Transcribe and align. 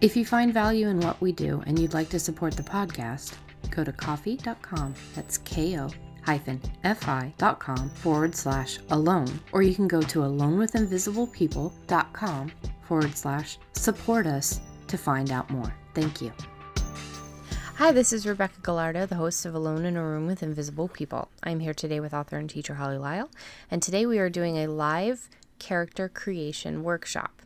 If 0.00 0.16
you 0.16 0.24
find 0.24 0.54
value 0.54 0.88
in 0.88 0.98
what 1.00 1.20
we 1.20 1.30
do 1.30 1.62
and 1.66 1.78
you'd 1.78 1.92
like 1.92 2.08
to 2.08 2.18
support 2.18 2.56
the 2.56 2.62
podcast, 2.62 3.34
go 3.68 3.84
to 3.84 3.92
ko-fi.com. 3.92 4.94
That's 5.14 5.36
ko 5.36 5.90
hyphen 6.24 6.58
fi.com 6.82 7.90
forward 7.90 8.34
slash 8.34 8.78
alone, 8.90 9.28
or 9.52 9.60
you 9.60 9.74
can 9.74 9.88
go 9.88 10.00
to 10.00 10.20
alonewithinvisiblepeople.com 10.20 12.52
forward 12.80 13.14
slash 13.14 13.58
support 13.72 14.26
us 14.26 14.62
to 14.86 14.96
find 14.96 15.32
out 15.32 15.50
more. 15.50 15.76
Thank 15.94 16.22
you. 16.22 16.32
Hi, 17.76 17.92
this 17.92 18.14
is 18.14 18.26
Rebecca 18.26 18.58
Gallardo, 18.62 19.04
the 19.04 19.16
host 19.16 19.44
of 19.44 19.54
Alone 19.54 19.84
in 19.84 19.98
a 19.98 20.02
Room 20.02 20.26
with 20.26 20.42
Invisible 20.42 20.88
People. 20.88 21.28
I'm 21.42 21.60
here 21.60 21.74
today 21.74 22.00
with 22.00 22.14
author 22.14 22.38
and 22.38 22.48
teacher 22.48 22.76
Holly 22.76 22.96
Lisle, 22.96 23.28
and 23.70 23.82
today 23.82 24.06
we 24.06 24.18
are 24.18 24.30
doing 24.30 24.56
a 24.56 24.66
live 24.66 25.28
character 25.58 26.08
creation 26.08 26.84
workshop. 26.84 27.42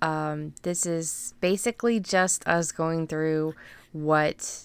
Um, 0.00 0.54
this 0.62 0.86
is 0.86 1.34
basically 1.40 2.00
just 2.00 2.46
us 2.46 2.72
going 2.72 3.06
through 3.06 3.54
what, 3.92 4.62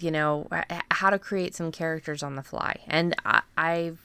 you 0.00 0.10
know, 0.10 0.48
how 0.90 1.10
to 1.10 1.18
create 1.18 1.54
some 1.54 1.70
characters 1.70 2.22
on 2.22 2.34
the 2.34 2.42
fly. 2.42 2.80
And 2.88 3.14
I, 3.24 3.42
I've 3.56 4.00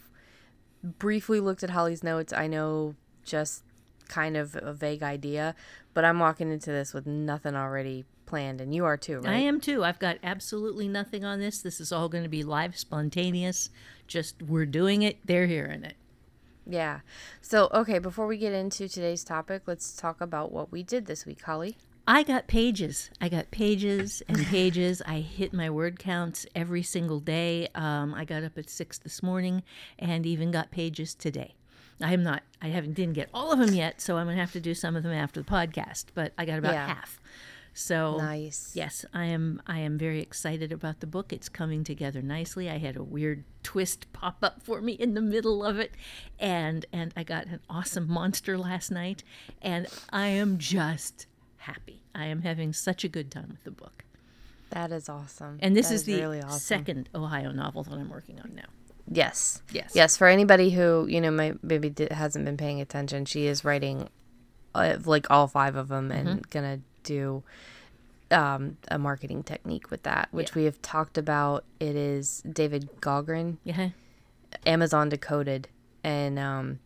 briefly 0.83 1.39
looked 1.39 1.63
at 1.63 1.71
Holly's 1.71 2.03
notes. 2.03 2.31
I 2.33 2.47
know 2.47 2.95
just 3.23 3.63
kind 4.07 4.35
of 4.37 4.55
a 4.55 4.73
vague 4.73 5.03
idea, 5.03 5.55
but 5.93 6.05
I'm 6.05 6.19
walking 6.19 6.51
into 6.51 6.69
this 6.69 6.93
with 6.93 7.07
nothing 7.07 7.55
already 7.55 8.05
planned, 8.25 8.61
and 8.61 8.73
you 8.73 8.85
are 8.85 8.97
too, 8.97 9.19
right? 9.19 9.33
I 9.33 9.37
am 9.37 9.59
too. 9.59 9.83
I've 9.83 9.99
got 9.99 10.17
absolutely 10.23 10.87
nothing 10.87 11.25
on 11.25 11.39
this. 11.39 11.61
This 11.61 11.79
is 11.79 11.91
all 11.91 12.07
going 12.07 12.23
to 12.23 12.29
be 12.29 12.43
live, 12.43 12.77
spontaneous. 12.77 13.69
Just 14.07 14.41
we're 14.41 14.65
doing 14.65 15.01
it, 15.01 15.17
they're 15.25 15.47
hearing 15.47 15.83
it. 15.83 15.95
Yeah. 16.71 17.01
So, 17.41 17.69
okay, 17.73 17.99
before 17.99 18.27
we 18.27 18.37
get 18.37 18.53
into 18.53 18.87
today's 18.87 19.23
topic, 19.23 19.63
let's 19.65 19.93
talk 19.93 20.21
about 20.21 20.51
what 20.51 20.71
we 20.71 20.83
did 20.83 21.05
this 21.05 21.25
week, 21.25 21.41
Holly. 21.41 21.77
I 22.07 22.23
got 22.23 22.47
pages. 22.47 23.09
I 23.21 23.29
got 23.29 23.51
pages 23.51 24.23
and 24.27 24.37
pages. 24.47 25.01
I 25.05 25.19
hit 25.19 25.53
my 25.53 25.69
word 25.69 25.99
counts 25.99 26.45
every 26.55 26.81
single 26.83 27.19
day. 27.19 27.67
Um, 27.75 28.13
I 28.13 28.25
got 28.25 28.43
up 28.43 28.57
at 28.57 28.69
six 28.69 28.97
this 28.97 29.21
morning 29.21 29.63
and 29.99 30.25
even 30.25 30.51
got 30.51 30.71
pages 30.71 31.13
today. 31.13 31.55
I 32.01 32.13
am 32.13 32.23
not. 32.23 32.41
I 32.61 32.69
haven't 32.69 32.93
didn't 32.93 33.13
get 33.13 33.29
all 33.33 33.51
of 33.51 33.59
them 33.59 33.75
yet, 33.75 34.01
so 34.01 34.17
I'm 34.17 34.25
gonna 34.25 34.37
have 34.39 34.53
to 34.53 34.59
do 34.59 34.73
some 34.73 34.95
of 34.95 35.03
them 35.03 35.11
after 35.13 35.39
the 35.41 35.45
podcast. 35.47 36.05
But 36.15 36.33
I 36.37 36.45
got 36.45 36.57
about 36.57 36.73
Yeah. 36.73 36.87
half. 36.87 37.21
So 37.73 38.17
Nice. 38.17 38.71
Yes, 38.75 39.05
I 39.13 39.25
am. 39.25 39.61
I 39.65 39.79
am 39.79 39.97
very 39.97 40.19
excited 40.21 40.71
about 40.73 40.99
the 40.99 41.07
book. 41.07 41.31
It's 41.31 41.47
coming 41.49 41.83
together 41.83 42.21
nicely. 42.21 42.69
I 42.69 42.77
had 42.77 42.97
a 42.97 43.03
weird 43.03 43.45
twist 43.63 44.11
pop 44.11 44.37
up 44.43 44.61
for 44.61 44.81
me 44.81 44.93
in 44.93 45.13
the 45.13 45.21
middle 45.21 45.63
of 45.63 45.79
it, 45.79 45.91
and 46.39 46.85
and 46.91 47.13
I 47.15 47.23
got 47.23 47.45
an 47.47 47.61
awesome 47.69 48.09
monster 48.11 48.57
last 48.57 48.91
night, 48.91 49.23
and 49.61 49.87
I 50.09 50.27
am 50.27 50.57
just 50.57 51.27
happy. 51.57 52.03
I 52.13 52.25
am 52.25 52.41
having 52.41 52.73
such 52.73 53.03
a 53.05 53.07
good 53.07 53.31
time 53.31 53.47
with 53.49 53.63
the 53.63 53.71
book. 53.71 54.03
That 54.71 54.91
is 54.91 55.07
awesome. 55.07 55.57
And 55.61 55.75
this 55.75 55.91
is 55.91 56.03
the 56.03 56.15
really 56.19 56.41
awesome. 56.41 56.59
second 56.59 57.09
Ohio 57.15 57.51
novel 57.51 57.83
that 57.83 57.93
I'm 57.93 58.09
working 58.09 58.39
on 58.41 58.53
now. 58.55 58.67
Yes. 59.09 59.61
Yes. 59.71 59.91
Yes. 59.95 60.17
For 60.17 60.27
anybody 60.27 60.71
who 60.71 61.05
you 61.09 61.21
know 61.21 61.31
may, 61.31 61.53
maybe 61.61 61.93
hasn't 62.11 62.43
been 62.45 62.57
paying 62.57 62.81
attention, 62.81 63.25
she 63.25 63.47
is 63.47 63.63
writing 63.65 64.09
uh, 64.75 64.97
like 65.05 65.29
all 65.29 65.47
five 65.47 65.75
of 65.77 65.87
them 65.87 66.11
and 66.11 66.27
Mm-hmm. 66.27 66.39
gonna 66.49 66.79
do 67.03 67.43
um, 68.31 68.77
a 68.89 68.97
marketing 68.97 69.43
technique 69.43 69.91
with 69.91 70.03
that, 70.03 70.29
which 70.31 70.55
we 70.55 70.63
have 70.65 70.81
talked 70.81 71.17
about. 71.17 71.63
It 71.79 71.95
is 71.95 72.41
David 72.49 72.89
Gaughran, 73.01 73.57
Yeah. 73.63 73.89
Amazon 74.65 75.09
Decoded, 75.09 75.67
and 76.03 76.37
um, 76.39 76.79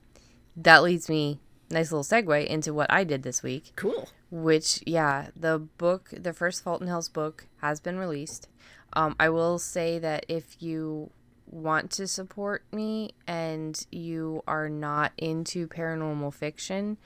that 0.55 0.83
leads 0.83 1.09
me 1.09 1.39
nice 1.69 1.91
little 1.91 2.03
segue 2.03 2.45
into 2.45 2.73
what 2.73 2.91
I 2.91 3.03
did 3.03 3.23
this 3.23 3.41
week. 3.43 3.73
Cool. 3.75 4.07
which 4.31 4.81
yeah 4.85 5.27
the 5.35 5.59
book 5.59 6.09
the 6.15 6.33
first 6.33 6.63
fulton 6.63 6.87
hills 6.87 7.09
book 7.09 7.47
has 7.61 7.79
been 7.79 7.97
released 7.97 8.47
um, 8.93 9.15
i 9.19 9.29
will 9.29 9.57
say 9.59 9.97
that 9.99 10.25
if 10.27 10.61
you 10.61 11.09
want 11.49 11.89
to 11.91 12.07
support 12.07 12.63
me 12.71 13.11
and 13.27 13.85
you 13.91 14.43
are 14.47 14.67
not 14.67 15.11
into 15.17 15.67
paranormal 15.67 16.33
fiction 16.33 16.97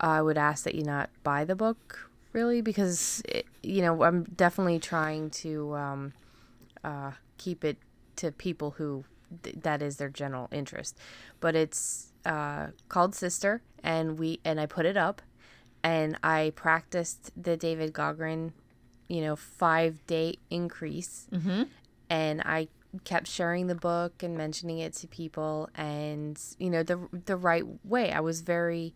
i 0.00 0.20
would 0.20 0.38
ask 0.38 0.64
that 0.64 0.74
you 0.74 0.82
not 0.82 1.08
buy 1.22 1.44
the 1.44 1.54
book 1.54 2.10
really 2.32 2.60
because 2.60 3.22
it, 3.26 3.46
you 3.62 3.82
know 3.82 4.02
i'm 4.02 4.24
definitely 4.24 4.78
trying 4.78 5.30
to 5.30 5.74
um, 5.74 6.12
uh, 6.84 7.12
keep 7.38 7.64
it 7.64 7.76
to 8.16 8.30
people 8.32 8.72
who 8.72 9.04
th- 9.42 9.56
that 9.62 9.82
is 9.82 9.96
their 9.96 10.08
general 10.08 10.48
interest 10.52 10.98
but 11.40 11.54
it's 11.54 12.12
uh, 12.24 12.68
called 12.88 13.14
sister 13.14 13.62
and 13.82 14.18
we 14.18 14.40
and 14.44 14.60
i 14.60 14.66
put 14.66 14.86
it 14.86 14.96
up 14.96 15.22
and 15.82 16.16
I 16.22 16.52
practiced 16.54 17.30
the 17.40 17.56
David 17.56 17.92
Gaughran, 17.92 18.52
you 19.08 19.20
know, 19.20 19.36
five 19.36 20.06
day 20.06 20.36
increase. 20.50 21.26
Mm-hmm. 21.32 21.64
And 22.08 22.42
I 22.42 22.68
kept 23.04 23.26
sharing 23.26 23.66
the 23.66 23.74
book 23.74 24.22
and 24.22 24.36
mentioning 24.36 24.78
it 24.78 24.92
to 24.94 25.08
people, 25.08 25.70
and 25.74 26.38
you 26.58 26.68
know, 26.70 26.82
the 26.82 27.08
the 27.24 27.36
right 27.36 27.64
way. 27.84 28.12
I 28.12 28.20
was 28.20 28.42
very, 28.42 28.94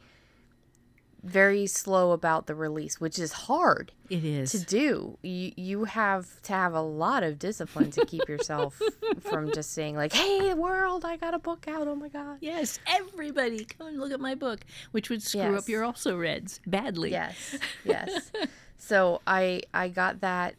very 1.27 1.67
slow 1.67 2.13
about 2.13 2.47
the 2.47 2.55
release, 2.55 3.01
which 3.01 3.19
is 3.19 3.33
hard 3.33 3.93
It 4.09 4.25
is. 4.25 4.53
to 4.53 4.61
do. 4.61 5.19
You 5.23 5.53
you 5.57 5.85
have 5.85 6.41
to 6.43 6.53
have 6.53 6.73
a 6.75 6.81
lot 6.81 7.23
of 7.23 7.39
discipline 7.39 7.91
to 7.93 8.07
keep 8.07 8.29
yourself 8.29 8.81
from 9.21 9.53
just 9.53 9.73
saying 9.73 9.97
like, 9.97 10.13
"Hey, 10.13 10.55
world, 10.55 11.05
I 11.05 11.17
got 11.17 11.35
a 11.35 11.39
book 11.39 11.67
out! 11.69 11.89
Oh 11.89 11.95
my 11.97 12.09
god!" 12.09 12.39
Yes, 12.41 12.79
everybody, 12.87 13.65
come 13.65 13.89
and 13.89 13.99
look 14.01 14.13
at 14.13 14.21
my 14.21 14.35
book, 14.35 14.61
which 14.93 15.11
would 15.11 15.23
screw 15.23 15.41
Yes. 15.41 15.63
up 15.63 15.69
your 15.69 15.85
also 15.85 16.17
reds 16.17 16.61
badly. 16.67 17.11
Yes, 17.11 17.59
yes. 17.85 18.31
so 18.79 19.21
I 19.27 19.63
I 19.75 19.89
got 19.89 20.21
that 20.21 20.55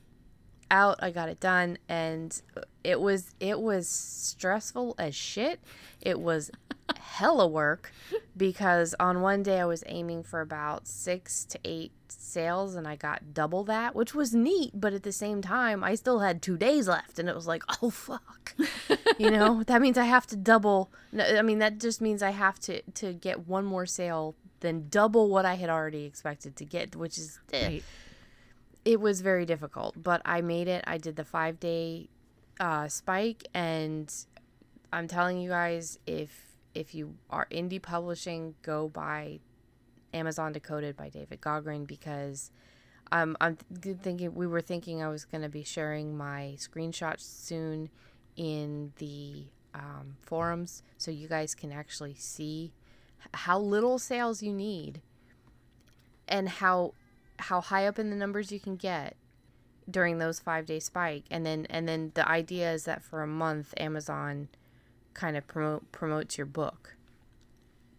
out. 0.71 0.97
I 1.01 1.11
got 1.11 1.29
it 1.29 1.39
done, 1.39 1.77
and 1.87 2.39
it 2.83 2.99
was 2.99 3.33
it 3.39 3.59
was 3.59 3.87
stressful 3.87 4.95
as 4.97 5.15
shit. 5.15 5.59
It 6.01 6.19
was 6.19 6.51
hella 6.95 7.47
work 7.47 7.91
because 8.35 8.95
on 8.99 9.21
one 9.21 9.43
day 9.43 9.59
I 9.59 9.65
was 9.65 9.83
aiming 9.87 10.23
for 10.23 10.41
about 10.41 10.87
six 10.87 11.43
to 11.45 11.59
eight 11.65 11.91
sales, 12.07 12.75
and 12.75 12.87
I 12.87 12.95
got 12.95 13.33
double 13.33 13.63
that, 13.65 13.95
which 13.95 14.13
was 14.13 14.33
neat. 14.33 14.71
But 14.73 14.93
at 14.93 15.03
the 15.03 15.11
same 15.11 15.41
time, 15.41 15.83
I 15.83 15.95
still 15.95 16.19
had 16.19 16.41
two 16.41 16.57
days 16.57 16.87
left, 16.87 17.19
and 17.19 17.27
it 17.27 17.35
was 17.35 17.47
like, 17.47 17.63
oh 17.81 17.89
fuck, 17.89 18.55
you 19.17 19.31
know 19.31 19.63
that 19.67 19.81
means 19.81 19.97
I 19.97 20.05
have 20.05 20.27
to 20.27 20.35
double. 20.35 20.91
I 21.19 21.41
mean 21.41 21.59
that 21.59 21.79
just 21.79 22.01
means 22.01 22.21
I 22.21 22.31
have 22.31 22.59
to 22.61 22.81
to 22.81 23.13
get 23.13 23.47
one 23.47 23.65
more 23.65 23.85
sale 23.85 24.35
than 24.59 24.87
double 24.89 25.29
what 25.29 25.45
I 25.45 25.55
had 25.55 25.69
already 25.69 26.05
expected 26.05 26.55
to 26.57 26.65
get, 26.65 26.95
which 26.95 27.17
is 27.17 27.39
eh, 27.53 27.67
Right. 27.67 27.83
It 28.87 29.01
was 29.01 29.19
very 29.19 29.45
difficult, 29.45 30.01
but 30.01 30.21
I 30.23 30.39
made 30.39 30.69
it. 30.69 30.81
I 30.87 30.97
did 30.97 31.17
the 31.17 31.25
five 31.25 31.59
day 31.59 32.07
uh, 32.57 32.87
spike, 32.87 33.45
and 33.53 34.09
I'm 34.93 35.09
telling 35.09 35.41
you 35.41 35.49
guys, 35.49 35.99
if 36.07 36.55
if 36.73 36.95
you 36.95 37.15
are 37.29 37.47
indie 37.51 37.81
publishing, 37.81 38.55
go 38.61 38.87
buy 38.87 39.39
Amazon 40.13 40.53
Decoded 40.53 40.95
by 40.95 41.09
David 41.09 41.41
Gaughran 41.41 41.85
because 41.85 42.49
um, 43.11 43.35
I'm 43.41 43.57
th- 43.81 43.97
thinking 43.97 44.33
we 44.33 44.47
were 44.47 44.61
thinking 44.61 45.03
I 45.03 45.09
was 45.09 45.25
going 45.25 45.41
to 45.41 45.49
be 45.49 45.65
sharing 45.65 46.15
my 46.15 46.55
screenshots 46.57 47.23
soon 47.23 47.89
in 48.37 48.93
the 48.99 49.47
um, 49.73 50.15
forums, 50.21 50.81
so 50.97 51.11
you 51.11 51.27
guys 51.27 51.55
can 51.55 51.73
actually 51.73 52.15
see 52.15 52.71
how 53.33 53.59
little 53.59 53.99
sales 53.99 54.41
you 54.41 54.53
need 54.53 55.01
and 56.25 56.47
how 56.47 56.93
how 57.39 57.61
high 57.61 57.85
up 57.87 57.99
in 57.99 58.09
the 58.09 58.15
numbers 58.15 58.51
you 58.51 58.59
can 58.59 58.75
get 58.75 59.15
during 59.89 60.17
those 60.17 60.39
five 60.39 60.65
day 60.65 60.79
spike 60.79 61.23
and 61.31 61.45
then 61.45 61.65
and 61.69 61.87
then 61.87 62.11
the 62.15 62.27
idea 62.27 62.71
is 62.73 62.83
that 62.85 63.01
for 63.03 63.21
a 63.21 63.27
month 63.27 63.73
amazon 63.77 64.49
kind 65.13 65.37
of 65.37 65.47
promote 65.47 65.89
promotes 65.91 66.37
your 66.37 66.45
book 66.45 66.95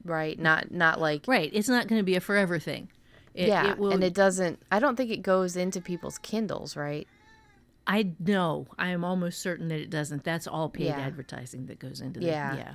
right 0.04 0.38
not 0.38 0.70
not 0.70 1.00
like 1.00 1.24
Right. 1.26 1.50
It's 1.52 1.68
not 1.68 1.88
going 1.88 1.98
to 1.98 2.04
be 2.04 2.14
a 2.14 2.20
forever 2.20 2.58
thing. 2.58 2.88
It, 3.34 3.48
yeah 3.48 3.72
It 3.72 3.78
will, 3.78 3.92
and 3.92 4.02
it 4.04 4.14
doesn't 4.14 4.60
i 4.70 4.78
don't 4.78 4.96
think 4.96 5.10
it 5.10 5.22
goes 5.22 5.56
into 5.56 5.80
people's 5.80 6.18
kindles 6.18 6.76
right 6.76 7.06
I 7.90 8.12
know. 8.20 8.66
I 8.78 8.88
am 8.88 9.02
almost 9.02 9.40
certain 9.40 9.68
that 9.68 9.80
it 9.80 9.88
doesn't. 9.88 10.22
That's 10.22 10.46
all 10.46 10.68
paid 10.68 10.88
Yeah. 10.88 11.00
advertising 11.00 11.64
that 11.68 11.78
goes 11.78 12.02
into 12.02 12.20
Yeah. 12.20 12.50
that. 12.50 12.58
Yeah. 12.58 12.74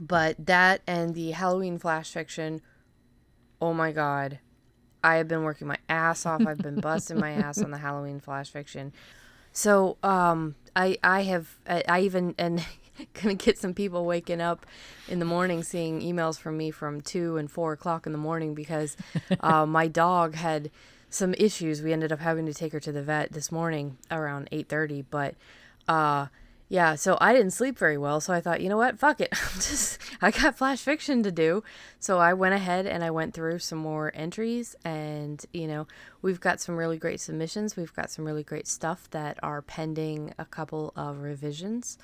but 0.00 0.34
that 0.46 0.80
and 0.86 1.14
the 1.14 1.30
halloween 1.30 1.78
flash 1.78 2.10
fiction 2.10 2.60
oh 3.62 3.72
my 3.72 3.92
god 3.92 4.40
i 5.02 5.16
have 5.16 5.28
been 5.28 5.42
working 5.42 5.66
my 5.66 5.78
ass 5.88 6.26
off 6.26 6.46
i've 6.46 6.58
been 6.58 6.80
busting 6.80 7.18
my 7.18 7.30
ass 7.32 7.60
on 7.62 7.70
the 7.70 7.78
halloween 7.86 8.20
flash 8.20 8.50
fiction 8.50 8.92
So, 9.52 9.96
um, 10.02 10.54
I 10.76 10.96
I 11.02 11.22
have 11.22 11.56
I, 11.68 11.82
I 11.88 12.00
even 12.02 12.34
and 12.38 12.64
gonna 13.14 13.34
get 13.34 13.58
some 13.58 13.74
people 13.74 14.04
waking 14.04 14.40
up 14.40 14.64
in 15.08 15.18
the 15.18 15.24
morning 15.24 15.62
seeing 15.64 16.00
emails 16.02 16.38
from 16.38 16.56
me 16.56 16.70
from 16.70 17.00
two 17.00 17.36
and 17.36 17.50
four 17.50 17.72
o'clock 17.72 18.06
in 18.06 18.12
the 18.12 18.18
morning 18.18 18.54
because 18.54 18.96
uh, 19.40 19.66
my 19.78 19.88
dog 19.88 20.34
had 20.36 20.70
some 21.08 21.34
issues. 21.34 21.82
We 21.82 21.92
ended 21.92 22.12
up 22.12 22.20
having 22.20 22.46
to 22.46 22.54
take 22.54 22.72
her 22.72 22.78
to 22.80 22.92
the 22.92 23.02
vet 23.02 23.32
this 23.32 23.50
morning 23.50 23.96
around 24.10 24.48
eight 24.52 24.68
thirty, 24.68 25.02
but 25.02 25.34
uh, 25.88 26.26
yeah, 26.70 26.94
so 26.94 27.18
I 27.20 27.32
didn't 27.32 27.50
sleep 27.50 27.76
very 27.76 27.98
well. 27.98 28.20
So 28.20 28.32
I 28.32 28.40
thought, 28.40 28.60
you 28.60 28.68
know 28.68 28.76
what, 28.76 28.96
fuck 28.96 29.20
it, 29.20 29.30
I'm 29.32 29.54
just 29.54 29.98
I 30.22 30.30
got 30.30 30.56
flash 30.56 30.80
fiction 30.80 31.24
to 31.24 31.32
do. 31.32 31.64
So 31.98 32.18
I 32.18 32.32
went 32.32 32.54
ahead 32.54 32.86
and 32.86 33.02
I 33.02 33.10
went 33.10 33.34
through 33.34 33.58
some 33.58 33.78
more 33.78 34.12
entries, 34.14 34.76
and 34.84 35.44
you 35.52 35.66
know, 35.66 35.88
we've 36.22 36.38
got 36.38 36.60
some 36.60 36.76
really 36.76 36.96
great 36.96 37.20
submissions. 37.20 37.76
We've 37.76 37.92
got 37.92 38.08
some 38.10 38.24
really 38.24 38.44
great 38.44 38.68
stuff 38.68 39.10
that 39.10 39.36
are 39.42 39.62
pending 39.62 40.32
a 40.38 40.44
couple 40.44 40.92
of 40.94 41.18
revisions, 41.18 41.98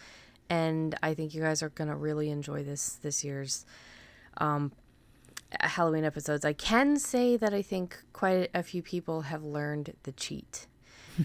and 0.51 0.97
I 1.01 1.15
think 1.15 1.33
you 1.33 1.43
guys 1.43 1.63
are 1.63 1.71
gonna 1.71 1.97
really 1.97 2.31
enjoy 2.31 2.65
this 2.65 2.95
this 2.95 3.23
year's 3.23 3.65
um, 4.39 4.73
Halloween 5.61 6.05
episodes. 6.05 6.45
I 6.45 6.55
can 6.55 6.99
say 6.99 7.37
that 7.37 7.55
I 7.55 7.63
think 7.63 8.03
quite 8.13 8.51
a 8.53 8.65
few 8.65 8.83
people 8.83 9.23
have 9.23 9.45
learned 9.45 9.95
the 10.03 10.11
cheat 10.11 10.67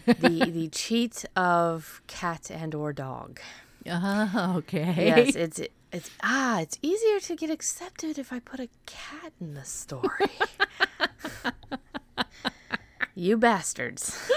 the 0.06 0.52
the 0.52 0.70
cheat 0.70 1.26
of 1.36 2.02
cat 2.08 2.50
and 2.52 2.74
or 2.76 2.94
dog. 2.94 3.40
Oh, 3.88 4.54
okay. 4.58 4.94
Yes, 4.98 5.36
it's 5.36 5.62
it's 5.92 6.10
ah, 6.24 6.62
it's 6.62 6.78
easier 6.82 7.20
to 7.20 7.36
get 7.36 7.50
accepted 7.50 8.18
if 8.18 8.32
I 8.32 8.40
put 8.40 8.60
a 8.60 8.70
cat 8.86 9.34
in 9.40 9.54
the 9.54 9.66
story. 9.66 10.32
you 13.16 13.38
bastards. 13.38 14.32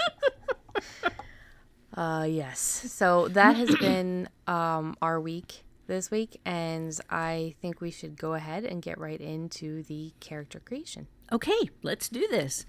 uh 1.95 2.25
yes. 2.27 2.59
So 2.59 3.27
that 3.29 3.55
has 3.55 3.75
been 3.79 4.29
um 4.47 4.95
our 5.01 5.19
week 5.19 5.63
this 5.87 6.09
week 6.09 6.41
and 6.45 6.97
I 7.09 7.55
think 7.61 7.79
we 7.79 7.91
should 7.91 8.17
go 8.17 8.33
ahead 8.33 8.65
and 8.65 8.81
get 8.81 8.97
right 8.99 9.21
into 9.21 9.83
the 9.83 10.13
character 10.19 10.59
creation. 10.59 11.07
Okay, 11.35 11.69
let's 11.83 12.07
do 12.07 12.25
this. 12.29 12.65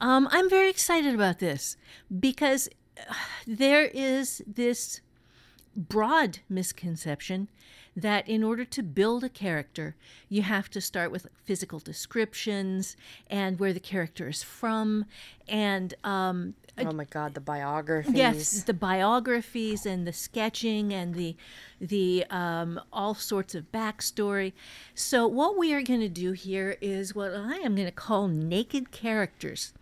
Um, 0.00 0.28
I'm 0.30 0.48
very 0.48 0.70
excited 0.70 1.14
about 1.14 1.40
this 1.40 1.76
because 2.18 2.66
uh, 2.98 3.12
there 3.46 3.90
is 3.92 4.40
this 4.46 5.02
broad 5.76 6.38
misconception 6.48 7.50
that 8.00 8.28
in 8.28 8.44
order 8.44 8.64
to 8.64 8.82
build 8.82 9.24
a 9.24 9.28
character, 9.28 9.96
you 10.28 10.42
have 10.42 10.70
to 10.70 10.80
start 10.80 11.10
with 11.10 11.26
physical 11.44 11.78
descriptions 11.78 12.96
and 13.28 13.58
where 13.58 13.72
the 13.72 13.80
character 13.80 14.28
is 14.28 14.42
from, 14.42 15.04
and 15.48 15.94
um, 16.04 16.54
oh 16.78 16.92
my 16.92 17.04
god, 17.04 17.34
the 17.34 17.40
biographies. 17.40 18.14
Yes, 18.14 18.62
the 18.62 18.74
biographies 18.74 19.84
and 19.84 20.06
the 20.06 20.12
sketching 20.12 20.92
and 20.92 21.14
the 21.14 21.36
the 21.80 22.24
um, 22.30 22.80
all 22.92 23.14
sorts 23.14 23.54
of 23.54 23.70
backstory. 23.72 24.52
So 24.94 25.26
what 25.26 25.58
we 25.58 25.72
are 25.74 25.82
going 25.82 26.00
to 26.00 26.08
do 26.08 26.32
here 26.32 26.76
is 26.80 27.14
what 27.14 27.34
I 27.34 27.56
am 27.56 27.74
going 27.74 27.88
to 27.88 27.92
call 27.92 28.28
naked 28.28 28.92
characters. 28.92 29.72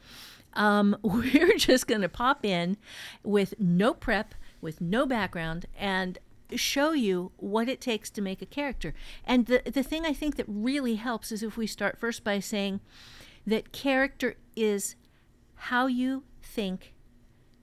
Um, 0.55 0.97
we're 1.03 1.59
just 1.59 1.87
going 1.87 2.01
to 2.01 2.09
pop 2.09 2.45
in 2.45 2.79
with 3.23 3.55
no 3.59 3.93
prep, 3.93 4.35
with 4.61 4.81
no 4.81 5.05
background, 5.05 5.67
and 5.79 6.19
show 6.55 6.93
you 6.93 7.33
what 7.37 7.69
it 7.69 7.81
takes 7.81 8.11
to 8.11 8.23
make 8.23 8.43
a 8.43 8.47
character. 8.47 8.95
And 9.25 9.47
the 9.47 9.63
the 9.65 9.83
thing 9.83 10.05
I 10.05 10.13
think 10.13 10.37
that 10.37 10.47
really 10.49 10.97
helps 10.97 11.33
is 11.33 11.43
if 11.43 11.57
we 11.57 11.67
start 11.67 11.99
first 11.99 12.25
by 12.25 12.41
saying 12.41 12.81
that 13.47 13.73
character 13.73 14.37
is 14.55 14.97
how 15.55 15.87
you 15.87 16.25
think 16.43 16.95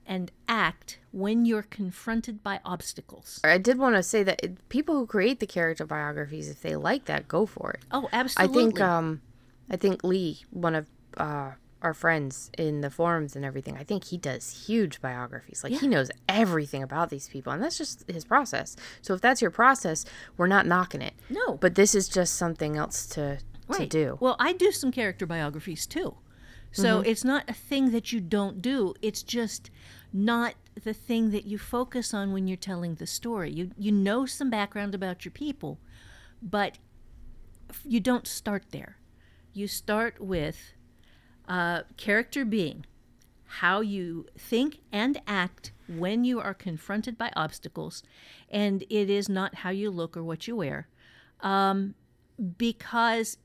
and 0.06 0.30
act 0.48 0.98
when 1.12 1.46
you're 1.46 1.62
confronted 1.62 2.42
by 2.42 2.60
obstacles. 2.64 3.40
I 3.42 3.58
did 3.58 3.78
want 3.78 3.96
to 3.96 4.02
say 4.02 4.22
that 4.22 4.40
it, 4.42 4.68
people 4.68 4.96
who 4.96 5.06
create 5.06 5.40
the 5.40 5.46
character 5.46 5.86
biographies, 5.86 6.48
if 6.48 6.60
they 6.60 6.76
like 6.76 7.06
that, 7.06 7.26
go 7.26 7.46
for 7.46 7.70
it. 7.72 7.80
Oh, 7.90 8.08
absolutely. 8.12 8.60
I 8.60 8.64
think 8.64 8.80
um, 8.80 9.22
I 9.70 9.76
think 9.76 10.04
Lee, 10.04 10.44
one 10.50 10.74
of 10.74 10.86
uh, 11.16 11.52
our 11.84 11.94
friends 11.94 12.50
in 12.58 12.80
the 12.80 12.90
forums 12.90 13.36
and 13.36 13.44
everything, 13.44 13.76
I 13.76 13.84
think 13.84 14.04
he 14.04 14.16
does 14.18 14.66
huge 14.66 15.00
biographies. 15.00 15.62
Like 15.62 15.74
he 15.74 15.86
knows 15.86 16.10
everything 16.28 16.82
about 16.82 17.10
these 17.10 17.28
people, 17.28 17.52
and 17.52 17.62
that's 17.62 17.78
just 17.78 18.04
his 18.10 18.24
process. 18.24 18.74
So 19.02 19.14
if 19.14 19.20
that's 19.20 19.40
your 19.42 19.50
process, 19.52 20.04
we're 20.36 20.46
not 20.48 20.66
knocking 20.66 21.02
it. 21.02 21.14
No. 21.30 21.54
But 21.58 21.74
this 21.76 21.94
is 21.94 22.08
just 22.08 22.34
something 22.34 22.76
else 22.76 23.06
to 23.08 23.38
to 23.72 23.86
do. 23.86 24.18
Well, 24.20 24.36
I 24.38 24.52
do 24.52 24.70
some 24.72 24.90
character 24.92 25.26
biographies 25.26 25.86
too. 25.86 26.16
So 26.72 26.98
Mm-hmm. 27.00 27.10
it's 27.10 27.24
not 27.24 27.48
a 27.48 27.54
thing 27.54 27.92
that 27.92 28.12
you 28.12 28.20
don't 28.20 28.60
do. 28.60 28.94
It's 29.00 29.22
just 29.22 29.70
not 30.12 30.54
the 30.82 30.92
thing 30.92 31.30
that 31.30 31.44
you 31.46 31.56
focus 31.58 32.12
on 32.12 32.32
when 32.32 32.48
you're 32.48 32.56
telling 32.56 32.96
the 32.96 33.06
story. 33.06 33.50
You 33.52 33.70
you 33.78 33.92
know 33.92 34.26
some 34.26 34.50
background 34.50 34.94
about 34.94 35.24
your 35.24 35.32
people, 35.32 35.78
but 36.42 36.78
you 37.84 38.00
don't 38.00 38.26
start 38.26 38.64
there. 38.70 38.96
You 39.52 39.68
start 39.68 40.20
with 40.20 40.74
uh, 41.48 41.82
character 41.96 42.44
being 42.44 42.84
how 43.46 43.80
you 43.80 44.26
think 44.36 44.80
and 44.90 45.20
act 45.26 45.70
when 45.86 46.24
you 46.24 46.40
are 46.40 46.54
confronted 46.54 47.16
by 47.16 47.30
obstacles, 47.36 48.02
and 48.50 48.82
it 48.90 49.08
is 49.08 49.28
not 49.28 49.56
how 49.56 49.70
you 49.70 49.90
look 49.90 50.16
or 50.16 50.24
what 50.24 50.48
you 50.48 50.56
wear. 50.56 50.88
Um, 51.40 51.94
because 52.58 53.36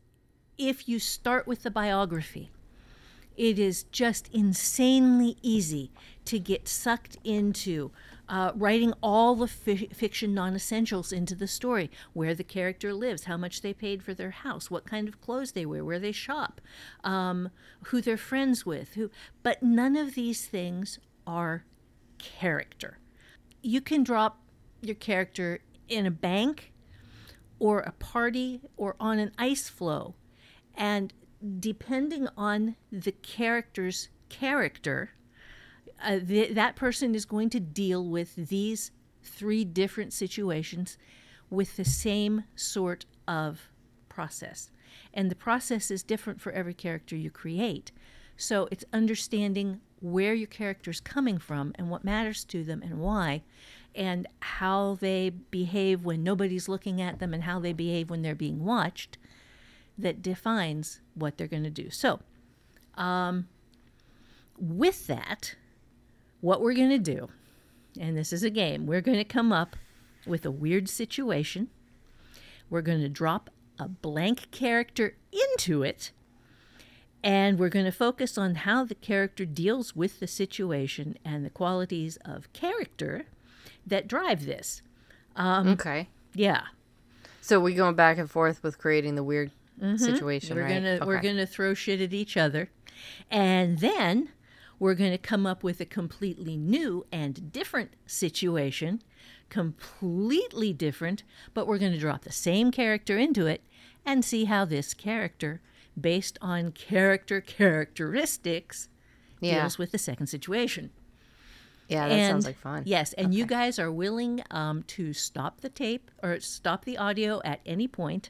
if 0.57 0.89
you 0.89 0.99
start 0.99 1.45
with 1.45 1.63
the 1.63 1.69
biography, 1.69 2.49
it 3.37 3.59
is 3.59 3.83
just 3.83 4.29
insanely 4.33 5.37
easy 5.41 5.91
to 6.25 6.39
get 6.39 6.67
sucked 6.67 7.17
into 7.23 7.91
uh, 8.29 8.51
writing 8.55 8.93
all 9.01 9.35
the 9.35 9.47
fi- 9.47 9.89
fiction 9.93 10.33
non 10.33 10.55
essentials 10.55 11.11
into 11.11 11.35
the 11.35 11.47
story 11.47 11.89
where 12.13 12.35
the 12.35 12.43
character 12.43 12.93
lives, 12.93 13.23
how 13.23 13.35
much 13.35 13.61
they 13.61 13.73
paid 13.73 14.03
for 14.03 14.13
their 14.13 14.31
house, 14.31 14.69
what 14.69 14.85
kind 14.85 15.07
of 15.07 15.19
clothes 15.19 15.53
they 15.53 15.65
wear, 15.65 15.83
where 15.83 15.99
they 15.99 16.11
shop, 16.11 16.61
um, 17.03 17.49
who 17.85 18.01
they're 18.01 18.17
friends 18.17 18.65
with. 18.65 18.93
Who, 18.93 19.09
but 19.41 19.63
none 19.63 19.97
of 19.97 20.13
these 20.13 20.45
things 20.45 20.99
are 21.25 21.65
character. 22.19 22.99
You 23.61 23.81
can 23.81 24.03
drop 24.03 24.39
your 24.81 24.95
character 24.95 25.59
in 25.87 26.05
a 26.05 26.11
bank 26.11 26.71
or 27.57 27.79
a 27.79 27.91
party 27.91 28.61
or 28.77 28.95
on 28.99 29.19
an 29.19 29.31
ice 29.37 29.67
floe. 29.67 30.15
And 30.75 31.13
depending 31.59 32.27
on 32.37 32.75
the 32.91 33.11
character's 33.11 34.09
character, 34.29 35.11
uh, 36.03 36.19
th- 36.19 36.53
that 36.55 36.75
person 36.75 37.15
is 37.15 37.25
going 37.25 37.49
to 37.51 37.59
deal 37.59 38.05
with 38.05 38.35
these 38.35 38.91
three 39.23 39.65
different 39.65 40.13
situations 40.13 40.97
with 41.49 41.75
the 41.77 41.85
same 41.85 42.43
sort 42.55 43.05
of 43.27 43.69
process. 44.07 44.71
And 45.13 45.29
the 45.29 45.35
process 45.35 45.91
is 45.91 46.03
different 46.03 46.41
for 46.41 46.51
every 46.51 46.73
character 46.73 47.15
you 47.15 47.31
create. 47.31 47.91
So 48.37 48.67
it's 48.71 48.85
understanding 48.93 49.81
where 50.01 50.33
your 50.33 50.47
character 50.47 50.91
is 50.91 51.01
coming 51.01 51.37
from 51.37 51.73
and 51.75 51.89
what 51.89 52.03
matters 52.03 52.43
to 52.45 52.63
them 52.63 52.81
and 52.81 52.99
why, 52.99 53.43
and 53.93 54.27
how 54.39 54.97
they 54.99 55.29
behave 55.29 56.05
when 56.05 56.23
nobody's 56.23 56.69
looking 56.69 57.01
at 57.01 57.19
them 57.19 57.33
and 57.33 57.43
how 57.43 57.59
they 57.59 57.73
behave 57.73 58.09
when 58.09 58.21
they're 58.21 58.35
being 58.35 58.63
watched 58.63 59.17
that 59.97 60.21
defines 60.21 61.01
what 61.15 61.37
they're 61.37 61.47
going 61.47 61.63
to 61.63 61.69
do. 61.69 61.89
So, 61.89 62.19
um, 62.95 63.47
with 64.57 65.07
that, 65.07 65.55
what 66.41 66.61
we're 66.61 66.73
going 66.73 66.89
to 66.89 66.97
do, 66.97 67.29
and 67.99 68.17
this 68.17 68.31
is 68.31 68.43
a 68.43 68.49
game, 68.49 68.85
we're 68.85 69.01
going 69.01 69.17
to 69.17 69.23
come 69.23 69.51
up 69.51 69.75
with 70.25 70.45
a 70.45 70.51
weird 70.51 70.89
situation. 70.89 71.69
We're 72.69 72.81
going 72.81 73.01
to 73.01 73.09
drop 73.09 73.49
a 73.79 73.87
blank 73.87 74.51
character 74.51 75.15
into 75.31 75.83
it, 75.83 76.11
and 77.23 77.57
we're 77.59 77.69
going 77.69 77.85
to 77.85 77.91
focus 77.91 78.37
on 78.37 78.55
how 78.55 78.85
the 78.85 78.95
character 78.95 79.45
deals 79.45 79.95
with 79.95 80.19
the 80.19 80.27
situation 80.27 81.17
and 81.25 81.45
the 81.45 81.49
qualities 81.49 82.17
of 82.23 82.51
character 82.53 83.25
that 83.85 84.07
drive 84.07 84.45
this. 84.45 84.81
Um, 85.35 85.67
okay. 85.69 86.09
Yeah. 86.33 86.63
So 87.41 87.59
we're 87.59 87.75
going 87.75 87.95
back 87.95 88.17
and 88.17 88.29
forth 88.29 88.61
with 88.61 88.77
creating 88.77 89.15
the 89.15 89.23
weird 89.23 89.51
situation, 89.97 90.55
We're 90.57 90.63
right? 90.63 90.73
gonna 90.83 91.05
we're 91.05 91.21
gonna 91.21 91.45
throw 91.45 91.73
shit 91.73 92.01
at 92.01 92.13
each 92.13 92.35
other, 92.35 92.69
and 93.31 93.79
then 93.79 94.29
we're 94.79 94.95
gonna 94.95 95.17
come 95.17 95.45
up 95.45 95.63
with 95.63 95.79
a 95.81 95.85
completely 95.85 96.55
new 96.57 97.05
and 97.11 97.51
different 97.51 97.91
situation, 98.05 99.01
completely 99.49 100.73
different, 100.73 101.23
but 101.53 101.67
we're 101.67 101.77
gonna 101.77 101.97
drop 101.97 102.23
the 102.23 102.31
same 102.31 102.71
character 102.71 103.17
into 103.17 103.45
it 103.45 103.61
and 104.05 104.23
see 104.23 104.45
how 104.45 104.65
this 104.65 104.93
character, 104.93 105.61
based 105.99 106.37
on 106.41 106.71
character 106.71 107.41
characteristics, 107.41 108.87
Yeah. 109.41 109.61
deals 109.61 109.77
with 109.77 109.91
the 109.91 109.97
second 109.97 110.27
situation. 110.27 110.89
Yeah, 111.87 112.07
that 112.07 112.29
sounds 112.29 112.45
like 112.45 112.57
fun. 112.59 112.83
Yes, 112.85 113.13
and 113.13 113.33
you 113.33 113.45
guys 113.45 113.79
are 113.79 113.91
willing 113.91 114.43
um, 114.51 114.83
to 114.83 115.11
stop 115.11 115.61
the 115.61 115.69
tape 115.69 116.11
or 116.21 116.39
stop 116.39 116.85
the 116.85 116.97
audio 116.97 117.41
at 117.43 117.61
any 117.65 117.87
point 117.87 118.29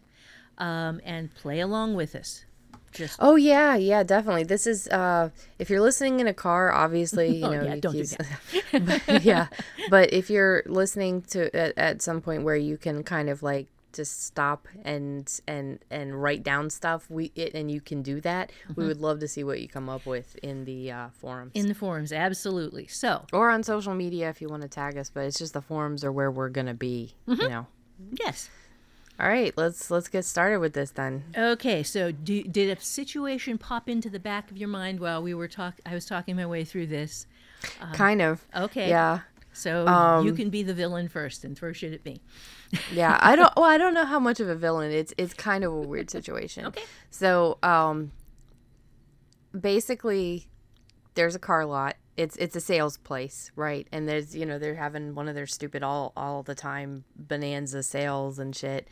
um, 0.57 1.01
and 1.03 1.33
play 1.35 1.59
along 1.59 1.93
with 1.95 2.15
us. 2.15 2.45
Just 2.93 3.17
Oh 3.19 3.35
yeah, 3.35 3.75
yeah, 3.75 4.03
definitely. 4.03 4.43
This 4.43 4.65
is 4.67 4.87
uh 4.89 5.29
if 5.57 5.69
you're 5.69 5.81
listening 5.81 6.19
in 6.19 6.27
a 6.27 6.33
car, 6.33 6.71
obviously, 6.71 7.37
you 7.37 7.45
Oh, 7.49 7.51
know, 7.51 7.63
yeah, 7.63 7.75
you 7.75 7.81
don't 7.81 7.93
do 7.93 7.99
use- 7.99 8.17
but, 8.71 9.23
yeah. 9.23 9.47
But 9.89 10.13
if 10.13 10.29
you're 10.29 10.63
listening 10.65 11.21
to 11.33 11.55
at, 11.55 11.77
at 11.77 12.01
some 12.01 12.21
point 12.21 12.43
where 12.43 12.55
you 12.55 12.77
can 12.77 13.03
kind 13.03 13.29
of 13.29 13.41
like 13.43 13.67
just 13.91 14.23
stop 14.23 14.67
and 14.83 15.27
and 15.47 15.79
and 15.89 16.21
write 16.21 16.43
down 16.43 16.69
stuff, 16.69 17.09
we 17.09 17.31
it, 17.35 17.55
and 17.55 17.71
you 17.71 17.81
can 17.81 18.03
do 18.03 18.21
that. 18.21 18.51
We 18.75 18.85
would 18.85 19.01
love 19.01 19.19
to 19.21 19.27
see 19.27 19.43
what 19.43 19.59
you 19.61 19.67
come 19.67 19.89
up 19.89 20.05
with 20.05 20.35
in 20.43 20.65
the 20.65 20.91
uh, 20.91 21.07
forums. 21.19 21.53
in 21.55 21.67
the 21.67 21.73
forums, 21.73 22.13
absolutely. 22.13 22.85
So 22.85 23.25
or 23.33 23.49
on 23.49 23.63
social 23.63 23.95
media 23.95 24.29
if 24.29 24.41
you 24.41 24.47
want 24.47 24.61
to 24.61 24.67
tag 24.67 24.95
us, 24.97 25.09
but 25.09 25.21
it's 25.25 25.39
just 25.39 25.53
the 25.53 25.61
forums 25.61 26.03
are 26.03 26.11
where 26.11 26.29
we're 26.29 26.49
gonna 26.49 26.75
be, 26.75 27.15
you 27.27 27.49
know. 27.49 27.65
yes. 28.11 28.49
All 29.19 29.27
right, 29.27 29.53
let's 29.57 29.91
let's 29.91 30.07
get 30.07 30.23
started 30.23 30.59
with 30.59 30.73
this 30.73 30.91
then. 30.91 31.25
Okay, 31.37 31.83
so 31.83 32.11
do, 32.11 32.41
did 32.43 32.77
a 32.77 32.81
situation 32.81 33.57
pop 33.57 33.89
into 33.89 34.09
the 34.09 34.19
back 34.19 34.49
of 34.49 34.57
your 34.57 34.69
mind 34.69 35.01
while 35.01 35.21
we 35.21 35.33
were 35.33 35.49
talk? 35.49 35.75
I 35.85 35.93
was 35.93 36.05
talking 36.05 36.37
my 36.37 36.45
way 36.45 36.63
through 36.63 36.87
this. 36.87 37.27
kind 37.93 38.21
of. 38.21 38.45
Okay. 38.55 38.87
Yeah. 38.87 39.19
So 39.51 39.85
Um, 39.87 40.25
you 40.25 40.31
can 40.31 40.49
be 40.49 40.63
the 40.63 40.73
villain 40.73 41.09
first 41.09 41.43
and 41.43 41.57
throw 41.57 41.73
shit 41.73 41.91
at 41.91 42.05
me. 42.05 42.21
Yeah, 42.93 43.17
I 43.21 43.35
don't. 43.35 43.51
Well, 43.57 43.65
I 43.65 43.77
don't 43.77 43.93
know 43.93 44.05
how 44.05 44.19
much 44.19 44.39
of 44.39 44.47
a 44.47 44.55
villain. 44.55 44.91
It's 44.91 45.13
it's 45.17 45.33
kind 45.33 45.65
of 45.65 45.73
a 45.73 45.81
weird 45.81 46.09
situation. 46.09 46.65
Okay. 46.67 46.83
So, 47.09 47.57
um, 47.61 48.11
basically, 49.59 50.47
there's 51.15 51.35
a 51.35 51.39
car 51.39 51.65
lot. 51.65 51.97
It's 52.19 52.35
it's 52.35 52.57
a 52.57 52.59
sales 52.59 52.97
place, 52.97 53.49
right? 53.55 53.87
And 53.93 54.05
there's 54.05 54.35
you 54.35 54.45
know 54.45 54.59
they're 54.59 54.75
having 54.75 55.15
one 55.15 55.29
of 55.29 55.35
their 55.35 55.47
stupid 55.47 55.83
all 55.83 56.11
all 56.17 56.43
the 56.43 56.53
time 56.53 57.05
bonanza 57.15 57.81
sales 57.81 58.39
and 58.39 58.53
shit, 58.53 58.89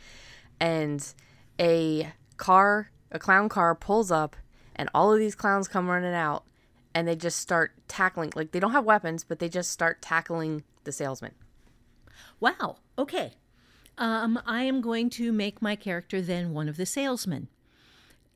and 0.58 1.06
a 1.60 2.10
car, 2.38 2.90
a 3.12 3.18
clown 3.18 3.50
car, 3.50 3.74
pulls 3.74 4.10
up, 4.10 4.34
and 4.74 4.88
all 4.94 5.12
of 5.12 5.18
these 5.18 5.34
clowns 5.34 5.68
come 5.68 5.90
running 5.90 6.14
out, 6.14 6.44
and 6.94 7.06
they 7.06 7.16
just 7.16 7.38
start 7.38 7.72
tackling. 7.86 8.32
Like 8.34 8.52
they 8.52 8.60
don't 8.60 8.72
have 8.72 8.86
weapons, 8.86 9.24
but 9.24 9.40
they 9.40 9.50
just 9.50 9.70
start 9.72 10.00
tackling 10.00 10.64
the 10.84 10.92
salesman. 10.92 11.34
Wow. 12.40 12.76
Okay. 12.96 13.34
Um, 13.98 14.40
I 14.46 14.62
am 14.62 14.80
going 14.80 15.10
to 15.10 15.32
make 15.32 15.60
my 15.60 15.76
character 15.76 16.22
then 16.22 16.54
one 16.54 16.66
of 16.66 16.78
the 16.78 16.86
salesmen. 16.86 17.48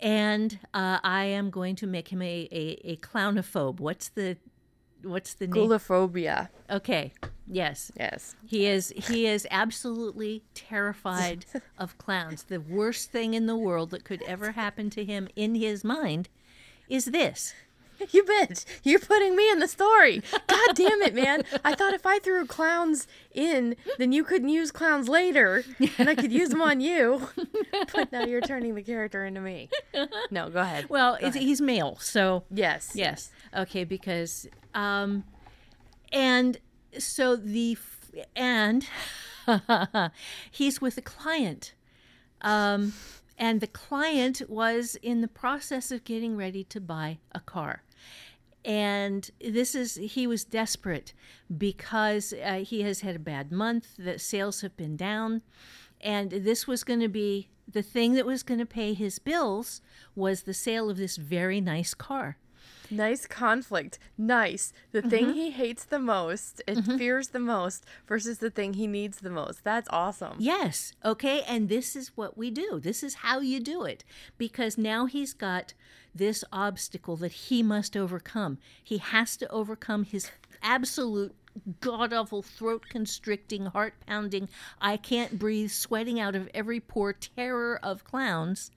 And 0.01 0.59
uh, 0.75 0.99
I 1.03 1.25
am 1.27 1.49
going 1.51 1.77
to 1.77 1.87
make 1.87 2.09
him 2.09 2.21
a, 2.21 2.49
a, 2.51 2.93
a 2.93 2.97
clownophobe. 2.97 3.79
What's 3.79 4.09
the 4.09 4.37
what's 5.05 5.35
the 5.35 5.47
name? 5.47 5.69
Coulrophobia. 5.69 6.49
Okay. 6.71 7.13
Yes. 7.47 7.93
Yes. 7.99 8.35
He 8.47 8.67
is 8.67 8.93
he 8.97 9.27
is 9.27 9.47
absolutely 9.51 10.43
terrified 10.55 11.45
of 11.79 11.99
clowns. 11.99 12.45
The 12.45 12.61
worst 12.61 13.11
thing 13.11 13.35
in 13.35 13.47
the 13.47 13.57
world 13.57 13.91
that 13.91 14.05
could 14.05 14.23
ever 14.23 14.53
happen 14.53 14.91
to 14.91 15.05
him 15.05 15.29
in 15.37 15.55
his 15.55 15.85
mind 15.85 16.29
is 16.89 17.07
this. 17.07 17.55
You 18.11 18.25
bitch. 18.25 18.65
You're 18.83 18.99
putting 19.01 19.37
me 19.37 19.51
in 19.51 19.59
the 19.59 19.69
story. 19.69 20.23
God 20.47 20.75
damn 20.75 21.03
it, 21.03 21.15
man. 21.15 21.43
I 21.65 21.75
thought 21.75 21.95
if 21.95 22.05
I 22.05 22.19
threw 22.19 22.47
clowns 22.47 23.07
in, 23.33 23.77
then 23.99 24.13
you 24.13 24.25
couldn't 24.25 24.49
use 24.49 24.71
clowns 24.71 25.09
later 25.09 25.65
and 25.99 26.09
I 26.09 26.15
could 26.15 26.33
use 26.33 26.49
them 26.51 26.63
on 26.63 26.81
you. 26.81 27.29
But 27.95 28.13
now 28.13 28.25
you're 28.25 28.41
turning 28.41 28.75
the 28.75 28.83
character 28.83 29.25
into 29.25 29.41
me. 29.41 29.69
No, 30.31 30.49
go 30.51 30.61
ahead. 30.61 30.89
Well, 30.89 31.19
it's, 31.21 31.37
he's 31.37 31.61
male, 31.61 31.97
so 32.01 32.45
Yes. 32.51 32.93
Yes. 32.95 33.31
Okay, 33.55 33.85
because 33.85 34.47
um 34.75 35.25
and 36.13 36.59
so 36.99 37.37
the 37.37 37.73
f- 37.73 38.27
and 38.37 38.87
he's 40.51 40.81
with 40.81 40.97
a 40.99 41.03
client. 41.03 41.75
Um 42.41 42.93
and 43.39 43.61
the 43.61 43.67
client 43.67 44.43
was 44.49 44.97
in 45.03 45.21
the 45.21 45.29
process 45.29 45.91
of 45.91 46.05
getting 46.05 46.37
ready 46.37 46.65
to 46.65 46.81
buy 46.81 47.19
a 47.33 47.41
car. 47.41 47.83
And 48.65 49.29
this 49.41 49.75
is 49.75 49.97
he 49.97 50.27
was 50.27 50.45
desperate 50.45 51.13
because 51.57 52.33
uh, 52.33 52.65
he 52.65 52.83
has 52.83 53.01
had 53.01 53.17
a 53.17 53.21
bad 53.21 53.51
month, 53.51 53.97
the 53.99 54.19
sales 54.19 54.61
have 54.61 54.77
been 54.77 54.97
down, 54.97 55.43
and 56.01 56.31
this 56.31 56.67
was 56.67 56.85
going 56.85 57.01
to 57.01 57.09
be 57.09 57.49
the 57.67 57.83
thing 57.83 58.15
that 58.15 58.27
was 58.27 58.43
going 58.43 58.61
to 58.61 58.67
pay 58.67 58.93
his 58.93 59.19
bills 59.19 59.81
was 60.15 60.43
the 60.43 60.55
sale 60.55 60.91
of 60.91 60.97
this 60.97 61.17
very 61.17 61.61
nice 61.61 61.95
car. 61.95 62.39
Nice 62.91 63.27
conflict. 63.27 63.99
Nice. 64.19 64.73
The 64.91 65.01
thing 65.01 65.33
he 65.33 65.51
hates 65.51 65.85
the 65.85 65.99
most 65.99 66.63
and 66.69 66.85
fears 66.99 67.29
the 67.29 67.41
most 67.41 67.87
versus 68.07 68.39
the 68.39 68.51
thing 68.51 68.75
he 68.75 68.87
needs 68.87 69.19
the 69.19 69.31
most. 69.31 69.65
That's 69.65 69.89
awesome. 69.91 70.37
Yes. 70.39 70.93
Okay. 71.03 71.43
And 71.49 71.71
this 71.71 71.97
is 71.97 72.13
what 72.17 72.37
we 72.37 72.51
do. 72.51 72.79
This 72.81 73.03
is 73.03 73.15
how 73.15 73.41
you 73.41 73.61
do 73.61 73.85
it. 73.85 74.05
Because 74.37 74.77
now 74.77 75.07
he's 75.07 75.33
got 75.33 75.73
this 76.15 76.45
obstacle 76.53 77.17
that 77.17 77.33
he 77.33 77.63
must 77.63 77.97
overcome. 77.97 78.59
He 78.83 78.99
has 78.99 79.37
to 79.39 79.51
overcome 79.51 80.05
his 80.05 80.31
absolute 80.63 81.35
god 81.81 82.13
awful 82.13 82.43
throat 82.43 82.85
constricting, 82.89 83.67
heart 83.67 83.95
pounding, 84.07 84.49
I 84.81 84.97
can't 84.97 85.39
breathe, 85.39 85.71
sweating 85.71 86.19
out 86.19 86.35
of 86.35 86.49
every 86.55 86.81
pore 86.81 87.13
terror 87.13 87.79
of 87.83 88.05
clowns 88.05 88.71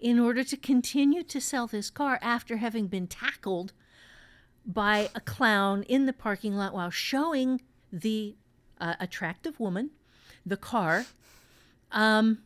in 0.00 0.18
order 0.18 0.42
to 0.44 0.56
continue 0.56 1.22
to 1.22 1.40
sell 1.40 1.66
this 1.66 1.90
car 1.90 2.18
after 2.22 2.56
having 2.56 2.86
been 2.86 3.06
tackled 3.06 3.72
by 4.64 5.10
a 5.14 5.20
clown 5.20 5.82
in 5.84 6.06
the 6.06 6.12
parking 6.12 6.56
lot 6.56 6.72
while 6.72 6.90
showing 6.90 7.60
the 7.92 8.36
uh, 8.80 8.94
attractive 9.00 9.58
woman 9.60 9.90
the 10.44 10.56
car. 10.56 11.06
Um, 11.92 12.38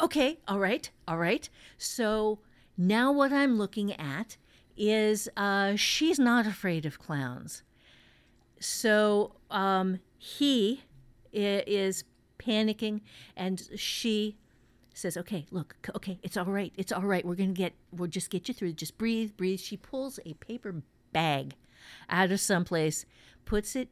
okay, 0.00 0.38
all 0.46 0.58
right, 0.60 0.88
all 1.08 1.18
right. 1.18 1.48
So 1.78 2.38
now 2.76 3.12
what 3.12 3.32
I'm 3.32 3.56
looking 3.58 3.92
at 3.92 4.36
is 4.76 5.28
uh, 5.36 5.76
she's 5.76 6.18
not 6.18 6.46
afraid 6.46 6.84
of 6.84 6.98
clowns. 6.98 7.62
So 8.58 9.36
um, 9.50 10.00
he 10.18 10.82
is 11.32 12.04
panicking, 12.38 13.00
and 13.36 13.68
she 13.76 14.36
says, 14.94 15.16
"Okay, 15.16 15.46
look, 15.50 15.76
okay, 15.94 16.18
it's 16.22 16.36
all 16.36 16.46
right, 16.46 16.72
it's 16.76 16.92
all 16.92 17.02
right. 17.02 17.24
We're 17.24 17.34
gonna 17.34 17.52
get, 17.52 17.74
we'll 17.92 18.08
just 18.08 18.30
get 18.30 18.48
you 18.48 18.54
through. 18.54 18.72
Just 18.72 18.98
breathe, 18.98 19.36
breathe." 19.36 19.60
She 19.60 19.76
pulls 19.76 20.18
a 20.24 20.34
paper 20.34 20.82
bag 21.12 21.54
out 22.08 22.30
of 22.30 22.40
someplace, 22.40 23.04
puts 23.44 23.76
it 23.76 23.88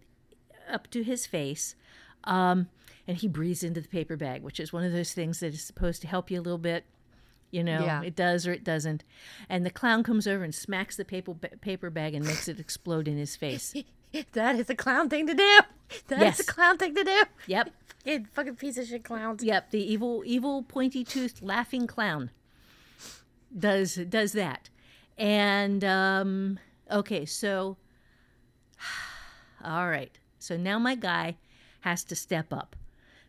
up 0.70 0.88
to 0.90 1.02
his 1.02 1.26
face, 1.26 1.74
um, 2.24 2.68
and 3.06 3.18
he 3.18 3.28
breathes 3.28 3.62
into 3.62 3.80
the 3.80 3.88
paper 3.88 4.16
bag, 4.16 4.42
which 4.42 4.60
is 4.60 4.72
one 4.72 4.84
of 4.84 4.92
those 4.92 5.12
things 5.12 5.40
that 5.40 5.52
is 5.54 5.62
supposed 5.62 6.00
to 6.02 6.08
help 6.08 6.30
you 6.30 6.40
a 6.40 6.42
little 6.42 6.58
bit. 6.58 6.84
You 7.52 7.62
know, 7.62 7.84
Yeah. 7.84 8.02
it 8.02 8.16
does 8.16 8.46
or 8.46 8.52
it 8.52 8.64
doesn't. 8.64 9.04
And 9.48 9.64
the 9.64 9.70
clown 9.70 10.02
comes 10.02 10.26
over 10.26 10.42
and 10.42 10.52
smacks 10.54 10.96
the 10.96 11.04
paper 11.04 11.34
paper 11.34 11.90
bag 11.90 12.14
and 12.14 12.26
makes 12.26 12.48
it 12.48 12.58
explode 12.58 13.06
in 13.06 13.16
his 13.16 13.36
face. 13.36 13.72
That 14.32 14.56
is 14.56 14.68
a 14.68 14.74
clown 14.74 15.08
thing 15.08 15.26
to 15.26 15.32
do. 15.32 15.60
That 16.08 16.16
is 16.18 16.22
Yes. 16.38 16.40
a 16.40 16.44
clown 16.44 16.76
thing 16.76 16.94
to 16.96 17.02
do. 17.04 17.22
Yep, 17.46 17.70
Fucking, 18.04 18.24
fucking 18.34 18.56
piece 18.56 18.76
of 18.76 18.86
shit 18.86 19.04
clowns. 19.04 19.42
yep. 19.42 19.70
The 19.70 19.80
evil, 19.80 20.22
evil, 20.26 20.62
pointy-toothed, 20.64 21.40
laughing 21.40 21.86
clown 21.86 22.30
does 23.58 23.94
does 23.94 24.32
that. 24.32 24.68
And 25.16 25.82
um, 25.82 26.58
okay, 26.90 27.24
so 27.24 27.78
all 29.64 29.88
right. 29.88 30.18
So 30.38 30.56
now 30.56 30.78
my 30.78 30.94
guy 30.94 31.36
has 31.80 32.04
to 32.04 32.16
step 32.16 32.52
up 32.52 32.76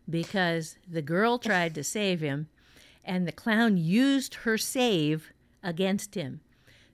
because 0.08 0.76
the 0.86 1.02
girl 1.02 1.38
tried 1.38 1.74
to 1.76 1.84
save 1.84 2.20
him, 2.20 2.48
and 3.04 3.26
the 3.26 3.32
clown 3.32 3.76
used 3.76 4.34
her 4.36 4.56
save 4.58 5.32
against 5.62 6.14
him. 6.14 6.40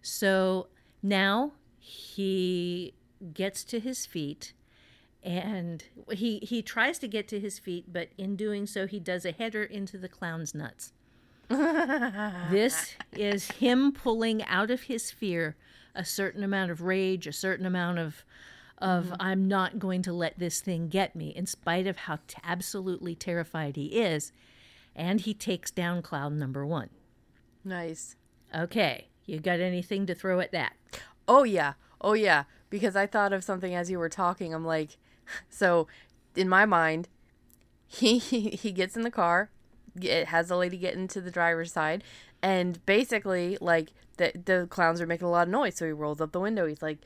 So 0.02 0.69
now 1.02 1.52
he 1.79 2.95
gets 3.35 3.64
to 3.64 3.81
his 3.81 4.07
feet 4.07 4.55
and 5.23 5.85
he 6.12 6.38
he 6.38 6.62
tries 6.62 6.99
to 6.99 7.07
get 7.07 7.29
to 7.29 7.38
his 7.38 7.59
feet 7.59 7.93
but 7.93 8.09
in 8.17 8.37
doing 8.37 8.67
so 8.67 8.87
he 8.87 8.99
does 8.99 9.26
a 9.26 9.33
header 9.33 9.62
into 9.62 9.99
the 9.99 10.09
clown's 10.09 10.55
nuts. 10.55 10.93
This 12.50 12.95
is 13.12 13.50
him 13.50 13.93
pulling 13.93 14.43
out 14.45 14.71
of 14.71 14.83
his 14.83 15.11
fear 15.11 15.57
a 15.95 16.05
certain 16.05 16.43
amount 16.43 16.71
of 16.71 16.83
rage 16.83 17.26
a 17.26 17.33
certain 17.33 17.67
amount 17.67 17.99
of 17.99 18.25
of 18.79 19.07
mm-hmm. 19.07 19.14
i'm 19.21 19.49
not 19.49 19.79
going 19.79 20.02
to 20.02 20.12
let 20.12 20.38
this 20.38 20.61
thing 20.61 20.88
get 20.88 21.14
me 21.14 21.29
in 21.31 21.47
spite 21.47 21.87
of 21.87 21.97
how 21.97 22.19
t- 22.26 22.38
absolutely 22.45 23.14
terrified 23.14 23.76
he 23.76 23.87
is 23.87 24.33
and 25.00 25.23
he 25.23 25.35
takes 25.35 25.71
down 25.71 26.02
clown 26.02 26.38
number 26.38 26.64
one 26.66 26.90
Nice. 27.64 28.16
okay 28.54 29.09
you 29.26 29.38
got 29.38 29.61
anything 29.61 30.07
to 30.07 30.14
throw 30.14 30.40
at 30.40 30.52
that 30.52 30.75
Oh 31.30 31.45
yeah. 31.45 31.75
Oh 32.00 32.14
yeah. 32.14 32.45
Because 32.71 32.97
I 32.97 33.07
thought 33.07 33.33
of 33.33 33.45
something 33.45 33.73
as 33.73 33.88
you 33.88 34.00
were 34.00 34.09
talking. 34.09 34.52
I'm 34.52 34.64
like, 34.64 34.99
so 35.49 35.87
in 36.35 36.49
my 36.49 36.66
mind, 36.66 37.09
he 37.87 38.19
he 38.19 38.73
gets 38.73 38.97
in 38.97 39.02
the 39.02 39.11
car, 39.12 39.50
it 40.00 40.26
has 40.26 40.49
the 40.49 40.57
lady 40.57 40.76
get 40.76 40.95
into 40.95 41.21
the 41.21 41.30
driver's 41.30 41.73
side, 41.73 42.02
and 42.42 42.85
basically 42.85 43.57
like 43.61 43.92
the 44.16 44.33
the 44.45 44.66
clowns 44.69 45.00
are 45.00 45.07
making 45.07 45.28
a 45.28 45.30
lot 45.30 45.47
of 45.47 45.52
noise. 45.52 45.76
So 45.76 45.87
he 45.87 45.92
rolls 45.92 46.21
up 46.21 46.33
the 46.33 46.40
window. 46.40 46.66
He's 46.66 46.83
like, 46.83 46.99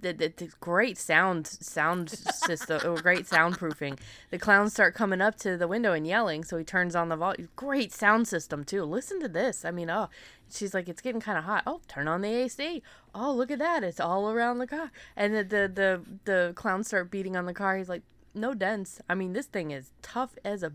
the, 0.00 0.12
the, 0.12 0.32
the 0.36 0.50
great 0.60 0.98
sound 0.98 1.46
sound 1.46 2.10
system 2.10 2.80
or 2.84 3.00
great 3.00 3.26
soundproofing. 3.26 3.98
The 4.30 4.38
clowns 4.38 4.72
start 4.72 4.94
coming 4.94 5.20
up 5.20 5.36
to 5.38 5.56
the 5.56 5.68
window 5.68 5.92
and 5.92 6.06
yelling, 6.06 6.44
so 6.44 6.56
he 6.56 6.64
turns 6.64 6.94
on 6.96 7.08
the 7.08 7.16
volume. 7.16 7.48
Great 7.56 7.92
sound 7.92 8.28
system 8.28 8.64
too. 8.64 8.84
Listen 8.84 9.20
to 9.20 9.28
this. 9.28 9.64
I 9.64 9.70
mean, 9.70 9.90
oh, 9.90 10.08
she's 10.50 10.74
like, 10.74 10.88
it's 10.88 11.00
getting 11.00 11.20
kind 11.20 11.38
of 11.38 11.44
hot. 11.44 11.62
Oh, 11.66 11.80
turn 11.88 12.08
on 12.08 12.22
the 12.22 12.28
AC. 12.32 12.82
Oh, 13.14 13.32
look 13.32 13.50
at 13.50 13.58
that. 13.58 13.84
It's 13.84 14.00
all 14.00 14.30
around 14.30 14.58
the 14.58 14.66
car. 14.66 14.90
And 15.16 15.34
the 15.34 15.44
the 15.44 15.70
the, 15.72 16.00
the 16.24 16.52
clowns 16.54 16.88
start 16.88 17.10
beating 17.10 17.36
on 17.36 17.46
the 17.46 17.54
car. 17.54 17.76
He's 17.76 17.88
like, 17.88 18.02
no 18.34 18.54
dents. 18.54 19.00
I 19.08 19.14
mean, 19.14 19.32
this 19.32 19.46
thing 19.46 19.70
is 19.70 19.92
tough 20.02 20.36
as 20.44 20.62
a 20.62 20.72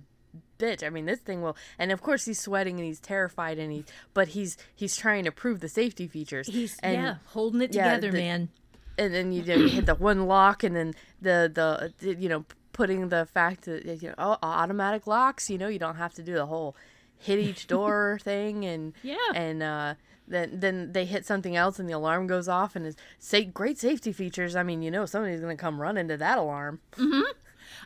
bitch. 0.60 0.86
I 0.86 0.90
mean, 0.90 1.06
this 1.06 1.20
thing 1.20 1.42
will. 1.42 1.56
And 1.78 1.92
of 1.92 2.02
course, 2.02 2.26
he's 2.26 2.40
sweating 2.40 2.78
and 2.78 2.86
he's 2.86 3.00
terrified 3.00 3.58
and 3.58 3.72
he, 3.72 3.86
but 4.14 4.30
he's 4.30 4.58
he's 4.76 4.96
trying 4.96 5.24
to 5.26 5.32
prove 5.32 5.60
the 5.60 5.70
safety 5.70 6.08
features. 6.08 6.48
He's 6.48 6.78
and, 6.80 6.96
yeah, 6.96 7.16
holding 7.28 7.62
it 7.62 7.74
yeah, 7.74 7.96
together, 7.96 8.12
the- 8.12 8.18
man. 8.18 8.50
And 8.98 9.14
then 9.14 9.32
you, 9.32 9.44
you 9.44 9.68
hit 9.68 9.86
the 9.86 9.96
one 10.12 10.26
lock 10.28 10.64
and 10.64 10.76
then 10.76 10.94
the 11.22 11.92
the 12.02 12.16
you 12.20 12.30
know 12.30 12.46
putting 12.74 13.10
the 13.10 13.26
fact 13.26 13.66
that 13.66 13.86
you 14.02 14.10
know 14.10 14.16
oh, 14.18 14.38
automatic 14.44 15.08
locks 15.08 15.50
you 15.50 15.58
know 15.58 15.68
you 15.68 15.80
don't 15.80 15.96
have 15.96 16.14
to 16.14 16.22
do 16.24 16.34
the 16.34 16.46
whole 16.46 16.76
hit 17.18 17.40
each 17.40 17.68
door 17.76 18.20
thing 18.22 18.66
and 18.66 18.94
Yeah. 19.04 19.16
and 19.34 19.64
uh 19.64 19.94
then 20.28 20.60
then 20.60 20.92
they 20.92 21.06
hit 21.06 21.26
something 21.26 21.56
else 21.56 21.80
and 21.80 21.88
the 21.88 21.94
alarm 21.94 22.28
goes 22.28 22.48
off 22.50 22.76
and 22.76 22.86
it's 22.86 22.98
say 23.20 23.46
great 23.46 23.78
safety 23.78 24.12
features 24.12 24.56
i 24.56 24.64
mean 24.64 24.82
you 24.82 24.90
know 24.92 25.06
somebody's 25.06 25.40
gonna 25.40 25.56
come 25.56 25.80
run 25.82 25.98
into 25.98 26.18
that 26.18 26.38
alarm 26.38 26.80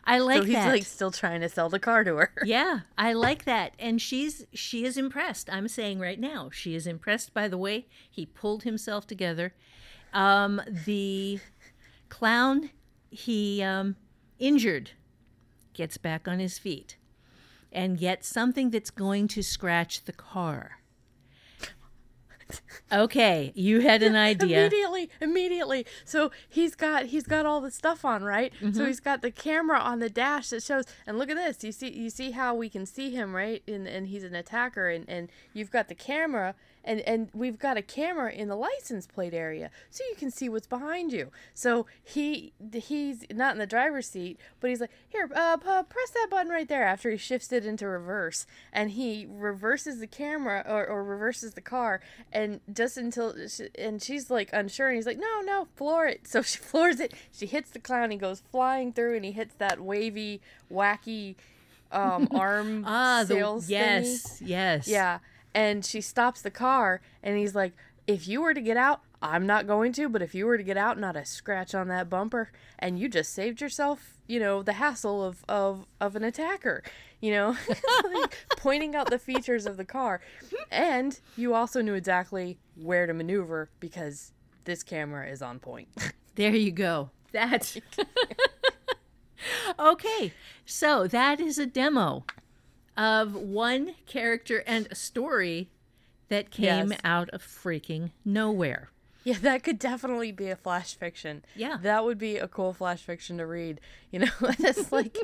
I 0.04 0.18
like 0.18 0.38
so 0.38 0.44
he's 0.44 0.54
that. 0.54 0.68
like 0.72 0.84
still 0.84 1.10
trying 1.10 1.40
to 1.42 1.48
sell 1.48 1.68
the 1.68 1.78
car 1.78 2.04
to 2.04 2.16
her 2.16 2.32
Yeah, 2.44 2.80
I 2.96 3.12
like 3.12 3.44
that. 3.44 3.74
And 3.78 4.00
she's 4.00 4.46
she 4.52 4.84
is 4.84 4.96
impressed. 4.96 5.50
I'm 5.52 5.68
saying 5.68 5.98
right 6.00 6.18
now, 6.18 6.48
she 6.52 6.74
is 6.74 6.86
impressed 6.86 7.34
by 7.34 7.48
the 7.48 7.58
way 7.58 7.86
he 8.10 8.24
pulled 8.24 8.62
himself 8.62 9.06
together. 9.06 9.52
Um, 10.12 10.60
the 10.86 11.38
clown 12.08 12.70
he 13.10 13.62
um, 13.62 13.96
injured 14.38 14.90
gets 15.74 15.96
back 15.96 16.26
on 16.28 16.38
his 16.38 16.58
feet 16.58 16.96
and 17.72 17.98
gets 17.98 18.26
something 18.28 18.70
that's 18.70 18.90
going 18.90 19.28
to 19.28 19.42
scratch 19.42 20.04
the 20.04 20.12
car. 20.12 20.78
Okay, 22.90 23.52
you 23.54 23.80
had 23.80 24.02
an 24.02 24.16
idea. 24.30 24.58
immediately 24.66 25.08
immediately 25.20 25.86
so 26.04 26.32
he's 26.48 26.74
got 26.74 27.06
he's 27.06 27.22
got 27.22 27.46
all 27.46 27.60
the 27.60 27.70
stuff 27.70 28.04
on 28.04 28.24
right 28.24 28.52
Mm-hmm. 28.60 28.72
so 28.72 28.86
he's 28.86 28.98
got 28.98 29.22
the 29.22 29.30
camera 29.30 29.78
on 29.78 30.00
the 30.00 30.10
dash 30.10 30.48
that 30.50 30.62
shows 30.64 30.84
and 31.06 31.16
look 31.16 31.30
at 31.30 31.36
this 31.36 31.62
you 31.62 31.70
see 31.70 31.92
you 31.92 32.10
see 32.10 32.32
how 32.32 32.52
we 32.56 32.68
can 32.68 32.86
see 32.86 33.10
him 33.10 33.36
right 33.36 33.62
and 33.68 33.86
and 33.86 34.08
he's 34.08 34.24
an 34.24 34.34
attacker 34.34 34.88
and 34.88 35.08
and 35.08 35.30
you've 35.52 35.70
got 35.70 35.86
the 35.86 35.94
camera 35.94 36.56
and 36.84 37.00
and 37.00 37.28
we've 37.34 37.58
got 37.58 37.76
a 37.76 37.82
camera 37.82 38.32
in 38.32 38.48
the 38.48 38.56
license 38.56 39.06
plate 39.06 39.34
area 39.34 39.70
so 39.90 40.02
you 40.10 40.16
can 40.16 40.30
see 40.30 40.48
what's 40.48 40.66
behind 40.66 41.12
you 41.12 41.30
so 41.54 41.86
he 42.02 42.52
he's 42.72 43.24
not 43.32 43.52
in 43.52 43.58
the 43.58 43.66
driver's 43.66 44.08
seat 44.08 44.38
but 44.60 44.70
he's 44.70 44.80
like 44.80 44.90
here 45.08 45.28
uh 45.34 45.56
press 45.56 46.10
that 46.14 46.28
button 46.30 46.50
right 46.50 46.68
there 46.68 46.84
after 46.84 47.10
he 47.10 47.16
shifts 47.16 47.52
it 47.52 47.66
into 47.66 47.86
reverse 47.86 48.46
and 48.72 48.92
he 48.92 49.26
reverses 49.28 50.00
the 50.00 50.06
camera 50.06 50.64
or, 50.68 50.86
or 50.86 51.04
reverses 51.04 51.54
the 51.54 51.60
car 51.60 52.00
and 52.32 52.60
just 52.72 52.96
until 52.96 53.34
sh 53.48 53.60
and 53.78 54.02
she's 54.02 54.30
like 54.30 54.48
unsure 54.52 54.88
and 54.88 54.96
he's 54.96 55.06
like 55.06 55.18
no 55.18 55.40
no 55.44 55.66
floor 55.76 56.06
it 56.06 56.26
so 56.26 56.40
she 56.42 56.58
floors 56.70 56.98
it 57.00 57.12
she 57.30 57.46
hits 57.46 57.70
the 57.70 57.78
clown 57.78 58.10
he 58.10 58.16
goes 58.16 58.42
flying 58.50 58.92
through 58.92 59.16
and 59.16 59.24
he 59.24 59.32
hits 59.32 59.54
that 59.58 59.80
wavy 59.80 60.40
wacky 60.72 61.34
um 61.92 62.28
arm 62.34 62.84
Ah, 62.86 63.24
the 63.26 63.34
sales 63.34 63.64
thingy. 63.66 63.70
yes, 63.70 64.42
yes. 64.42 64.88
Yeah. 64.88 65.18
And 65.54 65.84
she 65.84 66.00
stops 66.00 66.42
the 66.42 66.50
car 66.50 67.00
and 67.22 67.36
he's 67.36 67.54
like, 67.54 67.72
if 68.06 68.26
you 68.26 68.40
were 68.42 68.54
to 68.54 68.60
get 68.60 68.76
out, 68.76 69.02
I'm 69.22 69.46
not 69.46 69.66
going 69.66 69.92
to, 69.94 70.08
but 70.08 70.22
if 70.22 70.34
you 70.34 70.46
were 70.46 70.56
to 70.56 70.64
get 70.64 70.76
out, 70.76 70.98
not 70.98 71.16
a 71.16 71.24
scratch 71.24 71.74
on 71.74 71.88
that 71.88 72.08
bumper, 72.08 72.50
and 72.78 72.98
you 72.98 73.08
just 73.08 73.32
saved 73.32 73.60
yourself, 73.60 74.14
you 74.26 74.40
know, 74.40 74.62
the 74.62 74.74
hassle 74.74 75.22
of 75.22 75.44
of, 75.48 75.86
of 76.00 76.16
an 76.16 76.24
attacker, 76.24 76.82
you 77.20 77.30
know, 77.30 77.56
like 78.14 78.38
pointing 78.56 78.96
out 78.96 79.10
the 79.10 79.18
features 79.18 79.66
of 79.66 79.76
the 79.76 79.84
car. 79.84 80.20
And 80.70 81.20
you 81.36 81.54
also 81.54 81.82
knew 81.82 81.94
exactly 81.94 82.58
where 82.74 83.06
to 83.06 83.12
maneuver 83.12 83.68
because 83.78 84.32
this 84.64 84.82
camera 84.82 85.28
is 85.28 85.42
on 85.42 85.58
point. 85.58 85.88
There 86.36 86.54
you 86.54 86.70
go. 86.70 87.10
That's 87.32 87.76
okay. 89.78 90.32
So 90.64 91.06
that 91.08 91.38
is 91.40 91.58
a 91.58 91.66
demo 91.66 92.24
of 93.00 93.34
one 93.34 93.94
character 94.06 94.62
and 94.66 94.86
a 94.90 94.94
story 94.94 95.70
that 96.28 96.50
came 96.50 96.90
Yes. 96.90 97.00
out 97.02 97.30
of 97.30 97.42
freaking 97.42 98.10
nowhere. 98.26 98.90
Yeah, 99.24 99.38
that 99.42 99.62
could 99.62 99.78
definitely 99.78 100.32
be 100.32 100.48
a 100.48 100.56
flash 100.56 100.94
fiction. 100.94 101.42
Yeah. 101.56 101.78
That 101.82 102.04
would 102.04 102.18
be 102.18 102.36
a 102.36 102.46
cool 102.46 102.72
flash 102.74 103.00
fiction 103.02 103.38
to 103.38 103.46
read. 103.46 103.80
You 104.10 104.20
know, 104.20 104.30
it's 104.58 104.92
like 104.92 105.16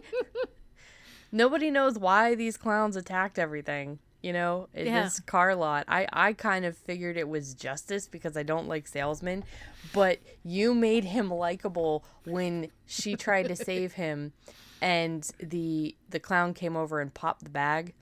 nobody 1.32 1.70
knows 1.70 1.98
why 1.98 2.34
these 2.34 2.56
clowns 2.56 2.96
attacked 2.96 3.38
everything. 3.38 3.98
You 4.22 4.32
know, 4.32 4.68
in 4.74 4.86
Yeah. 4.86 5.02
this 5.04 5.20
car 5.20 5.54
lot. 5.54 5.84
I, 5.86 6.08
I 6.12 6.32
kind 6.32 6.64
of 6.64 6.76
figured 6.76 7.16
it 7.16 7.28
was 7.28 7.54
justice 7.54 8.08
because 8.08 8.36
I 8.36 8.42
don't 8.42 8.66
like 8.66 8.88
salesmen, 8.88 9.44
but 9.92 10.18
you 10.42 10.74
made 10.74 11.04
him 11.04 11.30
likable 11.30 12.04
when 12.24 12.70
she 12.86 13.14
tried 13.14 13.46
to 13.48 13.54
save 13.56 13.92
him 13.92 14.32
and 14.80 15.28
the 15.38 15.96
the 16.08 16.20
clown 16.20 16.54
came 16.54 16.76
over 16.76 17.00
and 17.00 17.12
popped 17.12 17.44
the 17.44 17.50
bag. 17.50 17.94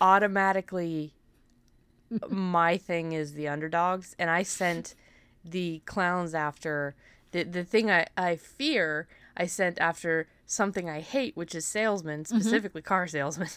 Automatically 0.00 1.14
my 2.28 2.76
thing 2.76 3.12
is 3.12 3.34
the 3.34 3.48
underdogs 3.48 4.14
and 4.18 4.30
i 4.30 4.42
sent 4.42 4.94
the 5.44 5.80
clowns 5.84 6.34
after 6.34 6.94
the, 7.32 7.42
the 7.42 7.64
thing 7.64 7.90
I, 7.90 8.06
I 8.16 8.36
fear 8.36 9.08
i 9.36 9.46
sent 9.46 9.80
after 9.80 10.28
something 10.46 10.88
i 10.88 11.00
hate 11.00 11.36
which 11.36 11.54
is 11.54 11.64
salesmen 11.64 12.22
mm-hmm. 12.22 12.38
specifically 12.38 12.82
car 12.82 13.06
salesmen 13.06 13.48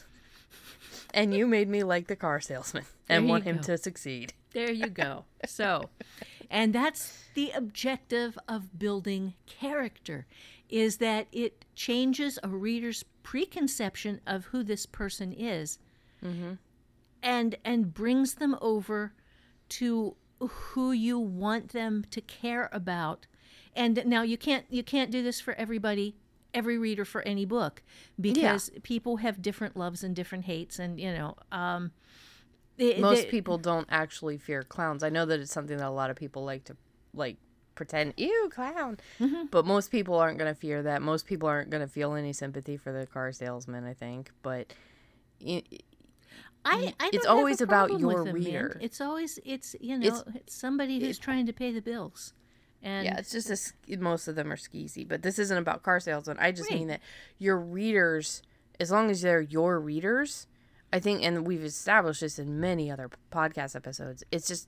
and 1.14 1.34
you 1.34 1.46
made 1.46 1.68
me 1.68 1.84
like 1.84 2.08
the 2.08 2.16
car 2.16 2.40
salesman 2.40 2.86
and 3.10 3.28
want 3.28 3.44
him 3.44 3.58
go. 3.58 3.64
to 3.64 3.78
succeed 3.78 4.34
There 4.54 4.72
you 4.72 4.88
go. 4.88 5.26
So, 5.46 5.90
and 6.50 6.74
that's 6.74 7.26
the 7.36 7.52
objective 7.52 8.40
of 8.48 8.80
building 8.80 9.36
character 9.46 10.26
is 10.70 10.98
that 10.98 11.28
it 11.32 11.66
changes 11.76 12.38
a 12.44 12.50
reader's 12.50 13.04
preconception 13.24 14.20
of 14.28 14.46
who 14.46 14.64
this 14.64 14.86
person 14.86 15.32
is 15.34 15.80
and 17.22 17.56
and 17.64 17.94
brings 17.94 18.36
them 18.36 18.58
over 18.62 19.14
to 19.70 20.16
who 20.40 20.92
you 20.92 21.18
want 21.20 21.70
them 21.70 22.06
to 22.12 22.22
care 22.22 22.70
about. 22.72 23.28
And 23.76 24.04
now 24.06 24.22
you 24.24 24.38
can't 24.38 24.66
you 24.70 24.84
can't 24.84 25.12
do 25.12 25.22
this 25.24 25.40
for 25.40 25.54
everybody 25.56 26.16
every 26.54 26.78
reader 26.78 27.06
for 27.06 27.22
any 27.24 27.46
book 27.46 27.84
because 28.18 28.72
people 28.82 29.18
have 29.18 29.42
different 29.42 29.76
loves 29.78 30.04
and 30.04 30.16
different 30.16 30.46
hates 30.46 30.80
and 30.80 31.00
you 31.00 31.12
know 31.14 31.36
um 31.52 31.92
they- 32.78 33.00
most 33.00 33.24
they- 33.24 33.30
people 33.30 33.58
don't 33.58 33.88
actually 33.90 34.38
fear 34.38 34.64
clowns. 34.64 35.04
I 35.04 35.10
know 35.10 35.26
that 35.26 35.40
it's 35.40 35.52
something 35.52 35.78
that 35.78 35.88
a 35.88 35.92
lot 35.92 36.10
of 36.10 36.16
people 36.16 36.44
like 36.46 36.64
to 36.66 36.78
like 37.14 37.38
pretend 37.78 38.14
ew 38.18 38.50
clown 38.54 38.98
Mm-hmm. 39.20 39.46
but 39.52 39.66
most 39.66 39.90
people 39.92 40.16
aren't 40.16 40.38
going 40.38 40.54
to 40.54 40.60
fear 40.60 40.84
that 40.84 41.02
most 41.02 41.26
people 41.26 41.48
aren't 41.48 41.70
going 41.70 41.82
to 41.82 41.88
feel 41.88 42.14
any 42.16 42.34
sympathy 42.34 42.76
for 42.76 42.92
the 42.92 43.06
car 43.08 43.32
salesman 43.32 43.86
i 43.86 43.94
think 43.94 44.32
but 44.42 44.74
y- 45.40 45.64
I, 46.66 46.94
I 47.00 47.10
it's 47.14 47.26
always 47.26 47.62
about 47.62 47.98
your 47.98 48.08
with 48.10 48.18
them, 48.18 48.26
man. 48.26 48.34
reader. 48.34 48.78
It's 48.82 49.00
always 49.00 49.40
it's 49.46 49.74
you 49.80 49.98
know 49.98 50.06
It's- 50.08 50.24
it's, 50.36 50.56
somebody 50.56 51.00
who's 51.00 51.18
trying 51.18 51.46
to 51.46 51.54
pay 51.54 51.72
the 51.72 51.82
bills, 51.82 52.34
and 52.84 53.06
yeah 53.06 53.18
it's 53.20 53.32
just 53.32 53.50
a, 53.88 53.98
most 53.98 54.28
of 54.28 54.36
them 54.36 54.52
are 54.52 54.58
skeezy 54.58 55.08
but 55.08 55.22
this 55.22 55.40
isn't 55.40 55.58
about 55.58 55.82
car 55.84 56.00
salesmen 56.02 56.36
i 56.40 56.52
just 56.52 56.70
Right. 56.70 56.80
mean 56.80 56.88
that 56.90 57.00
your 57.38 57.58
readers 57.58 58.42
as 58.80 58.92
long 58.92 59.10
as 59.10 59.22
they're 59.22 59.40
your 59.42 59.80
readers 59.80 60.48
i 60.92 61.00
think 61.00 61.24
and 61.24 61.48
we've 61.48 61.64
established 61.64 62.20
this 62.22 62.38
in 62.38 62.60
many 62.60 62.92
other 62.92 63.10
podcast 63.32 63.74
episodes 63.76 64.24
it's 64.32 64.48
just 64.48 64.68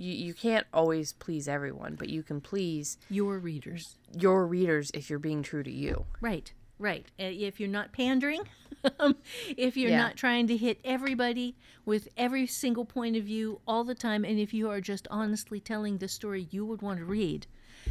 you, 0.00 0.12
you 0.14 0.34
can't 0.34 0.66
always 0.72 1.12
please 1.14 1.46
everyone 1.48 1.94
but 1.94 2.08
you 2.08 2.22
can 2.22 2.40
please 2.40 2.98
your 3.08 3.38
readers. 3.38 3.96
your 4.18 4.46
readers 4.46 4.90
if 4.94 5.08
you're 5.10 5.18
being 5.18 5.42
true 5.42 5.62
to 5.62 5.70
you 5.70 6.06
Right, 6.20 6.52
right. 6.78 7.06
Uh, 7.18 7.24
If 7.24 7.60
you're 7.60 7.68
not 7.68 7.92
pandering, 7.92 8.42
um, 8.98 9.16
if 9.56 9.76
you're 9.76 9.90
Yeah. 9.90 9.98
not 9.98 10.16
trying 10.16 10.46
to 10.48 10.56
hit 10.56 10.80
everybody 10.84 11.54
with 11.84 12.08
every 12.16 12.46
single 12.46 12.84
point 12.84 13.16
of 13.16 13.24
view 13.24 13.60
all 13.66 13.84
the 13.84 13.94
time, 13.94 14.24
and 14.24 14.38
if 14.38 14.52
you 14.54 14.70
are 14.70 14.80
just 14.80 15.06
honestly 15.10 15.60
telling 15.60 15.98
the 15.98 16.08
story 16.08 16.48
you 16.50 16.64
would 16.66 16.82
want 16.82 16.98
to 16.98 17.04
read, 17.04 17.46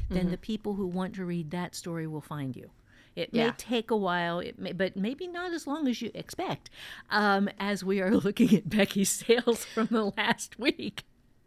then 0.09 0.23
Mm-hmm. 0.23 0.31
the 0.31 0.37
people 0.37 0.73
who 0.75 0.87
want 0.87 1.15
to 1.15 1.25
read 1.25 1.51
that 1.51 1.75
story 1.75 2.07
will 2.07 2.21
find 2.21 2.55
you. 2.55 2.69
It 3.15 3.29
Yeah. 3.31 3.47
may 3.47 3.51
take 3.57 3.91
a 3.91 3.97
while, 3.97 4.39
it 4.39 4.57
may, 4.59 4.71
but 4.71 4.95
maybe 4.95 5.27
not 5.27 5.53
as 5.53 5.65
long 5.67 5.87
as 5.87 6.01
you 6.01 6.09
expect. 6.13 6.69
Um, 7.09 7.49
as 7.59 7.83
we 7.83 7.99
are 8.01 8.15
looking 8.27 8.55
at 8.55 8.69
Becky's 8.69 9.09
sales 9.09 9.65
from 9.65 9.87
the 9.91 10.05
last 10.17 10.57
week. 10.59 11.03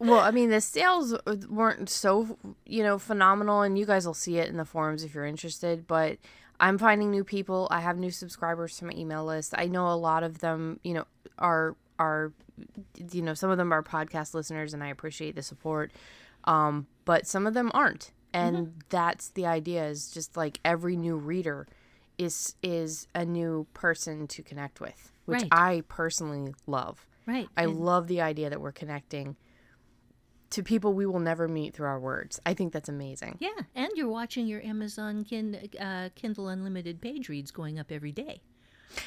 Well, 0.09 0.21
I 0.21 0.31
mean, 0.31 0.51
the 0.51 0.61
sales 0.61 1.15
weren't 1.49 1.89
so, 1.89 2.37
you 2.67 2.83
know, 2.83 2.99
phenomenal, 2.99 3.63
and 3.63 3.79
you 3.79 3.87
guys 3.87 4.07
will 4.07 4.15
see 4.15 4.39
it 4.39 4.49
in 4.49 4.57
the 4.57 4.65
forums 4.65 5.05
if 5.05 5.15
you're 5.15 5.25
interested. 5.27 5.87
But 5.87 6.19
I'm 6.61 6.79
finding 6.79 7.11
new 7.11 7.25
people. 7.25 7.69
I 7.71 7.81
have 7.81 7.97
new 7.99 8.11
subscribers 8.11 8.77
to 8.79 8.85
my 8.85 8.93
email 8.95 9.25
list. 9.25 9.55
I 9.57 9.67
know 9.67 9.89
a 9.89 9.95
lot 9.97 10.23
of 10.23 10.39
them, 10.41 10.81
you 10.85 10.95
know, 10.95 11.05
are 11.39 11.77
are, 11.99 12.33
you 13.13 13.23
know, 13.23 13.35
some 13.35 13.51
of 13.51 13.59
them 13.59 13.73
are 13.73 13.83
podcast 13.83 14.35
listeners, 14.35 14.75
and 14.75 14.83
I 14.83 14.89
appreciate 14.89 15.35
the 15.37 15.43
support. 15.43 15.93
Um, 16.45 16.87
but 17.05 17.27
some 17.27 17.47
of 17.47 17.55
them 17.55 17.71
aren't, 17.73 18.11
and 18.35 18.83
that's 18.89 19.29
the 19.31 19.47
idea 19.47 19.87
is 19.87 20.11
just 20.11 20.37
like 20.37 20.59
every 20.65 20.97
new 20.97 21.17
reader 21.17 21.69
is 22.19 22.57
is 22.63 23.07
a 23.15 23.25
new 23.25 23.67
person 23.73 24.27
to 24.27 24.43
connect 24.43 24.81
with 24.81 25.11
which 25.25 25.41
Right. 25.43 25.49
i 25.51 25.83
personally 25.89 26.55
love 26.67 27.07
Right. 27.27 27.49
i 27.57 27.63
and- 27.65 27.81
love 27.81 28.07
the 28.07 28.21
idea 28.21 28.51
that 28.51 28.61
we're 28.61 28.71
connecting 28.73 29.37
to 30.53 30.63
people 30.63 30.93
we 30.93 31.07
will 31.07 31.21
never 31.21 31.49
meet 31.49 31.75
through 31.75 31.87
our 31.87 32.01
words 32.01 32.41
i 32.47 32.55
think 32.55 32.73
that's 32.73 32.89
amazing 32.89 33.37
yeah, 33.43 33.65
and 33.75 33.91
you're 33.97 34.09
watching 34.09 34.47
your 34.47 34.63
Amazon 34.63 35.25
kin, 35.25 35.69
uh, 35.81 36.11
Kindle 36.15 36.47
Unlimited 36.47 37.01
page 37.01 37.29
reads 37.29 37.51
going 37.51 37.79
up 37.79 37.91
every 37.91 38.13
day. 38.13 38.41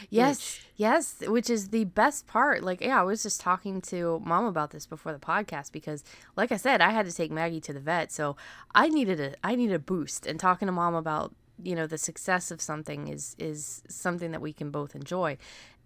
Yes, 0.09 0.59
yes, 0.75 1.21
which 1.21 1.49
is 1.49 1.69
the 1.69 1.85
best 1.85 2.27
part. 2.27 2.63
Like, 2.63 2.81
yeah, 2.81 2.99
I 2.99 3.03
was 3.03 3.23
just 3.23 3.39
talking 3.39 3.81
to 3.83 4.21
mom 4.25 4.45
about 4.45 4.71
this 4.71 4.85
before 4.85 5.13
the 5.13 5.19
podcast 5.19 5.71
because, 5.71 6.03
like 6.35 6.51
I 6.51 6.57
said, 6.57 6.81
I 6.81 6.89
had 6.89 7.05
to 7.05 7.13
take 7.13 7.31
Maggie 7.31 7.61
to 7.61 7.71
the 7.71 7.79
vet, 7.79 8.11
so 8.11 8.35
I 8.73 8.89
needed 8.89 9.19
a 9.21 9.35
I 9.43 9.55
needed 9.55 9.75
a 9.75 9.79
boost. 9.79 10.25
And 10.25 10.39
talking 10.39 10.65
to 10.65 10.71
mom 10.71 10.95
about 10.95 11.35
you 11.61 11.75
know 11.75 11.87
the 11.87 11.99
success 11.99 12.49
of 12.49 12.61
something 12.61 13.07
is 13.07 13.35
is 13.37 13.83
something 13.87 14.31
that 14.31 14.41
we 14.41 14.53
can 14.53 14.71
both 14.71 14.95
enjoy. 14.95 15.37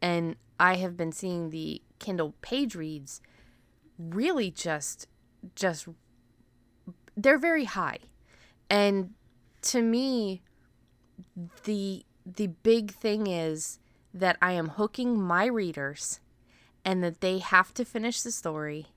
And 0.02 0.38
I 0.60 0.78
have 0.78 0.96
been 0.96 1.12
seeing 1.12 1.50
the 1.50 1.82
Kindle 2.00 2.34
page 2.42 2.74
reads 2.74 3.22
really 4.00 4.50
just 4.50 5.08
just 5.56 5.88
they're 7.16 7.38
very 7.38 7.66
high, 7.66 8.00
and 8.70 9.14
to 9.64 9.82
me, 9.82 10.42
the 11.64 12.06
the 12.26 12.48
big 12.48 12.92
thing 12.92 13.28
is 13.28 13.80
that 14.14 14.38
I 14.42 14.54
am 14.54 14.70
hooking 14.70 15.20
my 15.20 15.46
readers 15.46 16.20
and 16.86 17.04
that 17.04 17.22
they 17.22 17.40
have 17.40 17.74
to 17.76 17.86
finish 17.86 18.22
the 18.22 18.32
story. 18.32 18.88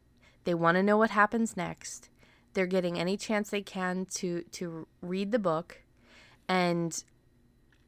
They 0.45 0.55
want 0.55 0.77
to 0.77 0.83
know 0.83 0.97
what 0.97 1.11
happens 1.11 1.57
next. 1.57 2.09
They're 2.55 2.67
getting 2.67 2.99
any 2.99 3.17
chance 3.17 3.51
they 3.51 3.63
can 3.63 4.07
to 4.17 4.43
to 4.53 4.87
read 5.01 5.33
the 5.33 5.39
book 5.39 5.83
and 6.49 7.03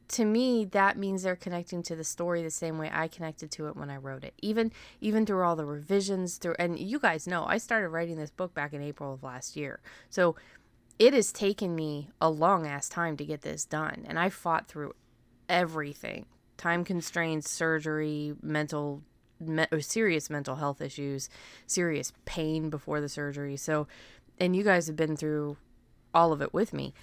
to 0.07 0.25
me 0.25 0.65
that 0.65 0.97
means 0.97 1.23
they're 1.23 1.35
connecting 1.35 1.81
to 1.83 1.95
the 1.95 2.03
story 2.03 2.43
the 2.43 2.51
same 2.51 2.77
way 2.77 2.89
I 2.93 3.07
connected 3.07 3.51
to 3.51 3.67
it 3.67 3.75
when 3.75 3.89
I 3.89 3.97
wrote 3.97 4.23
it. 4.23 4.33
Even 4.41 4.71
even 5.01 5.25
through 5.25 5.43
all 5.43 5.55
the 5.55 5.65
revisions 5.65 6.37
through 6.37 6.55
and 6.59 6.77
you 6.79 6.99
guys 6.99 7.27
know 7.27 7.45
I 7.45 7.57
started 7.57 7.89
writing 7.89 8.17
this 8.17 8.31
book 8.31 8.53
back 8.53 8.73
in 8.73 8.81
April 8.81 9.13
of 9.13 9.23
last 9.23 9.55
year. 9.55 9.79
So 10.09 10.35
it 10.99 11.13
has 11.13 11.31
taken 11.31 11.75
me 11.75 12.09
a 12.21 12.29
long 12.29 12.67
ass 12.67 12.87
time 12.87 13.17
to 13.17 13.25
get 13.25 13.41
this 13.41 13.65
done 13.65 14.05
and 14.07 14.19
I 14.19 14.29
fought 14.29 14.67
through 14.67 14.93
everything 15.49 16.25
time 16.57 16.83
constraints 16.83 17.49
surgery 17.49 18.33
mental 18.41 19.01
me- 19.39 19.67
oh, 19.71 19.79
serious 19.79 20.29
mental 20.29 20.55
health 20.55 20.81
issues 20.81 21.29
serious 21.65 22.13
pain 22.25 22.69
before 22.69 23.01
the 23.01 23.09
surgery 23.09 23.57
so 23.57 23.87
and 24.39 24.55
you 24.55 24.63
guys 24.63 24.87
have 24.87 24.95
been 24.95 25.17
through 25.17 25.57
all 26.13 26.31
of 26.31 26.41
it 26.41 26.53
with 26.53 26.73
me 26.73 26.93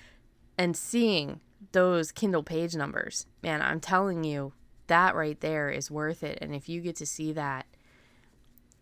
and 0.57 0.77
seeing 0.77 1.41
those 1.72 2.11
kindle 2.12 2.42
page 2.42 2.75
numbers. 2.75 3.27
Man 3.42 3.62
i'm 3.62 3.81
telling 3.81 4.25
you 4.25 4.53
that 4.88 5.14
right 5.14 5.40
there 5.40 5.70
is 5.70 5.90
worth 5.90 6.22
it. 6.25 6.38
And 6.42 6.55
if 6.55 6.68
you 6.68 6.81
get 6.81 6.96
to 6.96 7.07
see 7.07 7.33
that 7.33 7.66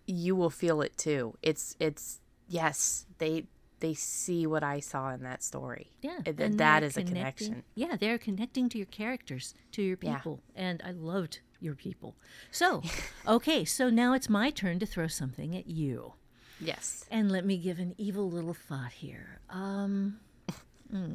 you 0.07 0.35
will 0.35 0.51
feel 0.51 0.81
it 0.83 0.97
too. 0.97 1.37
It's 1.43 1.77
it's 1.79 2.21
yes 2.49 3.07
they 3.19 3.45
they 3.79 3.95
see 3.95 4.47
what 4.47 4.63
i 4.63 4.81
saw 4.81 5.11
in 5.11 5.23
that 5.23 5.43
story. 5.43 5.93
Yeah, 6.03 6.19
Th- 6.25 6.37
and 6.41 6.59
that 6.59 6.81
they're 6.81 7.03
a 7.03 7.07
connection. 7.07 7.63
Yeah, 7.75 7.97
they're 7.99 8.19
connecting 8.19 8.69
to 8.71 8.79
your 8.79 8.87
characters, 8.89 9.55
to 9.73 9.83
your 9.83 9.99
Yeah. 10.03 10.17
people, 10.17 10.41
and 10.55 10.83
I 10.85 10.91
loved 10.91 11.41
your 11.61 11.75
people. 11.75 12.17
So, 12.51 12.83
okay, 13.29 13.65
so 13.65 13.89
now 13.91 14.13
it's 14.15 14.29
my 14.29 14.51
turn 14.51 14.79
to 14.81 14.87
throw 14.87 15.07
something 15.07 15.57
at 15.57 15.67
you, 15.69 16.15
yes. 16.61 17.05
And 17.11 17.31
let 17.31 17.45
me 17.47 17.57
give 17.59 17.79
an 17.79 17.95
evil 17.97 18.29
little 18.31 18.55
thought 18.55 18.93
here. 18.93 19.41
Um, 19.49 20.21
hmm, 20.91 21.15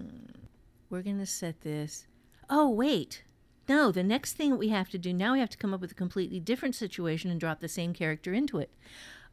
we're 0.90 1.02
gonna 1.02 1.26
set 1.26 1.62
this. 1.62 2.08
Oh 2.50 2.70
wait, 2.70 3.24
no. 3.68 3.92
The 3.92 4.04
next 4.04 4.34
thing 4.34 4.58
we 4.58 4.70
have 4.70 4.90
to 4.90 4.98
do 4.98 5.14
now, 5.14 5.34
we 5.34 5.40
have 5.40 5.50
to 5.50 5.58
come 5.58 5.74
up 5.74 5.82
with 5.82 5.92
a 5.92 5.96
completely 5.96 6.40
different 6.40 6.76
situation 6.76 7.32
and 7.32 7.40
drop 7.40 7.60
the 7.60 7.68
same 7.68 7.94
character 7.94 8.34
into 8.34 8.60
it. 8.60 8.72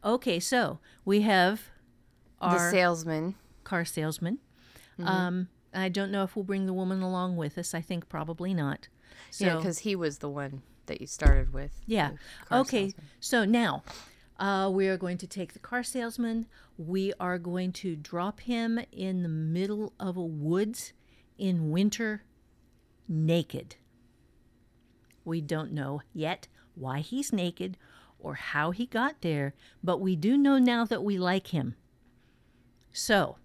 Okay, 0.05 0.41
so 0.41 0.79
we 1.05 1.23
have 1.23 1.69
the 2.41 2.47
our 2.47 2.71
salesman 2.71 3.35
car 3.65 3.85
salesman. 3.85 4.39
Mm-hmm. 4.99 5.09
Um, 5.09 5.49
I 5.75 5.89
don't 5.89 6.11
know 6.11 6.23
if 6.23 6.37
we'll 6.37 6.45
bring 6.45 6.67
the 6.67 6.73
woman 6.73 7.03
along 7.03 7.37
with 7.37 7.57
us. 7.57 7.75
I 7.75 7.81
think 7.81 8.09
probably 8.09 8.53
not. 8.55 8.89
So, 9.31 9.47
yeah 9.47 9.57
because 9.57 9.81
he 9.81 9.97
was 9.97 10.19
the 10.19 10.29
one 10.29 10.63
that 10.87 11.01
you 11.01 11.07
started 11.07 11.53
with 11.53 11.81
yeah. 11.87 12.13
Okay. 12.51 12.91
salesman. 12.91 13.07
So 13.21 13.45
now 13.45 13.83
uh, 14.39 14.71
we 14.73 14.89
are 14.89 14.97
going 14.97 15.19
to 15.19 15.27
take 15.27 15.53
the 15.53 15.59
car 15.59 15.83
salesman. 15.83 16.47
We 16.77 17.13
are 17.21 17.39
going 17.39 17.73
to 17.73 17.97
drop 17.97 18.41
him 18.41 18.81
in 18.91 19.23
the 19.23 19.29
middle 19.29 19.93
of 20.01 20.17
a 20.17 20.23
woods 20.23 20.93
in 21.43 21.73
winter, 21.73 22.23
naked. 23.09 23.75
We 25.25 25.41
don't 25.41 25.73
know 25.73 26.03
yet 26.15 26.47
why 26.77 27.01
he's 27.01 27.33
naked 27.33 27.77
or 28.21 28.35
how 28.35 28.71
he 28.71 28.87
got 28.87 29.23
there, 29.23 29.53
but 29.83 30.01
we 30.01 30.15
do 30.15 30.37
know 30.37 30.59
now 30.59 30.85
that 30.85 31.03
we 31.03 31.19
like 31.19 31.49
him. 31.49 31.75
So, 32.93 33.39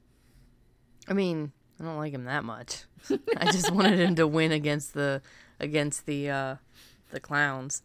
I 1.08 1.14
mean, 1.14 1.52
I 1.80 1.86
don't 1.86 1.98
like 1.98 2.14
him 2.14 2.26
that 2.26 2.44
much. 2.44 2.84
I 3.38 3.52
just 3.52 3.72
wanted 3.72 3.98
him 3.98 4.14
to 4.18 4.28
win 4.28 4.52
against 4.52 4.94
the 4.94 5.24
against 5.60 6.06
the 6.06 6.30
uh 6.30 6.56
the 7.10 7.20
clowns. 7.20 7.82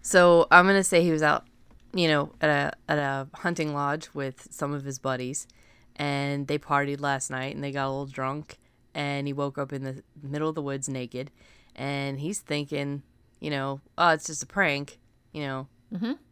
So 0.00 0.46
I'm 0.50 0.66
gonna 0.66 0.82
say 0.82 1.02
he 1.02 1.12
was 1.12 1.22
out, 1.22 1.44
you 1.92 2.08
know, 2.08 2.32
at 2.40 2.48
a 2.48 2.90
at 2.90 2.98
a 2.98 3.28
hunting 3.34 3.74
lodge 3.74 4.08
with 4.14 4.48
some 4.50 4.72
of 4.72 4.84
his 4.84 4.98
buddies, 4.98 5.46
and 5.94 6.46
they 6.46 6.58
partied 6.58 7.02
last 7.02 7.30
night 7.30 7.54
and 7.54 7.62
they 7.62 7.70
got 7.70 7.88
a 7.88 7.90
little 7.90 8.06
drunk, 8.06 8.58
and 8.94 9.26
he 9.26 9.32
woke 9.32 9.58
up 9.58 9.72
in 9.72 9.82
the 9.82 10.02
middle 10.22 10.48
of 10.48 10.54
the 10.54 10.62
woods 10.62 10.88
naked, 10.88 11.30
and 11.74 12.20
he's 12.20 12.40
thinking, 12.40 13.02
you 13.40 13.50
know, 13.50 13.80
oh, 13.98 14.10
it's 14.10 14.26
just 14.26 14.42
a 14.42 14.46
prank, 14.46 14.98
you 15.32 15.42
know, 15.42 15.68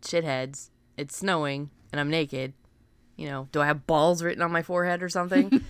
shitheads. 0.03 0.71
It's 0.97 1.17
snowing 1.17 1.71
and 1.93 2.01
I'm 2.01 2.11
naked. 2.11 2.53
You 3.17 3.29
know, 3.29 3.49
do 3.53 3.61
I 3.61 3.67
have 3.67 3.87
balls 3.87 4.23
written 4.23 4.43
on 4.43 4.53
my 4.53 4.63
forehead 4.63 5.03
or 5.03 5.09
something? 5.09 5.63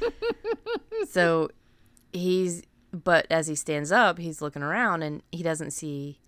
so 1.09 1.51
he's 2.13 2.63
but 2.93 3.27
as 3.31 3.47
he 3.47 3.55
stands 3.55 3.93
up 3.93 4.19
he's 4.19 4.43
looking 4.43 4.63
around 4.63 5.03
and 5.03 5.23
he 5.31 5.43
doesn't 5.43 5.71
see 5.71 6.19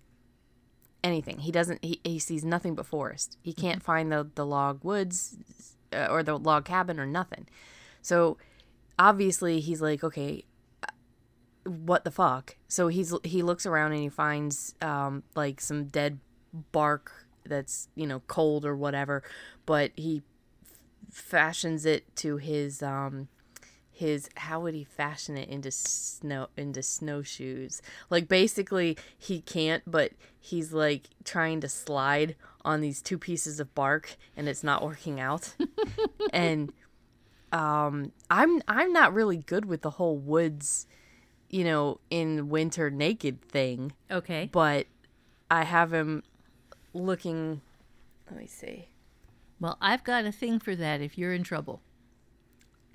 anything 1.03 1.39
he 1.39 1.51
doesn't 1.51 1.83
he, 1.83 1.99
he 2.03 2.17
sees 2.19 2.45
nothing 2.45 2.75
but 2.75 2.85
forest 2.85 3.37
he 3.41 3.53
can't 3.53 3.83
find 3.83 4.11
the 4.11 4.29
the 4.35 4.45
log 4.45 4.83
woods 4.83 5.37
uh, 5.91 6.07
or 6.09 6.23
the 6.23 6.37
log 6.37 6.63
cabin 6.63 6.99
or 6.99 7.05
nothing 7.05 7.47
so 8.01 8.37
obviously 8.97 9.59
he's 9.59 9.81
like 9.81 10.03
okay 10.03 10.45
what 11.65 12.03
the 12.03 12.11
fuck? 12.11 12.55
So 12.67 12.87
he's 12.87 13.13
he 13.23 13.41
looks 13.41 13.65
around 13.65 13.93
and 13.93 14.01
he 14.01 14.09
finds 14.09 14.75
um 14.81 15.23
like 15.35 15.61
some 15.61 15.85
dead 15.85 16.19
bark 16.71 17.11
that's 17.45 17.87
you 17.95 18.05
know 18.05 18.21
cold 18.27 18.65
or 18.65 18.75
whatever 18.75 19.21
but 19.65 19.91
he 19.95 20.21
fashions 21.11 21.85
it 21.85 22.15
to 22.15 22.37
his 22.37 22.81
um 22.81 23.27
his 23.91 24.29
how 24.35 24.59
would 24.61 24.73
he 24.73 24.83
fashion 24.83 25.37
it 25.37 25.49
into 25.49 25.71
snow 25.71 26.47
into 26.57 26.81
snowshoes? 26.81 27.81
Like 28.09 28.27
basically 28.27 28.97
he 29.17 29.41
can't 29.41 29.83
but 29.85 30.11
he's 30.39 30.73
like 30.73 31.09
trying 31.23 31.61
to 31.61 31.69
slide 31.69 32.35
on 32.65 32.81
these 32.81 33.01
two 33.01 33.17
pieces 33.17 33.59
of 33.59 33.73
bark 33.75 34.15
and 34.35 34.47
it's 34.49 34.63
not 34.63 34.83
working 34.83 35.19
out. 35.19 35.55
And 36.31 36.71
um 37.53 38.11
i'm 38.31 38.61
i'm 38.67 38.91
not 38.91 39.13
really 39.13 39.37
good 39.37 39.65
with 39.65 39.81
the 39.81 39.91
whole 39.91 40.17
woods 40.17 40.87
you 41.53 41.63
know 41.63 41.99
in 42.09 42.49
winter 42.49 42.89
naked 42.89 43.39
thing. 43.41 43.93
Okay. 44.09 44.49
but 44.51 44.87
i 45.51 45.63
have 45.63 45.93
him 45.93 46.23
looking 46.93 47.61
let 48.29 48.39
me 48.39 48.47
see. 48.47 48.87
Well, 49.59 49.77
I've 49.79 50.03
got 50.03 50.25
a 50.25 50.31
thing 50.31 50.59
for 50.59 50.75
that 50.75 51.01
if 51.01 51.17
you're 51.17 51.33
in 51.33 51.43
trouble. 51.43 51.81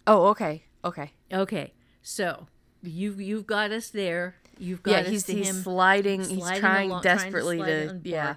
oh 0.07 0.27
okay. 0.29 0.65
Okay. 0.85 1.13
Okay, 1.33 1.73
so 2.03 2.47
you've 2.83 3.21
you've 3.21 3.47
got 3.47 3.71
us 3.71 3.91
there. 3.91 4.37
You've 4.59 4.83
got 4.83 4.91
yeah 4.91 5.01
us 5.01 5.09
he's, 5.09 5.27
he's 5.27 5.49
him. 5.51 5.63
sliding 5.63 6.25
he's 6.25 6.51
trying 6.59 6.91
along- 6.91 7.03
desperately 7.03 7.59
trying 7.59 7.89
to, 7.89 8.01
to, 8.01 8.09
yeah. 8.09 8.35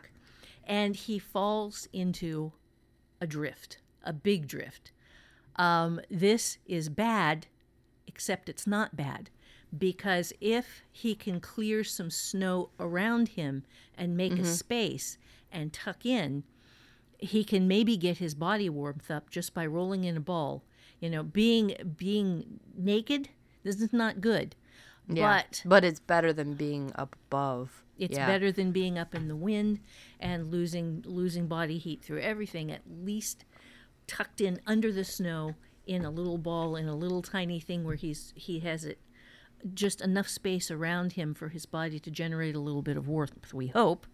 and 0.65 0.95
he 0.95 1.17
falls 1.17 1.87
into 1.91 2.51
a 3.19 3.25
drift, 3.25 3.79
a 4.03 4.13
big 4.13 4.47
drift. 4.47 4.91
Um, 5.55 5.99
this 6.09 6.59
is 6.67 6.89
bad, 6.89 7.47
except 8.05 8.49
it's 8.49 8.67
not 8.67 8.95
bad, 8.95 9.29
because 9.77 10.33
if 10.41 10.81
he 10.91 11.15
can 11.15 11.39
clear 11.39 11.83
some 11.83 12.09
snow 12.09 12.69
around 12.79 13.29
him 13.29 13.63
and 13.97 14.17
make 14.17 14.33
Mm-hmm. 14.33 14.43
a 14.43 14.47
space 14.47 15.17
and 15.51 15.71
tuck 15.73 16.05
in, 16.05 16.43
he 17.17 17.43
can 17.43 17.67
maybe 17.67 17.97
get 17.97 18.17
his 18.17 18.33
body 18.35 18.69
warmth 18.69 19.09
up 19.11 19.29
just 19.29 19.53
by 19.53 19.65
rolling 19.65 20.03
in 20.03 20.17
a 20.17 20.21
ball. 20.21 20.63
You 20.99 21.09
know, 21.09 21.23
being 21.23 21.75
being 21.97 22.59
naked, 22.75 23.29
this 23.63 23.81
is 23.81 23.91
not 23.93 24.21
good. 24.21 24.55
Yeah, 25.07 25.41
But 25.43 25.61
but 25.65 25.83
it's 25.83 25.99
better 25.99 26.31
than 26.33 26.53
being 26.53 26.91
up 26.95 27.15
above. 27.27 27.83
it's 27.97 28.17
yeah. 28.17 28.25
better 28.27 28.51
than 28.51 28.71
being 28.71 28.97
up 28.97 29.13
in 29.15 29.27
the 29.27 29.35
wind 29.35 29.79
and 30.19 30.51
losing 30.51 31.03
losing 31.05 31.47
body 31.47 31.77
heat 31.77 32.03
through 32.03 32.21
everything. 32.21 32.71
At 32.71 32.81
least 32.87 33.45
tucked 34.07 34.41
in 34.41 34.59
under 34.67 34.91
the 34.91 35.03
snow 35.03 35.55
in 35.87 36.05
a 36.05 36.09
little 36.11 36.37
ball 36.37 36.75
in 36.75 36.87
a 36.87 36.95
little 36.95 37.21
tiny 37.21 37.59
thing 37.59 37.83
where 37.83 37.95
he's 37.95 38.31
he 38.35 38.59
has 38.59 38.85
it 38.85 38.99
just 39.73 40.01
enough 40.01 40.27
space 40.27 40.71
around 40.71 41.13
him 41.13 41.33
for 41.33 41.49
his 41.49 41.65
body 41.65 41.99
to 41.99 42.11
generate 42.11 42.55
a 42.55 42.59
little 42.59 42.81
bit 42.81 42.97
of 42.97 43.07
warmth, 43.07 43.53
we 43.53 43.67
hope, 43.67 44.05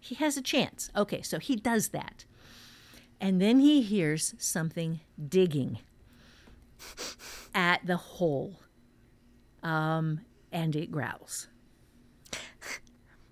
he 0.00 0.14
has 0.16 0.36
a 0.36 0.42
chance. 0.42 0.90
Okay, 0.96 1.22
so 1.22 1.38
he 1.38 1.56
does 1.56 1.88
that. 1.88 2.24
And 3.20 3.40
then 3.40 3.60
he 3.60 3.82
hears 3.82 4.34
something 4.38 5.00
digging 5.28 5.78
at 7.54 7.84
the 7.86 7.96
hole. 7.96 8.60
Um, 9.62 10.20
and 10.52 10.76
it 10.76 10.90
growls. 10.92 11.48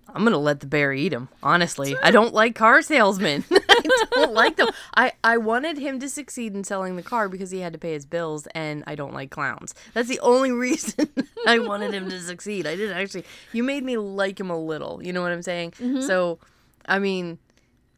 I'm 0.07 0.23
gonna 0.23 0.37
let 0.37 0.59
the 0.61 0.67
bear 0.67 0.93
eat 0.93 1.11
him. 1.13 1.29
Honestly, 1.43 1.95
I 2.01 2.11
don't 2.11 2.33
like 2.33 2.55
car 2.55 2.81
salesmen. 2.81 3.43
I 3.85 4.05
don't 4.11 4.33
like 4.33 4.55
them. 4.57 4.69
I 4.95 5.13
I 5.23 5.37
wanted 5.37 5.77
him 5.77 5.99
to 5.99 6.09
succeed 6.09 6.53
in 6.53 6.63
selling 6.63 6.95
the 6.95 7.03
car 7.03 7.29
because 7.29 7.51
he 7.51 7.59
had 7.59 7.73
to 7.73 7.79
pay 7.79 7.93
his 7.93 8.05
bills, 8.05 8.47
and 8.55 8.83
I 8.87 8.95
don't 8.95 9.13
like 9.13 9.31
clowns. 9.31 9.73
That's 9.93 10.07
the 10.07 10.19
only 10.19 10.51
reason 10.65 11.09
I 11.47 11.59
wanted 11.59 11.93
him 11.93 12.09
to 12.09 12.19
succeed. 12.19 12.67
I 12.67 12.75
didn't 12.75 12.97
actually. 12.97 13.25
You 13.53 13.63
made 13.63 13.83
me 13.83 13.97
like 13.97 14.39
him 14.39 14.49
a 14.49 14.59
little. 14.59 15.01
You 15.03 15.13
know 15.13 15.21
what 15.21 15.31
I'm 15.31 15.41
saying? 15.41 15.73
So, 16.01 16.39
I 16.85 16.99
mean, 16.99 17.37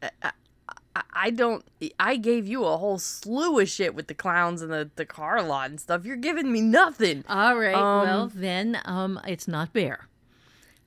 I, 0.02 0.32
I, 1.12 1.30
don't. 1.30 1.64
I 1.98 2.16
gave 2.16 2.46
you 2.46 2.64
a 2.64 2.76
whole 2.76 2.98
slew 2.98 3.58
of 3.58 3.68
shit 3.68 3.94
with 3.94 4.06
the 4.08 4.14
clowns 4.14 4.62
and 4.62 4.72
the 4.72 4.90
the 4.96 5.06
car 5.06 5.42
lot 5.42 5.70
and 5.70 5.80
stuff. 5.80 6.04
You're 6.04 6.16
giving 6.16 6.50
me 6.52 6.60
nothing. 6.60 7.24
All 7.28 7.56
right. 7.56 7.74
well, 7.74 8.30
then 8.34 8.80
um, 8.84 9.20
it's 9.26 9.48
not 9.48 9.72
bear. 9.72 10.08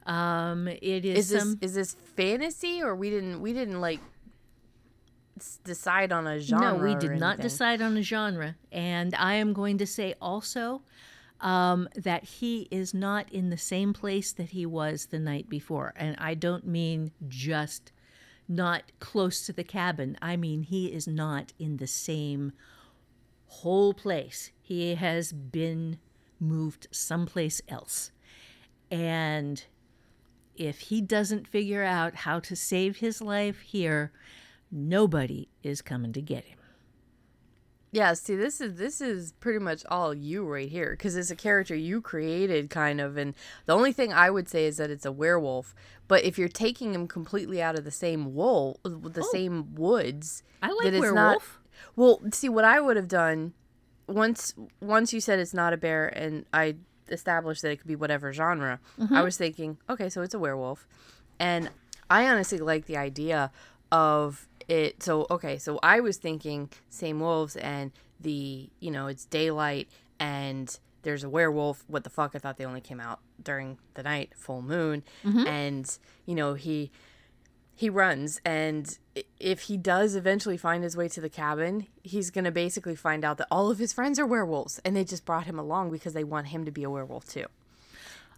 Um, 0.05 0.67
it 0.67 1.05
is, 1.05 1.17
Is 1.17 1.29
this 1.29 1.43
some. 1.43 1.57
is 1.61 1.73
this 1.75 1.95
fantasy 2.15 2.81
or 2.81 2.95
we 2.95 3.09
didn't 3.09 3.39
we 3.39 3.53
didn't 3.53 3.79
like 3.79 3.99
decide 5.63 6.11
on 6.11 6.27
a 6.27 6.39
genre? 6.39 6.77
no, 6.77 6.83
we 6.83 6.95
did 6.95 7.11
not 7.19 7.33
anything? 7.33 7.43
decide 7.43 7.81
on 7.81 7.97
a 7.97 8.01
genre, 8.01 8.55
and 8.71 9.15
I 9.15 9.35
am 9.35 9.53
going 9.53 9.77
to 9.79 9.87
say 9.87 10.15
also 10.21 10.81
um, 11.39 11.89
that 11.95 12.23
he 12.23 12.67
is 12.71 12.93
not 12.93 13.31
in 13.31 13.49
the 13.49 13.57
same 13.57 13.93
place 13.93 14.31
that 14.33 14.51
he 14.51 14.65
was 14.65 15.07
the 15.07 15.19
night 15.19 15.49
before, 15.49 15.93
and 15.95 16.15
I 16.19 16.33
don't 16.35 16.65
mean 16.65 17.11
just 17.27 17.91
not 18.47 18.91
close 18.99 19.45
to 19.45 19.53
the 19.53 19.63
cabin. 19.63 20.17
I 20.21 20.35
mean 20.35 20.63
he 20.63 20.87
is 20.87 21.07
not 21.07 21.53
in 21.57 21.77
the 21.77 21.87
same 21.87 22.53
whole 23.47 23.93
place. 23.93 24.51
He 24.61 24.95
has 24.95 25.31
been 25.31 25.99
moved 26.39 26.87
someplace 26.91 27.61
else, 27.67 28.11
and 28.89 29.63
if 30.55 30.79
he 30.79 31.01
doesn't 31.01 31.47
figure 31.47 31.83
out 31.83 32.15
how 32.15 32.39
to 32.39 32.55
save 32.55 32.97
his 32.97 33.21
life 33.21 33.61
here, 33.61 34.11
nobody 34.71 35.47
is 35.63 35.81
coming 35.81 36.13
to 36.13 36.21
get 36.21 36.45
him. 36.45 36.57
Yeah, 37.93 38.13
see, 38.13 38.37
this 38.37 38.61
is 38.61 38.75
this 38.75 39.01
is 39.01 39.33
pretty 39.41 39.59
much 39.59 39.83
all 39.87 40.13
you 40.13 40.45
right 40.45 40.69
here 40.69 40.91
because 40.91 41.17
it's 41.17 41.29
a 41.29 41.35
character 41.35 41.75
you 41.75 41.99
created, 41.99 42.69
kind 42.69 43.01
of. 43.01 43.17
And 43.17 43.33
the 43.65 43.75
only 43.75 43.91
thing 43.91 44.13
I 44.13 44.29
would 44.29 44.47
say 44.47 44.65
is 44.65 44.77
that 44.77 44.89
it's 44.89 45.05
a 45.05 45.11
werewolf. 45.11 45.75
But 46.07 46.23
if 46.23 46.37
you're 46.39 46.47
taking 46.47 46.93
him 46.93 47.05
completely 47.05 47.61
out 47.61 47.77
of 47.77 47.83
the 47.83 47.91
same 47.91 48.33
wool, 48.33 48.79
the 48.83 49.23
same 49.23 49.75
woods, 49.75 50.43
Oh. 50.63 50.67
I 50.67 50.71
like 50.85 50.93
werewolf. 51.01 51.13
not. 51.15 51.41
Well, 51.97 52.21
see, 52.31 52.47
what 52.47 52.63
I 52.63 52.79
would 52.79 52.95
have 52.95 53.07
done 53.09 53.53
once 54.07 54.53
once 54.79 55.11
you 55.11 55.19
said 55.19 55.39
it's 55.39 55.53
not 55.53 55.73
a 55.73 55.77
bear, 55.77 56.07
and 56.07 56.45
I 56.53 56.75
established 57.09 57.61
that 57.63 57.71
it 57.71 57.77
could 57.77 57.87
be 57.87 57.95
whatever 57.97 58.31
genre. 58.31 58.79
Mm-hmm. 58.99 59.13
I 59.13 59.21
was 59.21 59.35
thinking, 59.35 59.77
okay, 59.89 60.07
so 60.07 60.21
it's 60.21 60.33
a 60.33 60.39
werewolf, 60.39 60.87
and 61.39 61.69
I 62.09 62.25
honestly 62.29 62.59
like 62.59 62.85
the 62.85 62.95
idea 62.97 63.51
of 63.91 64.47
it. 64.71 65.03
So 65.03 65.27
okay, 65.29 65.57
so 65.57 65.79
I 65.83 65.99
was 65.99 66.17
thinking 66.17 66.69
same 66.89 67.19
wolves, 67.19 67.55
and 67.57 67.91
the 68.19 68.69
you 68.79 68.89
know 68.89 69.07
it's 69.07 69.25
daylight, 69.25 69.89
and 70.19 70.79
there's 71.03 71.23
a 71.23 71.29
werewolf. 71.29 71.83
What 71.87 72.03
the 72.03 72.09
fuck? 72.09 72.31
I 72.35 72.39
thought 72.39 72.57
they 72.57 72.65
only 72.65 72.81
came 72.81 72.99
out 72.99 73.19
during 73.41 73.77
the 73.95 74.03
night, 74.03 74.31
full 74.35 74.61
moon, 74.61 75.03
mm-hmm. 75.23 75.45
and 75.45 75.97
you 76.25 76.35
know 76.35 76.53
he 76.53 76.91
he 77.73 77.89
runs 77.89 78.39
and 78.45 78.99
if 79.39 79.61
he 79.61 79.75
does 79.75 80.15
eventually 80.15 80.57
find 80.57 80.83
his 80.83 80.95
way 80.95 81.07
to 81.07 81.19
the 81.19 81.29
cabin 81.29 81.87
he's 82.03 82.29
going 82.29 82.43
to 82.43 82.51
basically 82.51 82.95
find 82.95 83.25
out 83.25 83.39
that 83.39 83.47
all 83.49 83.71
of 83.71 83.79
his 83.79 83.91
friends 83.91 84.19
are 84.19 84.25
werewolves 84.25 84.79
and 84.85 84.95
they 84.95 85.03
just 85.03 85.25
brought 85.25 85.47
him 85.47 85.57
along 85.57 85.89
because 85.89 86.13
they 86.13 86.23
want 86.23 86.49
him 86.49 86.63
to 86.63 86.69
be 86.69 86.83
a 86.83 86.89
werewolf 86.91 87.27
too 87.27 87.45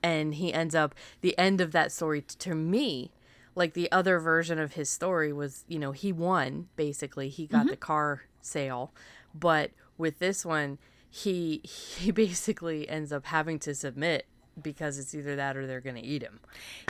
and 0.02 0.36
he 0.36 0.54
ends 0.54 0.74
up 0.74 0.96
the 1.20 1.38
end 1.38 1.60
of 1.60 1.74
that 1.74 1.92
story 1.92 2.22
to 2.22 2.56
me 2.56 3.12
like 3.56 3.74
the 3.74 3.92
other 3.92 4.20
version 4.20 4.60
of 4.60 4.74
his 4.74 4.90
story 4.90 5.32
was 5.34 5.64
you 5.68 5.80
know 5.80 5.92
he 5.92 6.12
won 6.12 6.68
basically 6.76 7.30
he 7.30 7.46
got 7.48 7.68
the 7.68 7.76
car 7.78 8.24
sale 8.42 8.94
but 9.34 9.72
with 9.98 10.20
this 10.20 10.46
one 10.46 10.78
he 11.10 11.62
he 11.64 12.12
basically 12.24 12.88
ends 12.90 13.12
up 13.12 13.26
having 13.28 13.60
to 13.60 13.74
submit 13.76 14.26
because 14.62 15.00
it's 15.00 15.16
either 15.16 15.36
that 15.36 15.58
or 15.58 15.66
they're 15.66 15.82
going 15.82 15.96
to 15.96 16.02
eat 16.02 16.22
him 16.22 16.40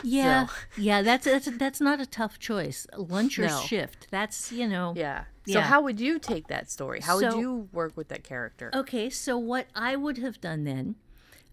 Yeah, 0.02 0.48
yeah, 0.76 1.00
that's, 1.00 1.24
that's 1.24 1.48
that's 1.56 1.80
not 1.80 1.98
a 1.98 2.04
tough 2.04 2.38
choice. 2.38 2.86
Lunch 2.94 3.38
or 3.38 3.46
No. 3.46 3.60
shift. 3.60 4.06
That's 4.10 4.52
you 4.52 4.68
know. 4.68 4.92
Yeah. 4.94 5.24
So 5.46 5.52
Yeah. 5.54 5.62
how 5.62 5.80
would 5.80 5.98
you 5.98 6.18
take 6.18 6.46
that 6.48 6.70
story? 6.70 7.00
How 7.00 7.16
would 7.16 7.32
you 7.40 7.68
work 7.72 7.96
with 7.96 8.08
that 8.08 8.22
character? 8.22 8.70
Okay, 8.74 9.08
so 9.08 9.38
what 9.38 9.66
I 9.74 9.96
would 9.96 10.18
have 10.18 10.42
done 10.42 10.64
then, 10.64 10.96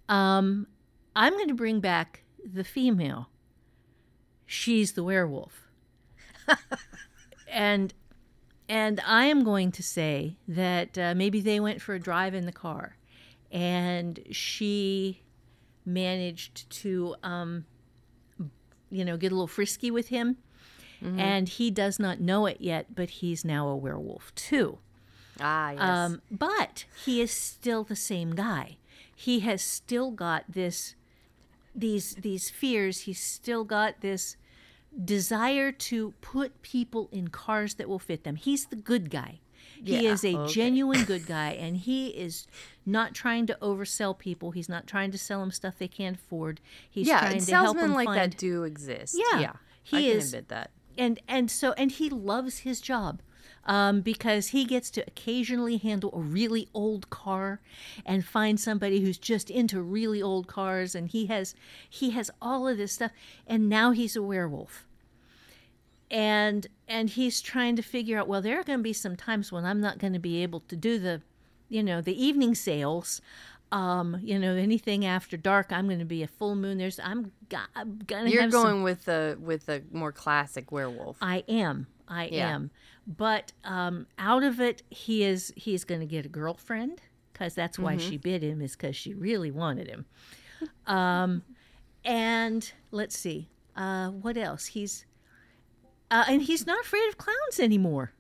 um, 0.10 0.68
I'm 1.16 1.32
going 1.34 1.48
to 1.48 1.54
bring 1.54 1.80
back 1.80 2.24
the 2.44 2.66
female. 2.66 3.30
She's 4.54 4.92
the 4.92 5.04
werewolf, 5.04 5.70
and 7.48 7.94
and 8.68 9.00
I 9.08 9.26
am 9.28 9.46
going 9.46 9.72
to 9.72 9.82
say 9.82 10.36
that 10.46 10.98
uh, 10.98 11.14
maybe 11.16 11.40
they 11.40 11.62
went 11.62 11.82
for 11.82 11.96
a 11.96 12.00
drive 12.00 12.34
in 12.34 12.46
the 12.46 12.52
car, 12.52 12.98
and 13.50 14.20
she 14.30 15.22
managed 15.86 16.70
to, 16.70 17.16
um, 17.24 17.64
you 18.90 19.06
know, 19.06 19.16
get 19.16 19.32
a 19.32 19.36
little 19.36 19.48
frisky 19.48 19.90
with 19.90 20.10
him, 20.10 20.36
and 21.02 21.48
he 21.48 21.72
does 21.72 21.98
not 21.98 22.20
know 22.20 22.46
it 22.46 22.58
yet, 22.60 22.94
but 22.94 23.10
he's 23.10 23.46
now 23.46 23.70
a 23.70 23.76
werewolf 23.78 24.36
too. 24.36 24.80
Ah, 25.40 25.72
yes. 25.72 25.82
Um, 25.82 26.22
but 26.30 26.84
he 27.06 27.22
is 27.22 27.32
still 27.32 27.86
the 27.86 27.96
same 27.96 28.36
guy. 28.36 28.76
He 29.16 29.40
has 29.40 29.62
still 29.62 30.12
got 30.12 30.44
this 30.50 30.96
these 31.74 32.16
these 32.16 32.50
fears. 32.50 33.02
He's 33.02 33.22
still 33.22 33.64
got 33.64 34.02
this 34.02 34.36
desire 35.06 35.72
to 35.72 36.14
put 36.22 36.62
people 36.62 37.10
in 37.12 37.30
cars 37.30 37.76
that 37.76 37.88
will 37.90 38.00
fit 38.00 38.24
them. 38.24 38.36
He's 38.36 38.66
the 38.66 38.76
good 38.76 39.10
guy. 39.10 39.40
He 39.84 40.04
Yeah, 40.04 40.12
is 40.12 40.24
a 40.24 40.36
okay. 40.36 40.54
genuine 40.54 41.04
good 41.06 41.26
guy 41.26 41.52
and 41.52 41.76
he 41.78 42.10
is 42.10 42.46
not 42.86 43.14
trying 43.16 43.48
to 43.48 43.58
oversell 43.62 44.18
people. 44.18 44.52
He's 44.52 44.70
not 44.70 44.86
trying 44.86 45.12
to 45.12 45.18
sell 45.18 45.40
them 45.40 45.52
stuff 45.52 45.76
they 45.80 45.88
can't 45.88 46.18
afford. 46.18 46.62
He's 46.90 47.08
yeah, 47.08 47.20
trying 47.20 47.40
to 47.40 47.52
help 47.52 47.66
salesmen 47.68 47.82
them 47.90 47.94
like 47.94 48.06
find 48.08 48.32
that 48.34 48.38
do 48.38 48.64
exist. 48.64 49.16
Yeah, 49.18 49.40
yeah. 49.40 49.54
he 49.84 49.98
I 49.98 50.02
can 50.02 50.18
is- 50.20 50.34
admit 50.34 50.50
that. 50.50 50.72
and 50.98 51.20
and 51.28 51.50
so 51.50 51.72
and 51.74 51.92
he 51.92 52.10
loves 52.10 52.60
his 52.60 52.80
job 52.82 53.22
um, 53.66 54.02
because 54.02 54.50
he 54.50 54.66
gets 54.66 54.90
to 54.92 55.02
occasionally 55.08 55.78
handle 55.78 56.12
a 56.14 56.20
really 56.20 56.68
old 56.74 57.10
car 57.10 57.62
and 58.06 58.26
find 58.26 58.60
somebody 58.60 59.02
who's 59.02 59.18
just 59.18 59.50
into 59.50 59.82
really 59.82 60.22
old 60.22 60.48
cars 60.48 60.96
and 60.96 61.10
he 61.10 61.28
has 61.28 61.54
he 61.90 62.12
has 62.12 62.32
all 62.42 62.68
of 62.68 62.78
this 62.78 62.94
stuff 62.94 63.12
and 63.46 63.70
now 63.70 63.92
he's 63.92 64.16
a 64.16 64.22
werewolf 64.22 64.86
and 66.10 66.68
and 66.88 67.12
he's 67.12 67.42
trying 67.42 67.76
to 67.76 67.82
figure 67.82 68.18
out 68.18 68.28
well 68.28 68.42
there 68.42 68.60
are 68.60 68.64
going 68.64 68.80
to 68.80 68.84
be 68.84 68.94
some 68.94 69.16
times 69.16 69.52
when 69.52 69.66
i'm 69.66 69.80
not 69.80 69.98
going 69.98 70.14
to 70.14 70.20
be 70.20 70.42
able 70.44 70.60
to 70.62 70.76
do 70.76 70.98
the 71.00 71.22
you 71.70 71.84
know 71.84 72.02
the 72.02 72.24
evening 72.24 72.54
sales 72.54 73.22
um 73.72 74.18
you 74.22 74.38
know 74.38 74.56
anything 74.56 75.06
after 75.06 75.38
dark 75.38 75.72
i'm 75.72 75.88
going 75.88 76.00
to 76.00 76.06
be 76.06 76.22
a 76.22 76.28
full 76.28 76.56
moon 76.56 76.78
there's 76.78 77.00
i'm, 77.00 77.32
I'm 77.76 78.00
gonna 78.06 78.30
You're 78.30 78.42
have 78.44 78.52
some 78.52 78.64
going 78.64 78.84
with 78.84 79.06
the 79.06 79.38
with 79.40 79.66
the 79.66 79.84
more 79.92 80.12
classic 80.12 80.72
werewolf. 80.72 81.18
I 81.22 81.44
am. 81.48 81.88
I 82.12 82.26
Yeah. 82.30 82.56
am. 82.56 82.72
But 83.08 83.54
um, 83.64 84.08
out 84.20 84.44
of 84.44 84.62
it, 84.62 84.84
he 84.92 85.24
is 85.24 85.54
he's 85.58 85.86
going 85.86 86.02
to 86.02 86.08
get 86.08 86.26
a 86.26 86.30
girlfriend 86.30 87.02
because 87.34 87.56
that's 87.56 87.80
why 87.80 87.96
Mm-hmm. 87.96 87.98
she 87.98 88.18
bid 88.18 88.44
him 88.44 88.62
is 88.62 88.74
because 88.76 88.96
she 88.96 89.14
really 89.16 89.52
wanted 89.52 89.88
him. 89.88 90.06
Um, 90.88 91.44
and 92.06 92.72
let's 92.92 93.18
see, 93.18 93.50
uh, 93.76 94.10
what 94.10 94.38
else? 94.38 94.68
He's 94.68 95.06
uh, 96.12 96.26
and 96.28 96.44
he's 96.44 96.68
not 96.68 96.82
afraid 96.86 97.08
of 97.10 97.18
clowns 97.18 97.60
anymore. 97.60 98.14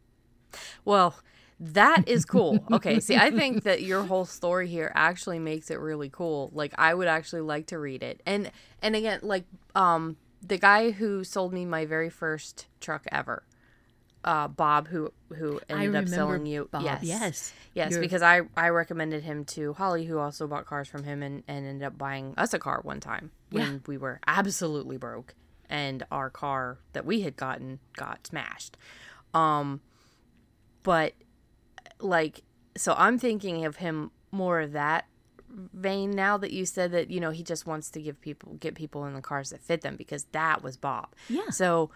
Well, 0.86 1.18
that 1.60 2.04
is 2.08 2.26
cool. 2.26 2.68
Okay, 2.72 3.00
see, 3.00 3.16
I 3.18 3.32
think 3.32 3.64
that 3.64 3.84
your 3.84 4.06
whole 4.06 4.26
story 4.26 4.68
here 4.68 4.92
actually 4.96 5.40
makes 5.40 5.70
it 5.72 5.80
really 5.80 6.10
cool. 6.10 6.50
Like 6.54 6.74
I 6.78 6.94
would 6.94 7.08
actually 7.08 7.42
like 7.42 7.68
to 7.68 7.80
read 7.80 8.04
it. 8.04 8.22
And 8.26 8.52
and 8.82 8.96
again, 8.96 9.20
like 9.24 9.46
um 9.76 10.18
the 10.42 10.58
guy 10.58 10.92
who 10.92 11.24
sold 11.24 11.54
me 11.54 11.66
my 11.66 11.86
very 11.86 12.10
first 12.10 12.68
truck 12.80 13.06
ever. 13.12 13.44
Uh, 14.24 14.48
Bob, 14.48 14.88
who 14.88 15.12
who 15.36 15.60
ended 15.68 15.96
up 15.96 16.08
selling 16.08 16.46
you, 16.46 16.70
Bob, 16.72 16.84
yes, 16.84 17.02
yes. 17.04 17.54
yes, 17.74 17.92
You're- 17.92 18.02
because 18.06 18.22
I 18.22 18.42
I 18.56 18.70
recommended 18.70 19.24
him 19.24 19.46
to 19.46 19.74
Holly, 19.74 20.06
who 20.06 20.20
also 20.20 20.46
bought 20.48 20.66
cars 20.68 20.88
from 20.88 21.04
him, 21.04 21.24
and 21.24 21.44
and 21.48 21.66
ended 21.66 21.84
up 21.84 21.98
buying 21.98 22.36
us 22.38 22.54
a 22.54 22.60
car 22.60 22.82
one 22.84 23.00
time 23.00 23.32
when 23.50 23.64
Yeah. 23.74 23.78
we 23.88 23.98
were 23.98 24.20
absolutely 24.28 24.98
broke, 24.98 25.34
and 25.70 26.04
our 26.12 26.30
car 26.30 26.78
that 26.94 27.04
we 27.04 27.22
had 27.22 27.36
gotten 27.36 27.80
got 27.96 28.28
smashed. 28.28 28.78
Um, 29.34 29.82
but 30.84 31.14
like 32.00 32.42
so 32.78 32.94
I'm 32.98 33.18
thinking 33.18 33.66
of 33.66 33.78
him 33.78 34.12
more 34.32 34.62
of 34.62 34.74
that 34.74 35.06
vein 35.50 36.12
now 36.12 36.38
that 36.38 36.52
you 36.52 36.66
said 36.66 36.92
that 36.92 37.10
you 37.10 37.20
know 37.20 37.32
he 37.32 37.42
just 37.44 37.66
wants 37.66 37.90
to 37.92 38.02
give 38.02 38.22
people 38.22 38.54
get 38.60 38.76
people 38.76 39.06
in 39.06 39.14
the 39.16 39.22
cars 39.22 39.50
that 39.50 39.62
fit 39.62 39.82
them 39.82 39.96
because 39.96 40.26
that 40.32 40.62
was 40.62 40.78
Bob. 40.78 41.08
Yeah. 41.28 41.50
So 41.50 41.90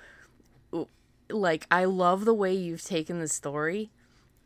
like 1.29 1.67
I 1.71 1.85
love 1.85 2.25
the 2.25 2.33
way 2.33 2.53
you've 2.53 2.83
taken 2.83 3.19
the 3.19 3.27
story 3.27 3.91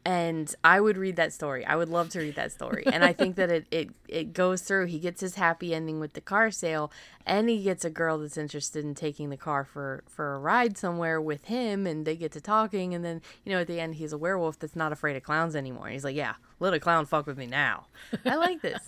and 0.05 0.53
I 0.63 0.79
would 0.79 0.97
read 0.97 1.17
that 1.17 1.33
story. 1.33 1.65
I 1.65 1.75
would 1.75 1.89
love 1.89 2.09
to 2.11 2.19
read 2.19 2.35
that 2.35 2.51
story. 2.51 2.83
And 2.85 3.03
I 3.03 3.11
think 3.13 3.35
that 3.35 3.51
it, 3.51 3.67
it 3.69 3.89
it 4.07 4.33
goes 4.33 4.61
through. 4.61 4.85
He 4.85 4.97
gets 4.97 5.21
his 5.21 5.35
happy 5.35 5.73
ending 5.73 5.99
with 5.99 6.13
the 6.13 6.21
car 6.21 6.51
sale 6.51 6.91
and 7.25 7.49
he 7.49 7.61
gets 7.61 7.83
a 7.83 7.89
girl 7.89 8.17
that's 8.17 8.37
interested 8.37 8.85
in 8.85 8.95
taking 8.95 9.29
the 9.29 9.37
car 9.37 9.65
for 9.65 10.03
for 10.07 10.35
a 10.35 10.39
ride 10.39 10.77
somewhere 10.77 11.19
with 11.19 11.45
him 11.45 11.85
and 11.85 12.05
they 12.05 12.15
get 12.15 12.31
to 12.31 12.41
talking 12.41 12.95
and 12.95 13.03
then, 13.03 13.21
you 13.43 13.51
know, 13.51 13.59
at 13.59 13.67
the 13.67 13.79
end 13.79 13.95
he's 13.95 14.13
a 14.13 14.17
werewolf 14.17 14.57
that's 14.57 14.75
not 14.75 14.91
afraid 14.91 15.15
of 15.15 15.23
clowns 15.23 15.55
anymore. 15.55 15.89
He's 15.89 16.03
like, 16.03 16.15
"Yeah, 16.15 16.35
let 16.59 16.73
a 16.73 16.79
clown 16.79 17.05
fuck 17.05 17.27
with 17.27 17.37
me 17.37 17.45
now." 17.45 17.87
I 18.25 18.35
like 18.35 18.61
this. 18.61 18.81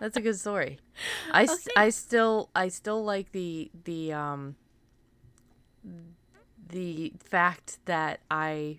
That's 0.00 0.16
a 0.16 0.20
good 0.20 0.38
story. 0.38 0.78
I 1.32 1.48
I 1.76 1.90
still 1.90 2.50
I 2.54 2.68
still 2.68 3.04
like 3.04 3.32
the 3.32 3.70
the 3.84 4.12
um 4.12 4.56
the 6.68 7.12
fact 7.24 7.78
that 7.86 8.20
I 8.30 8.78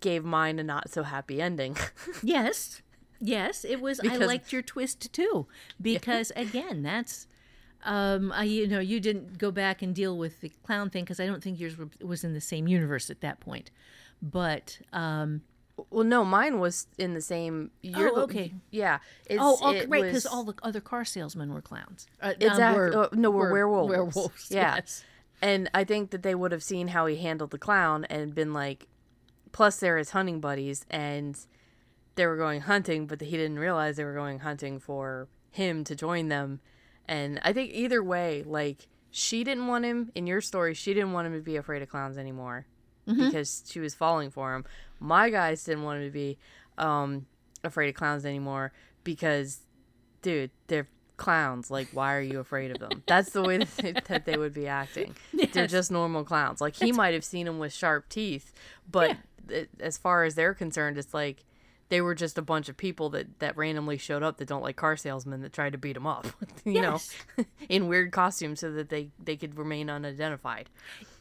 gave 0.00 0.24
mine 0.24 0.58
a 0.58 0.62
not 0.64 0.90
so 0.90 1.02
happy 1.02 1.40
ending. 1.40 1.76
Yes. 2.22 2.82
Yes, 3.18 3.64
it 3.64 3.80
was. 3.80 3.98
I 4.00 4.16
liked 4.16 4.52
your 4.52 4.60
twist 4.62 5.10
too, 5.12 5.46
because 5.80 6.32
again, 6.36 6.82
that's. 6.82 7.26
Um, 7.82 8.30
I 8.32 8.44
you 8.44 8.66
know 8.66 8.78
you 8.80 9.00
didn't 9.00 9.38
go 9.38 9.50
back 9.50 9.80
and 9.80 9.94
deal 9.94 10.18
with 10.18 10.40
the 10.42 10.50
clown 10.64 10.90
thing 10.90 11.04
because 11.04 11.18
I 11.20 11.24
don't 11.26 11.42
think 11.42 11.58
yours 11.58 11.76
was 12.02 12.24
in 12.24 12.34
the 12.34 12.40
same 12.42 12.68
universe 12.68 13.08
at 13.08 13.22
that 13.22 13.40
point, 13.40 13.70
but 14.20 14.80
um, 14.92 15.40
well, 15.90 16.04
no, 16.04 16.24
mine 16.24 16.58
was 16.58 16.88
in 16.98 17.14
the 17.14 17.20
same. 17.20 17.70
You're 17.82 18.10
Oh, 18.10 18.14
the- 18.16 18.20
okay. 18.22 18.54
Yeah. 18.70 18.98
It's, 19.26 19.40
oh, 19.42 19.58
oh 19.62 19.72
it 19.72 19.88
right, 19.88 20.04
because 20.04 20.26
all 20.26 20.44
the 20.44 20.54
other 20.62 20.80
car 20.80 21.04
salesmen 21.04 21.52
were 21.52 21.62
clowns. 21.62 22.06
Uh, 22.20 22.28
um, 22.28 22.34
Exactly. 22.40 22.78
were- 22.80 22.96
uh, 23.04 23.08
no, 23.12 23.30
we're, 23.30 23.44
were 23.46 23.52
werewolves. 23.52 23.90
Werewolves. 23.90 24.50
Yeah. 24.50 24.74
Yes. 24.76 25.04
And 25.42 25.70
I 25.74 25.84
think 25.84 26.10
that 26.10 26.22
they 26.22 26.34
would 26.34 26.52
have 26.52 26.62
seen 26.62 26.88
how 26.88 27.06
he 27.06 27.16
handled 27.16 27.50
the 27.50 27.58
clown 27.58 28.04
and 28.06 28.34
been 28.34 28.52
like, 28.52 28.86
plus 29.52 29.78
they're 29.78 29.98
his 29.98 30.10
hunting 30.10 30.40
buddies, 30.40 30.86
and 30.90 31.38
they 32.14 32.26
were 32.26 32.36
going 32.36 32.62
hunting, 32.62 33.06
but 33.06 33.20
he 33.20 33.36
didn't 33.36 33.58
realize 33.58 33.96
they 33.96 34.04
were 34.04 34.14
going 34.14 34.40
hunting 34.40 34.78
for 34.78 35.28
him 35.50 35.84
to 35.84 35.94
join 35.94 36.28
them. 36.28 36.60
And 37.06 37.38
I 37.44 37.52
think 37.52 37.72
either 37.72 38.02
way, 38.02 38.42
like 38.46 38.88
she 39.10 39.44
didn't 39.44 39.66
want 39.66 39.84
him 39.84 40.10
in 40.14 40.26
your 40.26 40.40
story. 40.40 40.74
She 40.74 40.92
didn't 40.92 41.12
want 41.12 41.26
him 41.26 41.34
to 41.34 41.40
be 41.40 41.56
afraid 41.56 41.82
of 41.82 41.88
clowns 41.88 42.18
anymore 42.18 42.66
because 43.28 43.62
she 43.66 43.78
was 43.78 43.94
falling 43.94 44.30
for 44.30 44.54
him. 44.54 44.64
My 44.98 45.30
guys 45.30 45.62
didn't 45.64 45.84
want 45.84 46.00
him 46.00 46.08
to 46.08 46.12
be 46.12 46.38
um, 46.76 47.26
afraid 47.62 47.88
of 47.88 47.94
clowns 47.94 48.26
anymore 48.26 48.72
because, 49.04 49.60
dude, 50.22 50.50
they're 50.66 50.88
clowns. 51.16 51.70
Like, 51.70 51.88
why 51.92 52.14
are 52.14 52.20
you 52.20 52.40
afraid 52.40 52.70
of 52.70 52.78
them? 52.78 53.02
That's 53.06 53.30
the 53.30 53.42
way 53.42 53.58
that 53.58 53.76
they, 53.76 53.92
that 53.92 54.24
they 54.26 54.36
would 54.36 54.54
be 54.54 54.66
acting. 54.66 55.14
They're 55.52 55.66
just 55.66 55.90
normal 55.90 56.24
clowns. 56.24 56.60
Like 56.60 56.76
he 56.76 56.92
might 56.92 57.14
have 57.14 57.24
seen 57.24 57.46
them 57.46 57.58
with 57.58 57.72
sharp 57.72 58.08
teeth, 58.08 58.52
but 58.90 59.16
it, 59.48 59.70
as 59.80 59.96
far 59.98 60.24
as 60.24 60.34
they're 60.34 60.54
concerned, 60.54 60.98
it's 60.98 61.14
like 61.14 61.44
they 61.88 62.00
were 62.00 62.16
just 62.16 62.36
a 62.36 62.42
bunch 62.42 62.68
of 62.68 62.76
people 62.76 63.10
that 63.10 63.38
that 63.38 63.56
randomly 63.56 63.96
showed 63.96 64.22
up 64.24 64.38
that 64.38 64.48
don't 64.48 64.62
like 64.62 64.74
car 64.74 64.96
salesmen 64.96 65.40
that 65.42 65.52
tried 65.52 65.70
to 65.72 65.78
beat 65.78 65.92
them 65.94 66.06
up, 66.06 66.26
you 66.64 66.72
Yes. 66.72 67.14
know, 67.38 67.44
in 67.68 67.86
weird 67.88 68.10
costumes 68.12 68.60
so 68.60 68.72
that 68.72 68.88
they 68.88 69.10
they 69.22 69.36
could 69.36 69.56
remain 69.56 69.88
unidentified. 69.88 70.68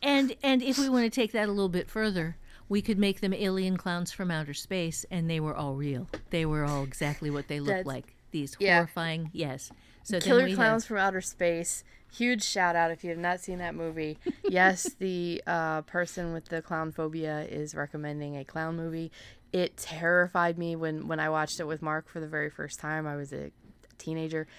And 0.02 0.36
and 0.42 0.64
if 0.64 0.78
we 0.80 0.90
want 0.90 1.04
to 1.06 1.10
take 1.12 1.32
that 1.34 1.48
a 1.48 1.52
little 1.52 1.70
bit 1.70 1.88
further, 1.90 2.38
we 2.68 2.82
could 2.82 2.98
make 2.98 3.22
them 3.22 3.32
alien 3.34 3.78
clowns 3.78 4.12
from 4.12 4.32
outer 4.32 4.56
space, 4.56 5.06
and 5.12 5.30
they 5.30 5.40
were 5.40 5.56
all 5.56 5.76
real. 5.76 6.08
They 6.32 6.48
were 6.48 6.66
all 6.66 6.84
exactly 6.84 7.30
what 7.30 7.48
they 7.48 7.60
looked 7.60 7.86
like. 7.86 8.16
These 8.32 8.58
yeah. 8.60 8.78
horrifying, 8.78 9.30
yes. 9.34 9.72
So 10.06 10.20
Killer 10.20 10.44
we 10.46 10.52
had- 10.52 10.56
Clowns 10.58 10.86
from 10.86 10.98
Outer 10.98 11.22
Space. 11.22 11.84
Huge 12.14 12.44
shout 12.44 12.76
out 12.78 12.92
if 12.92 13.04
you 13.04 13.10
have 13.10 13.20
not 13.20 13.42
seen 13.42 13.58
that 13.58 13.76
movie. 13.76 14.18
yes, 14.48 14.84
the 15.00 15.42
uh, 15.46 15.82
person 15.82 16.32
with 16.32 16.46
the 16.46 16.62
clown 16.62 16.92
phobia 16.94 17.42
is 17.50 17.76
recommending 17.76 18.38
a 18.38 18.46
clown 18.46 18.78
movie. 18.78 19.12
It 19.52 19.76
terrified 19.76 20.58
me 20.58 20.76
when 20.78 21.08
when 21.08 21.20
I 21.20 21.30
watched 21.30 21.60
it 21.60 21.66
with 21.68 21.82
Mark 21.82 22.08
for 22.08 22.20
the 22.22 22.28
very 22.28 22.50
first 22.50 22.80
time. 22.80 23.06
I 23.06 23.16
was 23.18 23.34
a 23.34 23.52
teenager. 23.98 24.48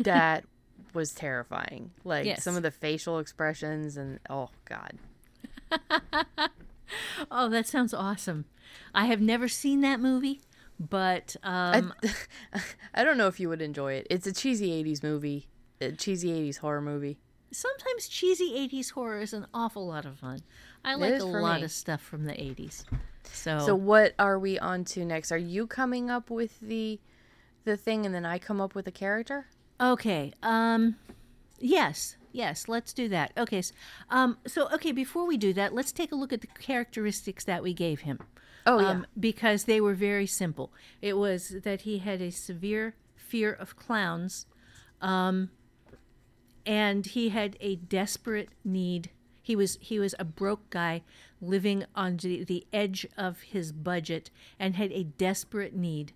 That 0.00 0.44
was 0.92 1.12
terrifying. 1.12 1.90
Like 2.04 2.24
Yes. 2.26 2.42
some 2.42 2.56
of 2.56 2.62
the 2.64 2.70
facial 2.72 3.18
expressions 3.20 3.96
and 3.96 4.18
oh 4.30 4.48
god. 4.64 4.94
Oh, 7.30 7.48
that 7.48 7.66
sounds 7.66 7.92
awesome. 7.94 8.44
I 8.94 9.06
have 9.06 9.20
never 9.20 9.48
seen 9.48 9.80
that 9.80 9.98
movie, 10.00 10.40
but 10.78 11.36
um, 11.42 11.92
I 12.94 13.04
don't 13.04 13.16
know 13.18 13.28
if 13.28 13.38
you 13.40 13.48
would 13.48 13.62
enjoy 13.62 13.94
it. 13.94 14.06
It's 14.10 14.26
a 14.26 14.32
cheesy 14.32 14.70
80s 14.84 15.02
movie. 15.02 15.48
A 15.80 15.92
cheesy 15.92 16.30
80s 16.30 16.58
horror 16.58 16.80
movie. 16.80 17.18
sometimes 17.52 18.08
cheesy 18.08 18.50
80s 18.68 18.92
horror 18.92 19.20
is 19.20 19.32
an 19.32 19.46
awful 19.54 19.86
lot 19.86 20.04
of 20.04 20.18
fun. 20.18 20.40
I 20.84 20.94
like 20.94 21.20
a 21.20 21.24
lot 21.24 21.60
me. 21.60 21.64
of 21.64 21.72
stuff 21.72 22.00
from 22.00 22.24
the 22.24 22.32
80s. 22.32 22.84
So, 23.24 23.58
So 23.58 23.74
what 23.74 24.14
are 24.18 24.38
we 24.38 24.58
on 24.58 24.84
to 24.86 25.04
next? 25.04 25.32
Are 25.32 25.38
you 25.38 25.66
coming 25.66 26.10
up 26.10 26.30
with 26.30 26.60
the 26.60 27.00
the 27.64 27.76
thing 27.76 28.04
and 28.04 28.14
then 28.14 28.26
I 28.26 28.38
come 28.38 28.60
up 28.60 28.74
with 28.74 28.86
a 28.86 28.92
character? 28.92 29.46
okay. 29.80 30.32
Um 30.42 30.96
yes. 31.58 32.16
Yes, 32.32 32.66
let's 32.68 32.92
do 32.92 33.08
that. 33.08 33.32
Okay. 33.36 33.58
s- 33.58 33.72
Um 34.10 34.38
so 34.46 34.68
okay, 34.74 34.92
before 34.92 35.26
we 35.26 35.36
do 35.36 35.52
that, 35.54 35.72
let's 35.74 35.92
take 35.92 36.12
a 36.12 36.16
look 36.16 36.32
at 36.32 36.40
the 36.40 36.46
characteristics 36.48 37.44
that 37.44 37.62
we 37.62 37.72
gave 37.72 38.00
him. 38.00 38.18
Oh 38.66 38.80
yeah. 38.80 38.90
um, 38.90 39.06
because 39.18 39.64
they 39.64 39.80
were 39.80 39.94
very 39.94 40.26
simple. 40.26 40.72
It 41.02 41.16
was 41.16 41.56
that 41.64 41.82
he 41.82 41.98
had 41.98 42.20
a 42.20 42.30
severe 42.30 42.94
fear 43.14 43.52
of 43.52 43.76
clowns, 43.76 44.46
um, 45.00 45.50
and 46.64 47.04
he 47.04 47.28
had 47.28 47.56
a 47.60 47.76
desperate 47.76 48.50
need. 48.64 49.10
He 49.42 49.54
was 49.54 49.76
he 49.80 49.98
was 49.98 50.14
a 50.18 50.24
broke 50.24 50.70
guy 50.70 51.02
living 51.40 51.84
on 51.94 52.16
the, 52.16 52.44
the 52.44 52.66
edge 52.72 53.06
of 53.18 53.42
his 53.42 53.70
budget 53.70 54.30
and 54.58 54.76
had 54.76 54.92
a 54.92 55.04
desperate 55.04 55.74
need 55.74 56.12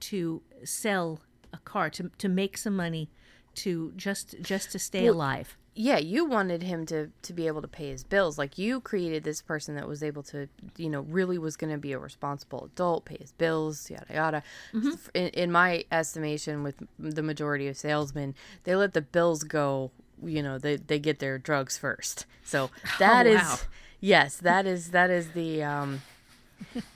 to 0.00 0.40
sell 0.64 1.20
a 1.52 1.58
car 1.58 1.90
to 1.90 2.10
to 2.16 2.28
make 2.28 2.56
some 2.56 2.76
money 2.76 3.10
to 3.56 3.92
just 3.96 4.36
just 4.40 4.72
to 4.72 4.78
stay 4.78 5.06
alive. 5.06 5.58
Yeah, 5.74 5.98
you 5.98 6.24
wanted 6.24 6.62
him 6.62 6.84
to 6.86 7.10
to 7.22 7.32
be 7.32 7.46
able 7.46 7.62
to 7.62 7.68
pay 7.68 7.88
his 7.90 8.04
bills. 8.04 8.36
Like 8.38 8.58
you 8.58 8.80
created 8.80 9.24
this 9.24 9.40
person 9.40 9.74
that 9.76 9.86
was 9.88 10.02
able 10.02 10.22
to, 10.24 10.48
you 10.76 10.90
know, 10.90 11.00
really 11.02 11.38
was 11.38 11.56
going 11.56 11.72
to 11.72 11.78
be 11.78 11.92
a 11.92 11.98
responsible 11.98 12.64
adult, 12.72 13.04
pay 13.04 13.16
his 13.20 13.32
bills, 13.32 13.90
yada 13.90 14.12
yada. 14.12 14.42
F- 14.74 15.10
In, 15.14 15.28
in 15.28 15.52
my 15.52 15.84
estimation, 15.92 16.62
with 16.62 16.82
the 16.98 17.22
majority 17.22 17.68
of 17.68 17.76
salesmen, 17.76 18.34
they 18.64 18.74
let 18.76 18.92
the 18.94 19.00
bills 19.02 19.42
go. 19.44 19.90
You 20.22 20.42
know, 20.42 20.58
they 20.58 20.76
they 20.76 20.98
get 20.98 21.18
their 21.18 21.38
drugs 21.38 21.78
first. 21.78 22.26
So 22.44 22.70
that 22.98 23.26
is 23.26 23.40
wow. 23.40 23.58
yes, 24.00 24.36
that 24.38 24.66
is 24.66 24.90
that 24.90 25.08
is 25.10 25.30
the 25.32 25.62
um, 25.62 26.02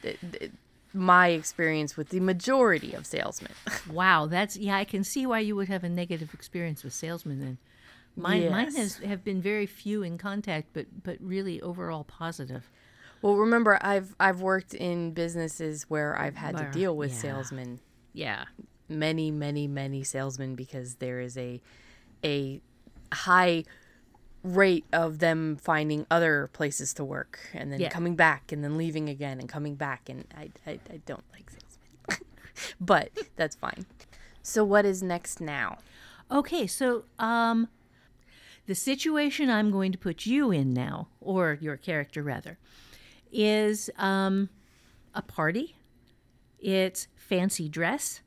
th- 0.02 0.18
th- 0.32 0.50
my 0.92 1.28
experience 1.28 1.96
with 1.96 2.10
the 2.10 2.20
majority 2.20 2.92
of 2.92 3.06
salesmen. 3.06 3.52
Wow, 3.90 4.26
that's 4.26 4.56
yeah. 4.56 4.76
I 4.76 4.84
can 4.84 5.04
see 5.04 5.26
why 5.26 5.40
you 5.40 5.54
would 5.56 5.68
have 5.68 5.84
a 5.84 5.88
negative 5.88 6.32
experience 6.34 6.82
with 6.84 6.92
salesmen. 6.92 7.40
Then, 7.40 7.58
mine 8.16 8.50
mine 8.50 8.74
has 8.74 8.98
have 8.98 9.24
been 9.24 9.40
very 9.40 9.66
few 9.66 10.03
in 10.03 10.18
contact, 10.18 10.68
but 10.72 10.87
but 11.03 11.18
really 11.20 11.61
overall 11.61 12.05
positive. 12.05 12.70
Well, 13.22 13.37
remember, 13.37 13.79
I've 13.81 14.14
I've 14.20 14.40
worked 14.42 14.74
in 14.74 15.12
businesses 15.12 15.85
where 15.88 16.18
I've 16.18 16.37
had 16.37 16.57
to 16.59 16.70
deal 16.70 16.96
with 16.96 17.11
yeah. 17.12 17.18
salesmen, 17.18 17.81
Yeah, 18.12 18.44
many, 18.88 19.31
many, 19.31 19.66
many 19.66 20.05
salesmen, 20.05 20.55
because 20.55 20.96
there 20.96 21.20
is 21.20 21.37
a 21.38 21.61
a 22.22 22.61
high 23.12 23.64
rate 24.42 24.85
of 24.92 25.20
them 25.20 25.57
finding 25.57 26.07
other 26.11 26.50
places 26.53 26.92
to 26.92 27.03
work 27.05 27.38
and 27.55 27.72
then 27.72 27.81
Yeah. 27.81 27.88
coming 27.88 28.14
back 28.14 28.53
and 28.53 28.62
then 28.62 28.77
leaving 28.77 29.09
again 29.09 29.40
and 29.40 29.48
coming 29.48 29.74
back, 29.74 30.09
and 30.11 30.27
I 30.37 30.50
I, 30.66 30.72
I 30.92 31.00
don't 31.07 31.24
like 31.33 31.50
salesmen, 31.50 32.27
but 32.81 33.09
that's 33.37 33.57
fine. 33.57 33.87
So 34.42 34.62
what 34.64 34.85
is 34.85 35.03
next 35.03 35.40
now? 35.40 35.79
Okay, 36.31 36.66
so 36.66 37.05
um, 37.18 37.68
the 38.66 38.74
situation 38.74 39.50
I'm 39.50 39.70
going 39.70 39.92
to 39.92 39.98
put 39.98 40.27
you 40.27 40.50
in 40.50 40.72
now, 40.72 41.09
or 41.21 41.58
your 41.60 41.77
character 41.77 42.23
rather, 42.23 42.58
is 43.31 43.90
um, 43.98 44.48
a 45.15 45.23
party. 45.23 45.77
It's 46.58 47.08
fancy 47.17 47.69
dress. 47.69 48.21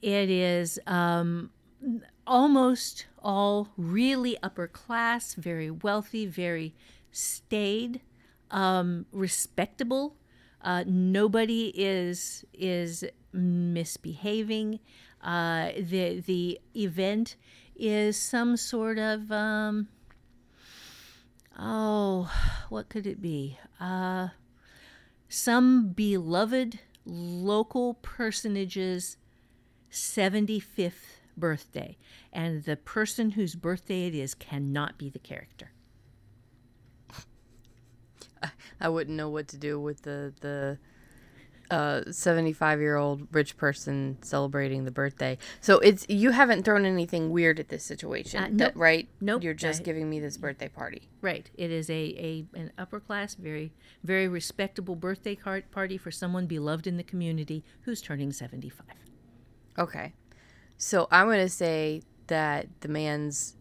It 0.00 0.30
is 0.30 0.78
um, 0.86 1.50
almost 2.26 3.06
all 3.22 3.68
really 3.76 4.36
upper 4.42 4.66
class, 4.66 5.34
very 5.34 5.70
wealthy, 5.70 6.26
very 6.26 6.74
staid, 7.12 8.00
um, 8.50 9.06
respectable. 9.12 10.16
Uh, 10.64 10.82
nobody 10.86 11.66
is 11.74 12.44
is 12.54 13.04
misbehaving. 13.32 14.80
Uh, 15.22 15.72
the 15.78 16.20
the 16.20 16.58
event 16.74 17.36
is 17.76 18.16
some 18.16 18.56
sort 18.56 18.98
of 18.98 19.30
um, 19.30 19.88
oh, 21.58 22.32
what 22.70 22.88
could 22.88 23.06
it 23.06 23.20
be? 23.20 23.58
Uh, 23.78 24.28
some 25.28 25.88
beloved 25.88 26.78
local 27.04 27.94
personage's 27.94 29.18
75th 29.92 30.92
birthday, 31.36 31.98
and 32.32 32.64
the 32.64 32.76
person 32.76 33.32
whose 33.32 33.54
birthday 33.54 34.06
it 34.06 34.14
is 34.14 34.34
cannot 34.34 34.96
be 34.96 35.10
the 35.10 35.18
character. 35.18 35.73
I 38.80 38.88
wouldn't 38.88 39.16
know 39.16 39.28
what 39.28 39.48
to 39.48 39.56
do 39.56 39.78
with 39.80 40.02
the 40.02 40.32
the 40.40 40.78
uh 41.70 42.02
75 42.12 42.78
year 42.80 42.96
old 42.96 43.26
rich 43.32 43.56
person 43.56 44.18
celebrating 44.20 44.84
the 44.84 44.90
birthday. 44.90 45.38
So 45.62 45.78
it's 45.78 46.04
you 46.10 46.30
haven't 46.32 46.62
thrown 46.64 46.84
anything 46.84 47.30
weird 47.30 47.58
at 47.58 47.68
this 47.70 47.82
situation, 47.82 48.42
Uh, 48.44 48.48
nope. 48.52 48.72
right? 48.74 49.08
Nope. 49.20 49.42
You're 49.42 49.54
just 49.54 49.80
I- 49.80 49.84
giving 49.84 50.10
me 50.10 50.20
this 50.20 50.36
birthday 50.36 50.68
party. 50.68 51.08
Right. 51.22 51.50
It 51.56 51.70
is 51.70 51.88
a, 51.88 51.94
a 52.54 52.58
an 52.58 52.70
upper 52.76 53.00
class, 53.00 53.34
very 53.34 53.72
very 54.02 54.28
respectable 54.28 54.94
birthday 54.94 55.34
card 55.34 55.70
party 55.70 55.96
for 55.96 56.10
someone 56.10 56.46
beloved 56.46 56.86
in 56.86 56.98
the 56.98 57.02
community 57.02 57.64
who's 57.82 58.02
turning 58.02 58.30
75. 58.30 58.86
Okay. 59.78 60.12
So 60.76 61.08
I'm 61.10 61.26
going 61.28 61.38
to 61.40 61.48
say 61.48 62.02
that 62.26 62.66
the 62.80 62.88
man's 62.88 63.56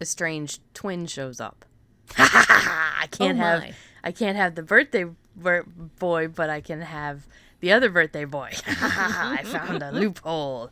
estranged 0.00 0.60
twin 0.72 1.06
shows 1.06 1.40
up. 1.40 1.64
I 2.18 3.08
can't 3.10 3.38
Oh 3.38 3.42
have. 3.42 3.76
I 4.04 4.12
can't 4.12 4.36
have 4.36 4.54
the 4.54 4.62
birthday 4.62 5.04
boy, 5.36 6.28
but 6.28 6.50
I 6.50 6.60
can 6.60 6.80
have 6.80 7.26
the 7.60 7.72
other 7.72 7.90
birthday 7.90 8.24
boy. 8.24 8.52
I 8.66 9.42
found 9.44 9.82
a 9.82 9.90
loophole. 9.90 10.70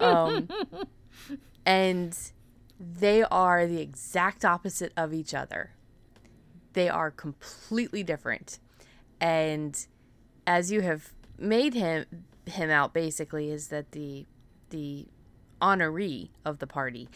Um, 0.00 0.48
and 1.64 2.16
they 2.78 3.22
are 3.22 3.66
the 3.66 3.80
exact 3.80 4.44
opposite 4.44 4.92
of 4.96 5.14
each 5.14 5.34
other. 5.34 5.70
They 6.72 6.88
are 6.88 7.10
completely 7.10 8.02
different. 8.02 8.58
And 9.20 9.86
as 10.46 10.72
you 10.72 10.82
have 10.82 11.12
made 11.38 11.74
him 11.74 12.04
him 12.46 12.70
out 12.70 12.92
basically 12.92 13.50
is 13.50 13.68
that 13.68 13.92
the 13.92 14.26
the 14.70 15.06
honoree 15.62 16.28
of 16.44 16.58
the 16.58 16.66
party 16.66 17.08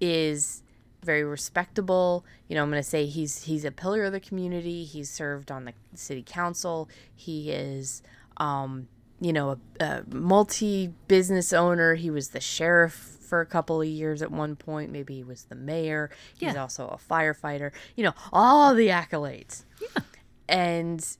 is 0.00 0.62
very 1.02 1.24
respectable. 1.24 2.24
You 2.48 2.56
know, 2.56 2.62
I'm 2.62 2.70
going 2.70 2.82
to 2.82 2.88
say 2.88 3.06
he's 3.06 3.44
he's 3.44 3.64
a 3.64 3.70
pillar 3.70 4.04
of 4.04 4.12
the 4.12 4.20
community. 4.20 4.84
He's 4.84 5.10
served 5.10 5.50
on 5.50 5.64
the 5.64 5.72
city 5.94 6.22
council. 6.26 6.88
He 7.14 7.50
is 7.50 8.02
um, 8.38 8.88
you 9.20 9.32
know, 9.32 9.58
a, 9.80 9.84
a 9.84 10.04
multi 10.10 10.92
business 11.08 11.52
owner. 11.52 11.94
He 11.94 12.10
was 12.10 12.30
the 12.30 12.40
sheriff 12.40 12.92
for 12.92 13.40
a 13.40 13.46
couple 13.46 13.80
of 13.80 13.88
years 13.88 14.20
at 14.22 14.30
one 14.30 14.56
point. 14.56 14.92
Maybe 14.92 15.16
he 15.16 15.24
was 15.24 15.44
the 15.44 15.54
mayor. 15.54 16.10
He's 16.38 16.52
Yeah. 16.54 16.60
also 16.60 16.86
a 16.88 16.98
firefighter. 17.12 17.72
You 17.96 18.04
know, 18.04 18.14
all 18.32 18.74
the 18.74 18.88
accolades. 18.88 19.64
Yeah. 19.80 20.02
And 20.48 21.16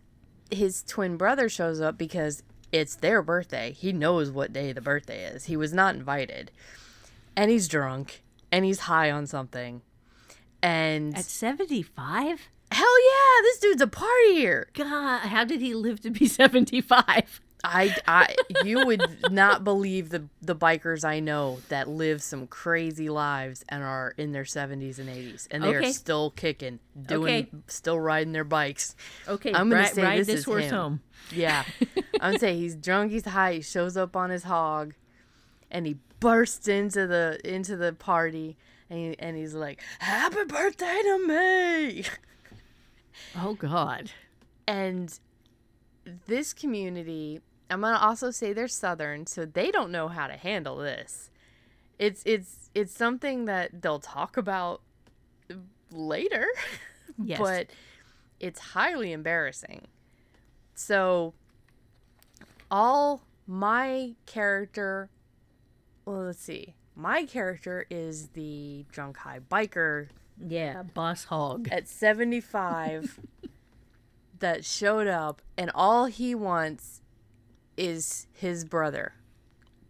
his 0.51 0.83
twin 0.83 1.17
brother 1.17 1.49
shows 1.49 1.81
up 1.81 1.97
because 1.99 2.43
it's 2.71 2.95
their 2.97 3.23
birthday. 3.23 3.73
He 3.73 3.93
knows 3.93 4.31
what 4.31 4.53
day 4.53 4.73
the 4.73 4.81
birthday 4.81 5.25
is. 5.25 5.45
He 5.47 5.57
was 5.57 5.73
not 5.73 5.95
invited. 5.97 6.51
And 7.35 7.51
he's 7.51 7.67
drunk 7.69 8.23
and 8.53 8.65
he's 8.65 8.81
high 8.81 9.11
on 9.11 9.27
something. 9.27 9.83
And 10.63 11.17
At 11.17 11.25
75? 11.25 12.49
hell 12.73 13.05
yeah, 13.11 13.43
this 13.43 13.59
dude's 13.59 13.83
a 13.83 13.87
partier. 13.87 14.65
God, 14.75 15.21
how 15.29 15.45
did 15.45 15.61
he 15.61 15.75
live 15.75 16.01
to 16.01 16.11
be 16.11 16.27
75? 16.27 17.41
I, 17.65 17.97
I, 18.07 18.35
you 18.65 18.87
would 18.87 19.03
not 19.33 19.65
believe 19.65 20.11
the 20.11 20.25
the 20.41 20.55
bikers 20.55 21.05
I 21.05 21.19
know 21.19 21.59
that 21.69 21.89
live 21.89 22.23
some 22.23 22.47
crazy 22.47 23.09
lives 23.09 23.65
and 23.69 23.83
are 23.83 24.15
in 24.17 24.31
their 24.31 24.45
seventies 24.45 25.01
and 25.01 25.09
eighties, 25.09 25.49
and 25.51 25.65
they 25.65 25.75
are 25.75 25.83
still 25.93 26.31
kicking, 26.31 26.79
doing, 27.01 27.35
Okay. 27.35 27.51
still 27.67 27.99
riding 27.99 28.33
their 28.33 28.45
bikes. 28.45 28.95
Okay, 29.27 29.53
I'm 29.53 29.69
gonna 29.69 29.83
ri- 29.83 29.89
say 29.89 30.03
ride 30.03 30.19
this 30.21 30.27
this, 30.29 30.39
is 30.41 30.45
horse 30.45 30.65
him. 30.67 30.71
home. 30.75 31.01
Yeah, 31.35 31.65
I'm 32.21 32.33
gonna 32.33 32.39
say 32.39 32.57
he's 32.57 32.77
drunk, 32.77 33.11
he's 33.11 33.25
high, 33.25 33.55
he 33.55 33.61
shows 33.63 33.97
up 33.97 34.15
on 34.15 34.31
his 34.31 34.45
hog, 34.45 34.95
and 35.71 35.87
he 35.87 35.97
bursts 36.21 36.69
into 36.69 37.07
the 37.07 37.39
into 37.45 37.77
the 37.77 37.93
party, 37.93 38.57
and 38.91 38.99
he, 38.99 39.19
and 39.19 39.37
he's 39.37 39.55
like, 39.55 39.81
"Happy 39.99 40.45
birthday 40.45 41.01
to 41.03 41.27
me!" 41.27 42.05
Oh, 43.37 43.55
God. 43.55 44.11
and 44.67 45.19
this 46.27 46.53
community 46.53 47.41
i'm 47.71 47.81
gonna 47.81 47.99
also 47.99 48.31
say 48.31 48.53
they're 48.53 48.69
southern 48.69 49.27
so 49.27 49.45
they 49.45 49.71
don't 49.73 49.91
know 49.91 50.07
how 50.07 50.27
to 50.29 50.37
handle 50.37 50.77
this 50.77 51.31
it's 51.99 52.23
it's 52.25 52.71
it's 52.75 52.93
something 52.93 53.47
that 53.47 53.83
they'll 53.83 53.99
talk 53.99 54.37
about 54.37 54.83
later 55.91 56.47
Yes. 57.25 57.41
but 57.41 57.67
it's 58.39 58.61
highly 58.61 59.11
embarrassing 59.13 59.87
so 60.75 61.33
all 62.71 63.23
my 63.47 64.15
character 64.27 65.09
well 66.07 66.23
let's 66.23 66.41
see. 66.41 66.75
My 66.95 67.25
character 67.25 67.85
is 67.91 68.29
the 68.29 68.87
drunk 68.91 69.19
high 69.19 69.41
biker 69.41 70.09
yeah, 70.39 70.83
boss 70.83 71.25
Hogg. 71.25 71.69
at 71.71 71.89
75 71.89 73.21
that 74.39 74.65
showed 74.65 75.07
up 75.07 75.43
and 75.57 75.71
all 75.75 76.07
he 76.07 76.35
wants 76.35 77.03
is 77.77 78.27
his 78.33 78.65
brother. 78.65 79.15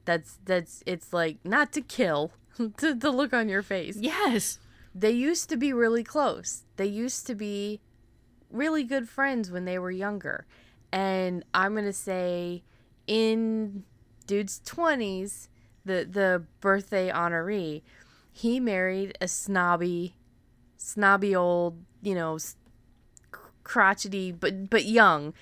That's 0.05 0.39
that's 0.45 0.83
it's 0.87 1.12
like 1.12 1.39
not 1.45 1.73
to 1.73 1.81
kill 1.81 2.33
to 2.79 2.95
the 2.95 3.11
look 3.11 3.33
on 3.33 3.49
your 3.49 3.62
face. 3.62 3.97
Yes. 4.01 4.59
they 4.95 5.11
used 5.11 5.49
to 5.51 5.57
be 5.57 5.73
really 5.73 6.05
close. 6.05 6.62
They 6.77 6.87
used 6.87 7.27
to 7.27 7.35
be 7.35 7.81
really 8.51 8.85
good 8.85 9.09
friends 9.09 9.51
when 9.51 9.64
they 9.64 9.79
were 9.79 9.91
younger. 9.91 10.47
And 10.93 11.45
i'm 11.53 11.75
gonna 11.75 11.93
say 11.93 12.62
in 13.07 13.85
dude's 14.27 14.61
20s 14.64 15.49
the 15.87 16.07
the 16.11 16.45
birthday 16.61 17.11
honoree 17.11 17.80
he 18.30 18.61
married 18.61 19.16
a 19.20 19.26
snobby 19.26 20.14
snobby 20.76 21.34
old 21.34 21.82
you 22.03 22.14
know 22.14 22.39
crotchety 23.62 24.30
but 24.30 24.68
but 24.68 24.84
young 24.84 25.32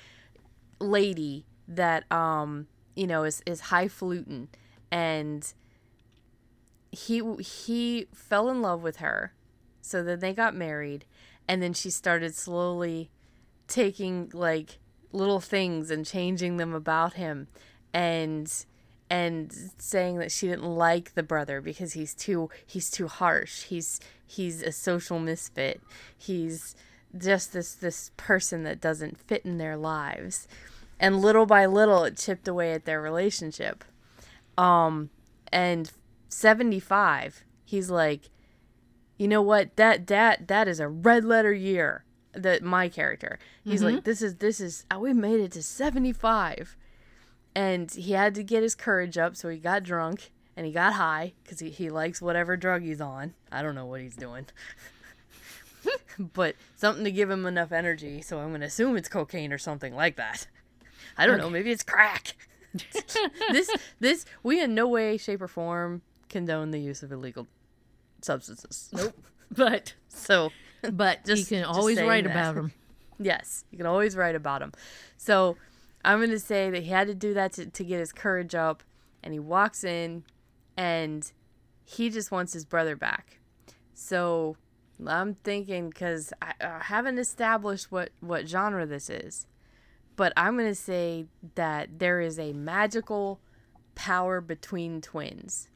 lady 0.81 1.45
that 1.67 2.11
um 2.13 2.67
you 2.95 3.07
know 3.07 3.25
is 3.25 3.43
is 3.47 3.61
highfalutin. 3.63 4.49
And 4.91 5.53
he 6.91 7.23
he 7.41 8.07
fell 8.15 8.49
in 8.51 8.63
love 8.63 8.83
with 8.83 8.97
her. 8.97 9.33
So 9.81 10.03
then 10.03 10.21
they 10.21 10.33
got 10.33 10.55
married. 10.55 11.05
And 11.47 11.63
then 11.63 11.75
she 11.75 11.91
started 11.91 12.35
slowly 12.35 13.11
taking 13.69 14.31
like 14.33 14.79
little 15.13 15.41
things 15.41 15.91
and 15.91 16.07
changing 16.07 16.57
them 16.57 16.73
about 16.73 17.15
him. 17.15 17.49
And 17.93 18.51
and 19.11 19.53
saying 19.79 20.19
that 20.19 20.33
she 20.33 20.47
didn't 20.49 20.65
like 20.65 21.15
the 21.15 21.23
brother 21.23 21.61
because 21.61 21.93
he's 21.93 22.15
too 22.15 22.51
he's 22.67 22.91
too 22.91 23.09
harsh. 23.09 23.65
He's 23.65 24.01
he's 24.27 24.63
a 24.63 24.73
social 24.73 25.19
misfit. 25.19 25.81
He's 26.17 26.75
just 27.17 27.53
this 27.53 27.75
this 27.75 28.11
person 28.17 28.65
that 28.65 28.81
doesn't 28.81 29.19
fit 29.19 29.45
in 29.45 29.59
their 29.59 29.77
lives. 29.77 30.49
And 30.99 31.21
little 31.21 31.47
by 31.47 31.67
little 31.67 32.05
it 32.05 32.17
chipped 32.17 32.49
away 32.49 32.73
at 32.73 32.85
their 32.85 33.01
relationship. 33.01 33.85
Um 34.57 35.11
and 35.53 35.91
75 36.29 37.45
he's 37.65 37.91
like 37.91 38.31
you 39.17 39.29
know 39.29 39.43
what? 39.43 39.77
That 39.77 40.09
that 40.09 40.49
that 40.49 40.67
is 40.67 40.81
a 40.81 40.89
red 40.89 41.25
letter 41.25 41.53
year 41.53 42.05
that 42.33 42.63
my 42.63 42.89
character. 42.89 43.39
He's 43.65 43.83
like 43.83 44.05
this 44.05 44.23
is 44.23 44.37
this 44.37 44.61
is 44.61 44.87
oh, 44.91 44.99
we 44.99 45.13
made 45.13 45.41
it 45.41 45.53
to 45.53 45.63
75 45.63 46.77
and 47.55 47.91
he 47.93 48.13
had 48.13 48.35
to 48.35 48.43
get 48.43 48.63
his 48.63 48.75
courage 48.75 49.17
up 49.19 49.37
so 49.37 49.49
he 49.49 49.59
got 49.59 49.83
drunk 49.83 50.31
and 50.57 50.67
he 50.67 50.73
got 50.73 50.95
high 50.95 51.33
because 51.43 51.61
he, 51.61 51.71
he 51.71 51.91
likes 51.91 52.21
whatever 52.23 52.57
drug 52.57 52.83
he's 52.83 53.01
on. 53.01 53.35
I 53.51 53.63
don't 53.63 53.75
know 53.75 53.87
what 53.87 54.01
he's 54.01 54.17
doing. 54.17 54.47
But 56.33 56.55
something 56.77 57.05
to 57.05 57.11
give 57.11 57.29
him 57.29 57.45
enough 57.45 57.73
energy 57.73 58.23
so 58.23 58.39
i'm 58.39 58.49
going 58.51 58.61
to 58.61 58.67
assume 58.69 58.97
it's 58.97 59.09
cocaine 59.09 59.53
or 59.53 59.59
something 59.59 59.95
like 59.95 60.17
that. 60.17 60.47
I 61.19 61.27
don't 61.27 61.39
know 61.39 61.51
maybe 61.51 61.71
it's 61.71 61.83
crack. 61.83 62.37
This 63.53 63.71
this 64.01 64.25
we 64.43 64.61
in 64.61 64.75
no 64.75 64.89
way 64.89 65.17
shape 65.17 65.43
or 65.43 65.49
form 65.49 66.03
condone 66.29 66.71
the 66.73 66.81
use 66.81 67.03
of 67.03 67.13
illegal 67.13 67.47
substances. 68.23 68.89
Nope. 68.93 69.15
But 69.57 69.95
so 70.09 70.51
but 70.83 71.21
you 71.27 71.37
Just- 71.37 71.49
can 71.51 71.65
always 71.65 72.01
write 72.01 72.25
that. 72.25 72.31
about 72.31 72.55
them. 72.57 72.73
Yes, 73.19 73.65
you 73.71 73.77
can 73.79 73.87
always 73.87 74.17
write 74.17 74.35
about 74.35 74.61
them. 74.61 74.73
So 75.17 75.57
I'm 76.05 76.19
going 76.19 76.31
to 76.31 76.39
say 76.39 76.71
that 76.71 76.83
he 76.83 76.91
had 76.91 77.07
to 77.09 77.15
do 77.15 77.35
that 77.35 77.53
to, 77.55 77.67
to 77.67 77.85
get 77.85 78.01
his 78.01 78.13
courage 78.13 78.55
up. 78.55 78.83
And 79.23 79.33
he 79.33 79.39
walks 79.41 79.85
in 79.85 80.25
and 80.77 81.31
he 81.85 82.11
just 82.11 82.31
wants 82.31 82.53
his 82.53 82.65
brother 82.65 82.95
back. 82.95 83.39
So 83.95 84.57
I'm 85.07 85.35
thinking, 85.37 85.89
because 85.89 86.33
I, 86.43 86.53
I 86.61 86.81
haven't 86.83 87.19
established 87.19 87.91
what, 87.91 88.11
what 88.21 88.49
genre 88.49 88.87
this 88.87 89.09
is, 89.09 89.47
but 90.17 90.33
I'm 90.37 90.57
going 90.57 90.69
to 90.69 90.75
say 90.75 91.27
that 91.55 91.99
there 91.99 92.21
is 92.21 92.39
a 92.39 92.53
magical 92.53 93.41
power 93.95 94.41
between 94.41 95.01
twins 95.01 95.69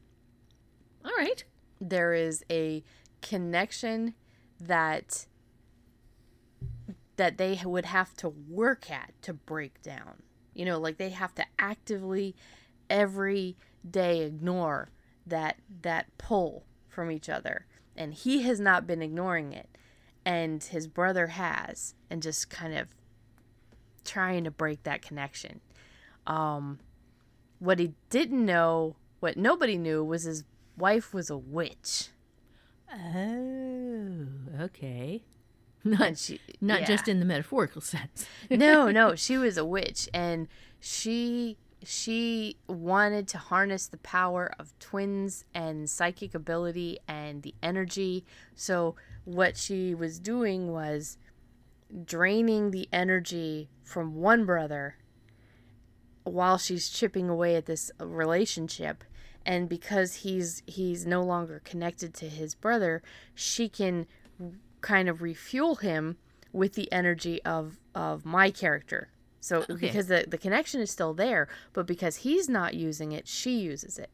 All 1.05 1.11
right. 1.17 1.43
there 1.79 2.13
is 2.13 2.43
a 2.51 2.83
connection 3.21 4.13
that 4.59 5.25
that 7.19 7.37
they 7.37 7.59
would 7.65 7.83
have 7.83 8.13
to 8.13 8.29
work 8.29 8.89
at 8.89 9.11
to 9.21 9.33
break 9.33 9.81
down 9.81 10.23
You 10.53 10.63
know, 10.63 10.79
like 10.79 10.97
they 10.97 11.09
have 11.09 11.35
to 11.35 11.45
actively 11.59 12.33
every 12.89 13.57
day 13.89 14.21
ignore 14.21 14.89
that 15.27 15.57
that 15.81 16.17
pull 16.17 16.63
from 16.87 17.11
each 17.11 17.27
other. 17.27 17.65
And 17.93 18.13
he 18.13 18.43
has 18.43 18.61
not 18.61 18.87
been 18.87 19.01
ignoring 19.01 19.51
it. 19.51 19.67
And 20.25 20.63
his 20.63 20.87
brother 20.87 21.27
has 21.27 21.93
and 22.09 22.21
just 22.23 22.49
kind 22.49 22.73
of 22.73 22.95
trying 24.05 24.45
to 24.45 24.51
break 24.51 24.83
that 24.83 25.01
connection. 25.01 25.59
Um 26.25 26.79
what 27.59 27.79
he 27.79 27.95
didn't 28.09 28.45
know, 28.45 28.95
what 29.19 29.35
nobody 29.35 29.77
knew 29.77 30.05
was 30.05 30.23
his 30.23 30.45
wife 30.77 31.13
was 31.13 31.29
a 31.29 31.37
witch. 31.37 32.11
Oh, 32.89 34.25
okay. 34.61 35.23
Not 35.83 36.17
she 36.17 36.41
not 36.59 36.81
yeah. 36.81 36.87
just 36.87 37.07
in 37.07 37.19
the 37.19 37.25
metaphorical 37.25 37.81
sense. 37.81 38.25
no, 38.49 38.91
no, 38.91 39.15
she 39.15 39.37
was 39.37 39.57
a 39.57 39.65
witch 39.65 40.09
and 40.13 40.47
she 40.79 41.57
she 41.83 42.57
wanted 42.67 43.27
to 43.29 43.37
harness 43.37 43.87
the 43.87 43.97
power 43.97 44.51
of 44.59 44.77
twins 44.79 45.45
and 45.53 45.89
psychic 45.89 46.35
ability 46.35 46.99
and 47.07 47.43
the 47.43 47.55
energy. 47.63 48.25
So 48.55 48.95
what 49.23 49.55
she 49.55 49.95
was 49.95 50.19
doing 50.19 50.71
was 50.71 51.17
draining 52.05 52.71
the 52.71 52.89
energy 52.91 53.69
from 53.83 54.15
one 54.15 54.45
brother 54.45 54.97
while 56.23 56.57
she's 56.57 56.89
chipping 56.89 57.29
away 57.29 57.55
at 57.55 57.65
this 57.65 57.91
relationship 57.99 59.03
and 59.45 59.67
because 59.69 60.15
he's 60.15 60.61
he's 60.67 61.05
no 61.05 61.23
longer 61.23 61.61
connected 61.63 62.13
to 62.13 62.29
his 62.29 62.53
brother 62.53 63.01
she 63.33 63.67
can 63.67 64.05
kind 64.81 65.09
of 65.09 65.21
refuel 65.21 65.75
him 65.75 66.17
with 66.53 66.73
the 66.73 66.91
energy 66.91 67.41
of 67.43 67.77
of 67.93 68.25
my 68.25 68.49
character 68.51 69.09
so 69.39 69.59
Okay. 69.69 69.75
because 69.75 70.07
the 70.07 70.25
the 70.27 70.37
connection 70.37 70.81
is 70.81 70.89
still 70.91 71.13
there 71.13 71.47
but 71.73 71.85
because 71.87 72.17
he's 72.17 72.49
not 72.49 72.73
using 72.73 73.11
it 73.11 73.27
she 73.27 73.59
uses 73.59 73.97
it 73.99 74.09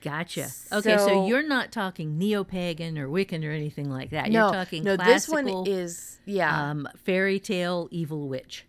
Gotcha. 0.00 0.48
Okay, 0.72 0.96
so, 0.98 1.06
So- 1.06 1.26
you're 1.28 1.46
not 1.46 1.70
talking 1.70 2.18
neo-pagan 2.18 2.98
or 2.98 3.06
Wiccan 3.08 3.44
or 3.44 3.52
anything 3.52 3.88
like 3.88 4.10
that. 4.10 4.30
no 4.30 4.46
you're 4.46 4.52
talking 4.54 4.82
no 4.82 4.96
this 4.96 5.28
one 5.28 5.48
is 5.66 6.18
yeah 6.24 6.70
um, 6.70 6.88
fairy 6.96 7.38
tale 7.38 7.86
evil 7.92 8.28
witch. 8.28 8.66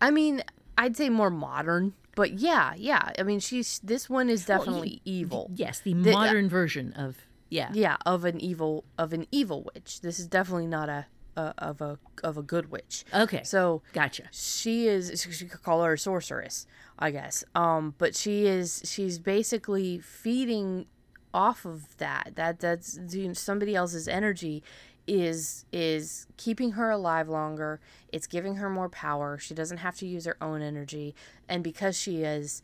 i 0.00 0.10
mean 0.10 0.42
i'd 0.76 0.96
say 0.96 1.08
more 1.08 1.30
modern 1.30 1.94
but 2.16 2.34
yeah 2.38 2.74
yeah 2.76 3.10
i 3.18 3.22
mean 3.22 3.38
she's 3.40 3.78
this 3.80 4.10
one 4.10 4.28
is 4.28 4.46
Well, 4.48 4.58
you- 4.58 4.64
definitely 4.64 5.00
evil 5.04 5.50
Yes, 5.54 5.78
the, 5.80 5.92
The- 5.94 6.10
uh, 6.10 6.14
modern 6.14 6.48
version 6.48 6.92
of 6.94 7.18
yeah. 7.48 7.70
yeah 7.72 7.96
of 8.04 8.24
an 8.24 8.40
evil 8.40 8.84
of 8.98 9.12
an 9.12 9.26
evil 9.30 9.68
witch. 9.74 10.00
This 10.00 10.18
is 10.18 10.26
definitely 10.26 10.66
not 10.66 10.88
a, 10.88 11.06
a 11.36 11.54
of 11.58 11.80
a 11.80 11.98
of 12.22 12.36
a 12.36 12.42
good 12.42 12.70
witch. 12.70 13.04
Okay. 13.14 13.42
so 13.44 13.82
gotcha. 13.92 14.24
she 14.30 14.86
is 14.86 15.26
she 15.30 15.46
could 15.46 15.62
call 15.62 15.82
her 15.82 15.94
a 15.94 15.98
sorceress 15.98 16.66
i 16.98 17.10
guess. 17.10 17.44
Um 17.54 17.94
but 17.98 18.14
she 18.14 18.46
is 18.46 18.82
she's 18.84 19.18
basically 19.18 19.98
feeding 19.98 20.86
off 21.32 21.64
of 21.64 21.96
that. 21.98 22.32
That 22.34 22.60
that's 22.60 22.98
somebody 23.34 23.74
else's 23.74 24.08
energy 24.08 24.62
is 25.06 25.64
is 25.72 26.26
keeping 26.36 26.72
her 26.72 26.90
alive 26.90 27.28
longer. 27.28 27.80
It's 28.12 28.26
giving 28.26 28.56
her 28.56 28.68
more 28.68 28.88
power. 28.88 29.38
She 29.38 29.54
doesn't 29.54 29.78
have 29.78 29.96
to 29.96 30.06
use 30.06 30.24
her 30.24 30.36
own 30.40 30.62
energy. 30.62 31.14
And 31.48 31.62
because 31.62 31.96
she 31.96 32.22
is 32.22 32.62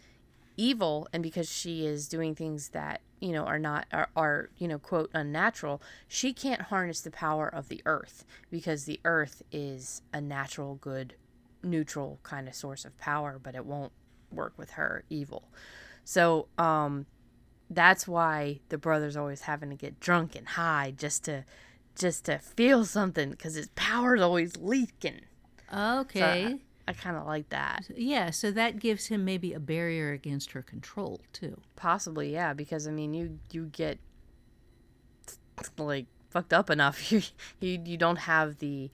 evil 0.62 1.08
and 1.12 1.24
because 1.24 1.50
she 1.50 1.84
is 1.84 2.06
doing 2.06 2.36
things 2.36 2.68
that 2.68 3.00
you 3.20 3.32
know 3.32 3.42
are 3.42 3.58
not 3.58 3.84
are, 3.92 4.08
are 4.14 4.48
you 4.58 4.68
know 4.68 4.78
quote 4.78 5.10
unnatural 5.12 5.82
she 6.06 6.32
can't 6.32 6.62
harness 6.62 7.00
the 7.00 7.10
power 7.10 7.48
of 7.48 7.68
the 7.68 7.82
earth 7.84 8.24
because 8.48 8.84
the 8.84 9.00
earth 9.04 9.42
is 9.50 10.02
a 10.12 10.20
natural 10.20 10.76
good 10.76 11.14
neutral 11.64 12.20
kind 12.22 12.46
of 12.46 12.54
source 12.54 12.84
of 12.84 12.96
power 12.96 13.40
but 13.42 13.56
it 13.56 13.66
won't 13.66 13.90
work 14.30 14.52
with 14.56 14.70
her 14.70 15.02
evil 15.10 15.48
so 16.04 16.46
um 16.58 17.06
that's 17.68 18.06
why 18.06 18.60
the 18.68 18.78
brother's 18.78 19.16
always 19.16 19.40
having 19.40 19.68
to 19.68 19.74
get 19.74 19.98
drunk 19.98 20.36
and 20.36 20.46
high 20.50 20.94
just 20.96 21.24
to 21.24 21.44
just 21.98 22.26
to 22.26 22.38
feel 22.38 22.84
something 22.84 23.30
because 23.30 23.56
his 23.56 23.68
power's 23.74 24.20
always 24.20 24.56
leaking 24.56 25.22
Okay. 25.74 26.44
I, 26.46 26.58
I 26.98 27.02
kind 27.02 27.16
of 27.16 27.26
like 27.26 27.48
that 27.50 27.84
yeah, 27.96 28.30
so 28.30 28.50
that 28.52 28.78
gives 28.78 29.06
him 29.06 29.24
maybe 29.24 29.52
a 29.52 29.60
barrier 29.60 30.12
against 30.12 30.52
her 30.52 30.62
control 30.62 31.20
too. 31.32 31.60
Possibly, 31.76 32.32
yeah, 32.32 32.52
because 32.54 32.86
I 32.86 32.90
mean, 32.90 33.14
you 33.14 33.38
you 33.50 33.66
get 33.66 33.98
like 35.78 36.06
fucked 36.30 36.52
up 36.52 36.70
enough, 36.70 37.10
you 37.12 37.22
you 37.60 37.80
you 37.84 37.96
don't 37.96 38.20
have 38.20 38.58
the 38.58 38.90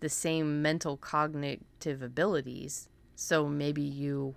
the 0.00 0.08
same 0.08 0.60
mental 0.62 0.96
cognitive 0.96 2.02
abilities, 2.02 2.88
so 3.14 3.46
maybe 3.48 3.82
you 3.82 4.36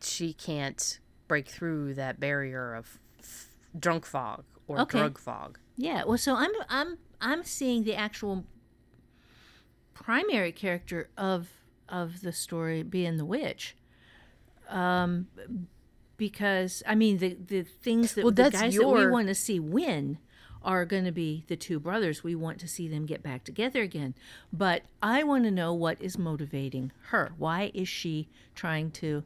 she 0.00 0.32
can't 0.32 0.98
break 1.28 1.48
through 1.48 1.94
that 1.94 2.18
barrier 2.18 2.74
of 2.74 2.98
f- 3.20 3.48
drunk 3.78 4.04
fog 4.04 4.44
or 4.66 4.80
Okay. 4.80 4.98
drug 4.98 5.18
fog. 5.18 5.58
Yeah. 5.76 6.04
Well, 6.04 6.18
so 6.18 6.34
I'm 6.34 6.50
I'm 6.68 6.98
I'm 7.20 7.44
seeing 7.44 7.84
the 7.84 7.94
actual 7.94 8.44
primary 9.94 10.52
character 10.52 11.08
of 11.16 11.48
of 11.92 12.22
the 12.22 12.32
story 12.32 12.82
being 12.82 13.18
the 13.18 13.24
witch. 13.24 13.76
Um 14.68 15.28
because 16.16 16.82
I 16.86 16.94
mean 16.94 17.18
the 17.18 17.34
the 17.34 17.62
things 17.62 18.14
that 18.14 18.24
Well, 18.24 18.32
the 18.32 18.42
that's 18.44 18.60
guys 18.60 18.74
that 18.74 18.88
we 18.88 19.06
want 19.06 19.28
to 19.28 19.34
see 19.34 19.60
win 19.60 20.18
are 20.64 20.84
going 20.84 21.04
to 21.04 21.12
be 21.12 21.44
the 21.48 21.56
two 21.56 21.80
brothers. 21.80 22.22
We 22.22 22.34
want 22.34 22.58
to 22.60 22.68
see 22.68 22.88
them 22.88 23.06
get 23.06 23.22
back 23.22 23.44
together 23.44 23.82
again. 23.82 24.14
But 24.52 24.82
I 25.02 25.24
want 25.24 25.44
to 25.44 25.50
know 25.50 25.74
what 25.74 26.00
is 26.00 26.18
motivating 26.18 26.92
her. 27.08 27.32
Why 27.36 27.70
is 27.74 27.88
she 27.88 28.28
trying 28.54 28.92
to 28.92 29.24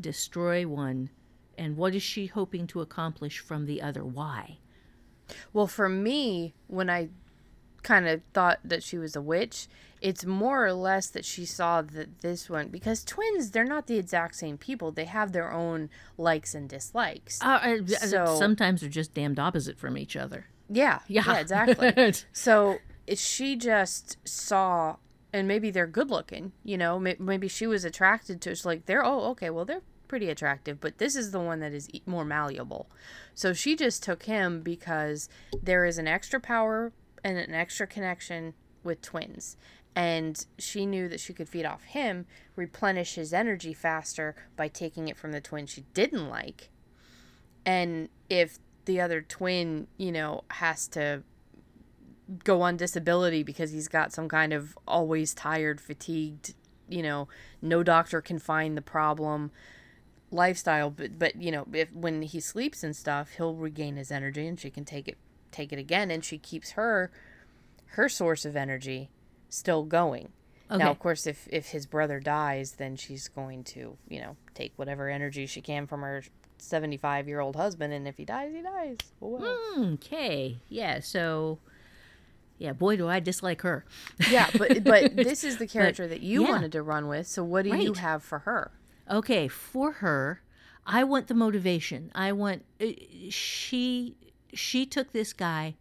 destroy 0.00 0.66
one 0.66 1.10
and 1.56 1.76
what 1.76 1.94
is 1.94 2.02
she 2.02 2.26
hoping 2.26 2.66
to 2.68 2.80
accomplish 2.80 3.38
from 3.38 3.66
the 3.66 3.82
other? 3.82 4.04
Why? 4.04 4.58
Well, 5.52 5.66
for 5.66 5.88
me, 5.88 6.54
when 6.68 6.88
I 6.88 7.10
kind 7.82 8.06
of 8.08 8.20
thought 8.32 8.58
that 8.64 8.82
she 8.82 8.98
was 8.98 9.14
a 9.16 9.20
witch, 9.22 9.66
it's 10.00 10.24
more 10.24 10.64
or 10.64 10.72
less 10.72 11.08
that 11.08 11.24
she 11.24 11.44
saw 11.44 11.82
that 11.82 12.20
this 12.20 12.48
one 12.48 12.68
because 12.68 13.02
twins 13.04 13.50
they're 13.50 13.64
not 13.64 13.86
the 13.88 13.98
exact 13.98 14.36
same 14.36 14.56
people. 14.56 14.92
They 14.92 15.06
have 15.06 15.32
their 15.32 15.52
own 15.52 15.90
likes 16.16 16.54
and 16.54 16.68
dislikes. 16.68 17.40
Uh, 17.42 17.78
uh, 17.82 17.86
So- 17.86 18.36
sometimes 18.38 18.80
they're 18.80 18.90
just 18.90 19.14
damned 19.14 19.38
opposite 19.40 19.78
from 19.78 19.96
each 19.98 20.16
other. 20.16 20.46
Yeah, 20.68 21.00
Yeah. 21.08 21.24
yeah, 21.26 21.38
exactly. 21.40 22.12
so 22.32 22.78
it, 23.06 23.18
she 23.18 23.56
just 23.56 24.18
saw, 24.28 24.96
and 25.32 25.48
maybe 25.48 25.70
they're 25.70 25.86
good 25.86 26.10
looking. 26.10 26.52
You 26.62 26.78
know, 26.78 26.98
maybe 26.98 27.48
she 27.48 27.66
was 27.66 27.84
attracted 27.84 28.40
to. 28.42 28.50
It's 28.50 28.64
like 28.64 28.86
they're 28.86 29.04
oh 29.04 29.30
okay, 29.30 29.50
well 29.50 29.64
they're 29.64 29.82
pretty 30.06 30.30
attractive, 30.30 30.80
but 30.80 30.98
this 30.98 31.16
is 31.16 31.32
the 31.32 31.40
one 31.40 31.60
that 31.60 31.72
is 31.72 31.88
more 32.06 32.24
malleable. 32.24 32.88
So 33.34 33.52
she 33.52 33.76
just 33.76 34.02
took 34.02 34.22
him 34.24 34.60
because 34.62 35.28
there 35.62 35.84
is 35.84 35.98
an 35.98 36.06
extra 36.08 36.40
power 36.40 36.92
and 37.28 37.38
an 37.38 37.54
extra 37.54 37.86
connection 37.86 38.54
with 38.82 39.02
twins. 39.02 39.56
And 39.94 40.44
she 40.58 40.86
knew 40.86 41.08
that 41.08 41.20
she 41.20 41.32
could 41.32 41.48
feed 41.48 41.64
off 41.64 41.82
him, 41.84 42.26
replenish 42.56 43.14
his 43.14 43.32
energy 43.32 43.74
faster 43.74 44.36
by 44.56 44.68
taking 44.68 45.08
it 45.08 45.16
from 45.16 45.32
the 45.32 45.40
twin 45.40 45.66
she 45.66 45.84
didn't 45.94 46.28
like 46.28 46.70
and 47.68 48.08
if 48.30 48.58
the 48.86 48.98
other 48.98 49.20
twin 49.20 49.86
you 49.98 50.10
know 50.10 50.42
has 50.52 50.88
to 50.88 51.22
go 52.44 52.62
on 52.62 52.76
disability 52.76 53.42
because 53.42 53.70
he's 53.72 53.88
got 53.88 54.10
some 54.12 54.26
kind 54.26 54.54
of 54.54 54.76
always 54.88 55.34
tired 55.34 55.78
fatigued 55.80 56.54
you 56.88 57.02
know 57.02 57.28
no 57.60 57.82
doctor 57.82 58.22
can 58.22 58.38
find 58.38 58.76
the 58.76 58.82
problem 58.82 59.50
lifestyle 60.30 60.90
but 60.90 61.18
but 61.18 61.40
you 61.40 61.50
know 61.50 61.66
if 61.72 61.92
when 61.92 62.22
he 62.22 62.40
sleeps 62.40 62.82
and 62.82 62.96
stuff 62.96 63.32
he'll 63.36 63.54
regain 63.54 63.96
his 63.96 64.10
energy 64.10 64.46
and 64.46 64.58
she 64.58 64.70
can 64.70 64.84
take 64.84 65.06
it 65.06 65.18
take 65.50 65.72
it 65.72 65.78
again 65.78 66.10
and 66.10 66.24
she 66.24 66.38
keeps 66.38 66.72
her 66.72 67.10
her 67.92 68.08
source 68.08 68.44
of 68.44 68.56
energy 68.56 69.10
still 69.48 69.84
going 69.84 70.28
Okay. 70.70 70.84
now 70.84 70.90
of 70.90 70.98
course 70.98 71.26
if 71.26 71.48
if 71.50 71.68
his 71.68 71.86
brother 71.86 72.20
dies 72.20 72.72
then 72.72 72.96
she's 72.96 73.28
going 73.28 73.64
to 73.64 73.96
you 74.08 74.20
know 74.20 74.36
take 74.54 74.72
whatever 74.76 75.08
energy 75.08 75.46
she 75.46 75.60
can 75.62 75.86
from 75.86 76.02
her 76.02 76.22
75 76.58 77.26
year 77.28 77.40
old 77.40 77.56
husband 77.56 77.92
and 77.94 78.06
if 78.06 78.16
he 78.18 78.24
dies 78.24 78.52
he 78.54 78.60
dies 78.62 78.96
oh. 79.22 79.90
Okay. 79.94 80.58
Yeah. 80.68 81.00
So, 81.00 81.58
yeah, 82.58 82.72
boy, 82.72 82.96
do 82.96 83.08
I 83.08 83.20
dislike 83.20 83.62
her. 83.62 83.84
yeah 84.30 84.50
but 84.58 84.84
but 84.84 85.16
this 85.16 85.44
is 85.44 85.56
the 85.56 85.66
character 85.66 86.06
that 86.06 86.20
you 86.20 86.42
yeah. 86.42 86.50
wanted 86.50 86.72
to 86.72 86.82
run 86.82 87.06
with 87.08 87.26
so 87.26 87.42
what 87.44 87.62
do 87.64 87.74
you 87.76 87.94
have 87.94 88.22
for 88.22 88.40
her 88.40 88.72
Okay, 89.10 89.48
for 89.48 89.92
her, 89.92 90.42
I 90.86 91.04
want 91.04 91.28
the 91.28 91.34
motivation. 91.34 92.10
I 92.14 92.32
want 92.32 92.64
uh, 92.80 92.86
she 93.30 94.16
she 94.52 94.86
took 94.86 95.12
this 95.12 95.32
guy 95.32 95.74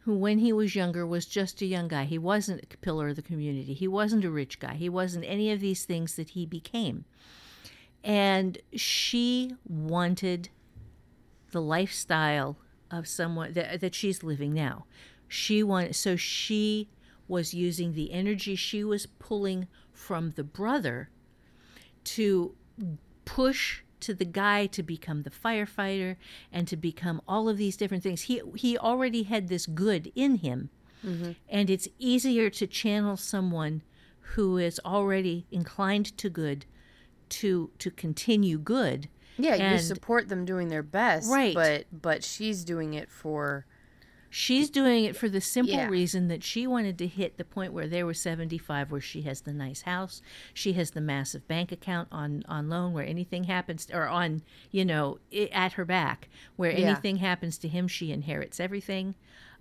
who 0.00 0.16
when 0.16 0.38
he 0.38 0.52
was 0.52 0.76
younger 0.76 1.04
was 1.04 1.26
just 1.26 1.60
a 1.60 1.66
young 1.66 1.88
guy. 1.88 2.04
He 2.04 2.18
wasn't 2.18 2.62
a 2.62 2.76
pillar 2.76 3.08
of 3.08 3.16
the 3.16 3.22
community. 3.22 3.74
He 3.74 3.88
wasn't 3.88 4.24
a 4.24 4.30
rich 4.30 4.60
guy. 4.60 4.74
He 4.74 4.88
wasn't 4.88 5.24
any 5.26 5.50
of 5.50 5.60
these 5.60 5.84
things 5.84 6.14
that 6.14 6.30
he 6.30 6.46
became. 6.46 7.04
And 8.04 8.58
she 8.76 9.56
wanted 9.68 10.48
the 11.50 11.60
lifestyle 11.60 12.56
of 12.90 13.08
someone 13.08 13.52
that, 13.54 13.80
that 13.80 13.94
she's 13.96 14.22
living 14.22 14.54
now. 14.54 14.86
She 15.26 15.62
wanted 15.64 15.96
so 15.96 16.14
she 16.14 16.88
was 17.26 17.52
using 17.52 17.94
the 17.94 18.12
energy 18.12 18.54
she 18.54 18.84
was 18.84 19.06
pulling 19.06 19.66
from 19.92 20.30
the 20.36 20.44
brother 20.44 21.10
to 22.04 22.54
push 23.24 23.82
to 24.00 24.14
the 24.14 24.24
guy 24.24 24.66
to 24.66 24.82
become 24.82 25.22
the 25.22 25.30
firefighter 25.30 26.16
and 26.52 26.68
to 26.68 26.76
become 26.76 27.20
all 27.26 27.48
of 27.48 27.56
these 27.56 27.76
different 27.76 28.02
things. 28.02 28.22
He 28.22 28.42
he 28.54 28.76
already 28.76 29.24
had 29.24 29.48
this 29.48 29.66
good 29.66 30.12
in 30.14 30.36
him. 30.36 30.70
Mm-hmm. 31.04 31.32
And 31.48 31.70
it's 31.70 31.88
easier 31.98 32.50
to 32.50 32.66
channel 32.66 33.16
someone 33.16 33.82
who 34.20 34.58
is 34.58 34.80
already 34.84 35.46
inclined 35.50 36.16
to 36.18 36.28
good 36.28 36.66
to 37.28 37.70
to 37.78 37.90
continue 37.90 38.58
good. 38.58 39.08
Yeah, 39.38 39.72
you 39.72 39.78
support 39.78 40.28
them 40.28 40.44
doing 40.44 40.68
their 40.68 40.82
best, 40.82 41.30
Right. 41.30 41.54
But 41.54 41.86
but 41.92 42.24
she's 42.24 42.64
doing 42.64 42.94
it 42.94 43.10
for 43.10 43.66
She's 44.38 44.68
doing 44.68 45.04
it 45.04 45.16
for 45.16 45.30
the 45.30 45.40
simple 45.40 45.72
Yeah. 45.76 45.88
reason 45.88 46.28
that 46.28 46.44
she 46.44 46.66
wanted 46.66 46.98
to 46.98 47.06
hit 47.06 47.38
the 47.38 47.44
point 47.44 47.72
where 47.72 47.86
they 47.86 48.04
were 48.04 48.12
75 48.12 48.90
where 48.90 49.00
she 49.00 49.22
has 49.22 49.40
the 49.40 49.52
nice 49.54 49.80
house, 49.82 50.20
she 50.52 50.74
has 50.74 50.90
the 50.90 51.00
massive 51.00 51.48
bank 51.48 51.72
account 51.72 52.08
on 52.12 52.42
on 52.46 52.68
loan 52.68 52.92
where 52.92 53.06
anything 53.06 53.44
happens 53.44 53.88
or 53.90 54.06
on, 54.06 54.42
you 54.70 54.84
know, 54.84 55.18
i 55.32 55.48
at 55.52 55.72
her 55.72 55.86
back 55.86 56.28
where 56.56 56.70
Yeah. 56.70 56.88
anything 56.88 57.16
happens 57.16 57.56
to 57.56 57.68
him 57.68 57.88
she 57.88 58.12
inherits 58.12 58.60
everything. 58.60 59.14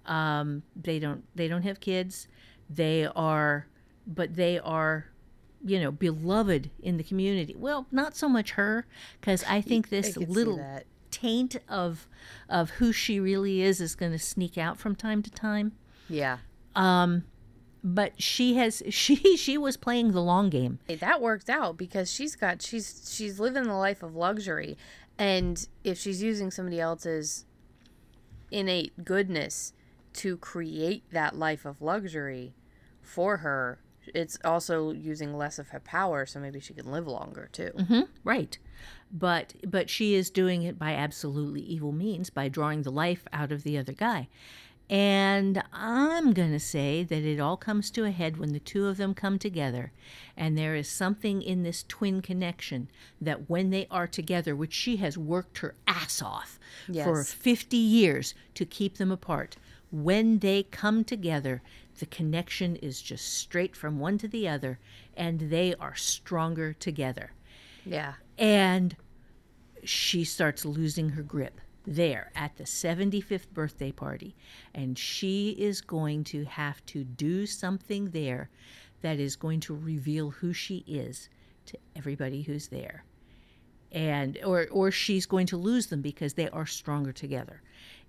Um, 0.05 0.63
they 0.75 0.99
don't 0.99 1.23
they 1.33 1.47
don't 1.47 1.63
have 1.63 1.79
kids. 1.79 2.27
They 2.69 3.05
are 3.05 3.67
but 4.05 4.35
they 4.35 4.59
are 4.59 5.05
you 5.63 5.79
know 5.79 5.89
beloved 5.91 6.69
in 6.83 6.97
the 6.97 7.03
community. 7.03 7.55
Well, 7.57 7.87
not 7.93 8.17
so 8.17 8.27
much 8.27 8.51
her 8.51 8.85
cuz 9.21 9.41
I 9.45 9.61
think 9.61 9.87
this 9.87 10.17
little 10.17 10.57
that. 10.57 10.85
Taint 11.15 11.55
of 11.69 12.07
of 12.49 12.71
who 12.71 12.91
she 12.91 13.19
really 13.19 13.61
is 13.61 13.79
is 13.79 13.95
going 13.95 14.11
to 14.11 14.19
sneak 14.19 14.57
out 14.57 14.77
from 14.77 14.95
time 14.95 15.21
to 15.23 15.31
time. 15.31 15.71
Yeah. 16.09 16.39
Um 16.75 17.23
but 17.83 18.21
she 18.21 18.55
has 18.55 18.83
she 18.89 19.37
she 19.37 19.57
was 19.57 19.77
playing 19.77 20.11
the 20.11 20.21
long 20.21 20.49
game. 20.49 20.79
That 20.87 21.21
worked 21.21 21.49
out 21.49 21.77
because 21.77 22.11
she's 22.11 22.35
got 22.35 22.61
she's 22.61 23.09
she's 23.13 23.39
living 23.39 23.63
the 23.63 23.75
life 23.75 24.03
of 24.03 24.15
luxury. 24.15 24.77
And 25.17 25.65
if 25.83 25.97
she's 25.97 26.21
using 26.21 26.51
somebody 26.51 26.79
else's 26.79 27.45
innate 28.51 29.05
goodness 29.05 29.73
to 30.13 30.37
create 30.37 31.03
that 31.11 31.37
life 31.37 31.65
of 31.65 31.81
luxury 31.81 32.53
for 33.01 33.37
her 33.37 33.79
it's 34.13 34.37
also 34.43 34.91
using 34.91 35.35
less 35.35 35.59
of 35.59 35.69
her 35.69 35.79
power 35.79 36.25
so 36.25 36.39
maybe 36.39 36.59
she 36.59 36.73
can 36.73 36.91
live 36.91 37.07
longer 37.07 37.49
too. 37.51 37.71
Mm-hmm. 37.77 38.01
Right. 38.23 38.57
But 39.11 39.53
but 39.65 39.89
she 39.89 40.15
is 40.15 40.29
doing 40.29 40.63
it 40.63 40.77
by 40.77 40.93
absolutely 40.93 41.61
evil 41.61 41.91
means 41.91 42.29
by 42.29 42.49
drawing 42.49 42.81
the 42.81 42.91
life 42.91 43.25
out 43.31 43.51
of 43.51 43.63
the 43.63 43.77
other 43.77 43.93
guy. 43.93 44.27
And 44.87 45.63
i'm 45.73 46.31
going 46.31 46.51
to 46.51 46.59
say 46.59 47.01
that 47.03 47.23
it 47.23 47.39
all 47.39 47.57
comes 47.57 47.89
to 47.89 48.05
a 48.05 48.11
head 48.11 48.37
when 48.37 48.53
the 48.53 48.59
two 48.59 48.85
of 48.85 48.97
them 48.97 49.15
come 49.15 49.39
together 49.39 49.91
and 50.37 50.55
there 50.55 50.75
is 50.75 50.87
something 50.87 51.41
in 51.41 51.63
this 51.63 51.83
twin 51.87 52.21
connection 52.21 52.87
that 53.19 53.49
when 53.49 53.71
they 53.71 53.87
are 53.89 54.05
together 54.05 54.55
which 54.55 54.73
she 54.73 54.97
has 54.97 55.17
worked 55.17 55.57
her 55.57 55.73
ass 55.87 56.21
off 56.21 56.59
for 57.03 57.23
50 57.23 57.75
years 57.75 58.35
to 58.53 58.63
keep 58.63 58.97
them 58.97 59.11
apart 59.11 59.57
when 59.91 60.39
they 60.39 60.63
come 60.63 61.03
together 61.03 61.61
the 61.99 62.05
connection 62.05 62.75
is 62.77 63.01
just 63.01 63.33
straight 63.33 63.75
from 63.75 63.99
one 63.99 64.17
to 64.17 64.27
the 64.27 64.47
other 64.47 64.79
and 65.15 65.39
they 65.49 65.73
are 65.75 65.95
stronger 65.95 66.73
together 66.73 67.31
yeah 67.85 68.13
and 68.37 68.95
she 69.83 70.23
starts 70.23 70.65
losing 70.65 71.09
her 71.09 71.23
grip 71.23 71.61
there 71.87 72.31
at 72.35 72.55
the 72.57 72.63
75th 72.63 73.49
birthday 73.49 73.91
party. 73.91 74.35
And 74.73 74.97
she 74.97 75.51
is 75.51 75.81
going 75.81 76.23
to 76.25 76.45
have 76.45 76.85
to 76.87 77.03
do 77.03 77.45
something 77.45 78.09
there 78.11 78.49
that 79.01 79.19
is 79.19 79.35
going 79.35 79.59
to 79.61 79.75
reveal 79.75 80.31
who 80.31 80.53
she 80.53 80.83
is 80.87 81.29
to 81.67 81.77
everybody 81.95 82.41
who's 82.41 82.67
there. 82.67 83.05
And 83.91 84.37
or 84.43 84.67
or 84.71 84.91
she's 84.91 85.25
going 85.25 85.47
to 85.47 85.57
lose 85.57 85.87
them 85.87 86.01
because 86.01 86.33
they 86.33 86.49
are 86.49 86.65
stronger 86.65 87.13
together. 87.13 87.61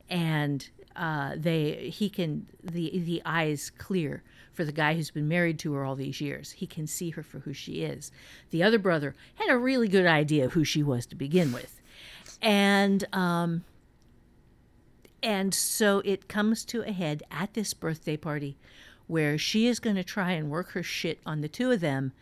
And 0.09 0.68
uh, 0.96 1.34
they 1.36 1.90
he 1.90 2.09
can 2.09 2.46
the 2.62 2.98
the 2.98 3.22
eyes 3.24 3.70
clear 3.70 4.22
for 4.52 4.64
the 4.64 4.72
guy 4.72 4.94
who's 4.94 5.11
been 5.11 5.28
married 5.28 5.59
to 5.59 5.74
her 5.74 5.84
all 5.84 5.94
these 5.94 6.20
years. 6.20 6.52
He 6.52 6.66
can 6.66 6.86
see 6.86 7.11
her 7.11 7.22
for 7.22 7.40
who 7.40 7.52
she 7.52 7.82
is. 7.82 8.11
The 8.50 8.62
other 8.62 8.78
brother 8.78 9.14
had 9.34 9.50
a 9.50 9.59
really 9.59 9.88
good 9.88 10.07
idea 10.07 10.46
of 10.46 10.54
who 10.54 10.64
she 10.64 10.82
was 10.82 11.04
to 11.07 11.14
begin 11.14 11.52
with, 11.52 11.80
and 12.40 13.04
um, 13.14 13.64
and 15.22 15.52
so 15.52 16.00
it 16.04 16.28
comes 16.28 16.64
to 16.66 16.80
a 16.82 16.92
head 16.92 17.22
at 17.30 17.52
this 17.52 17.74
birthday 17.74 18.16
party, 18.16 18.57
where 19.07 19.36
she 19.36 19.66
is 19.66 19.78
going 19.78 19.96
to 19.96 20.04
try 20.04 20.32
and 20.32 20.50
work 20.50 20.70
her 20.70 20.82
shit 20.82 21.20
on 21.26 21.42
the 21.42 21.48
two 21.48 21.70
of 21.70 21.80
them, 21.80 22.12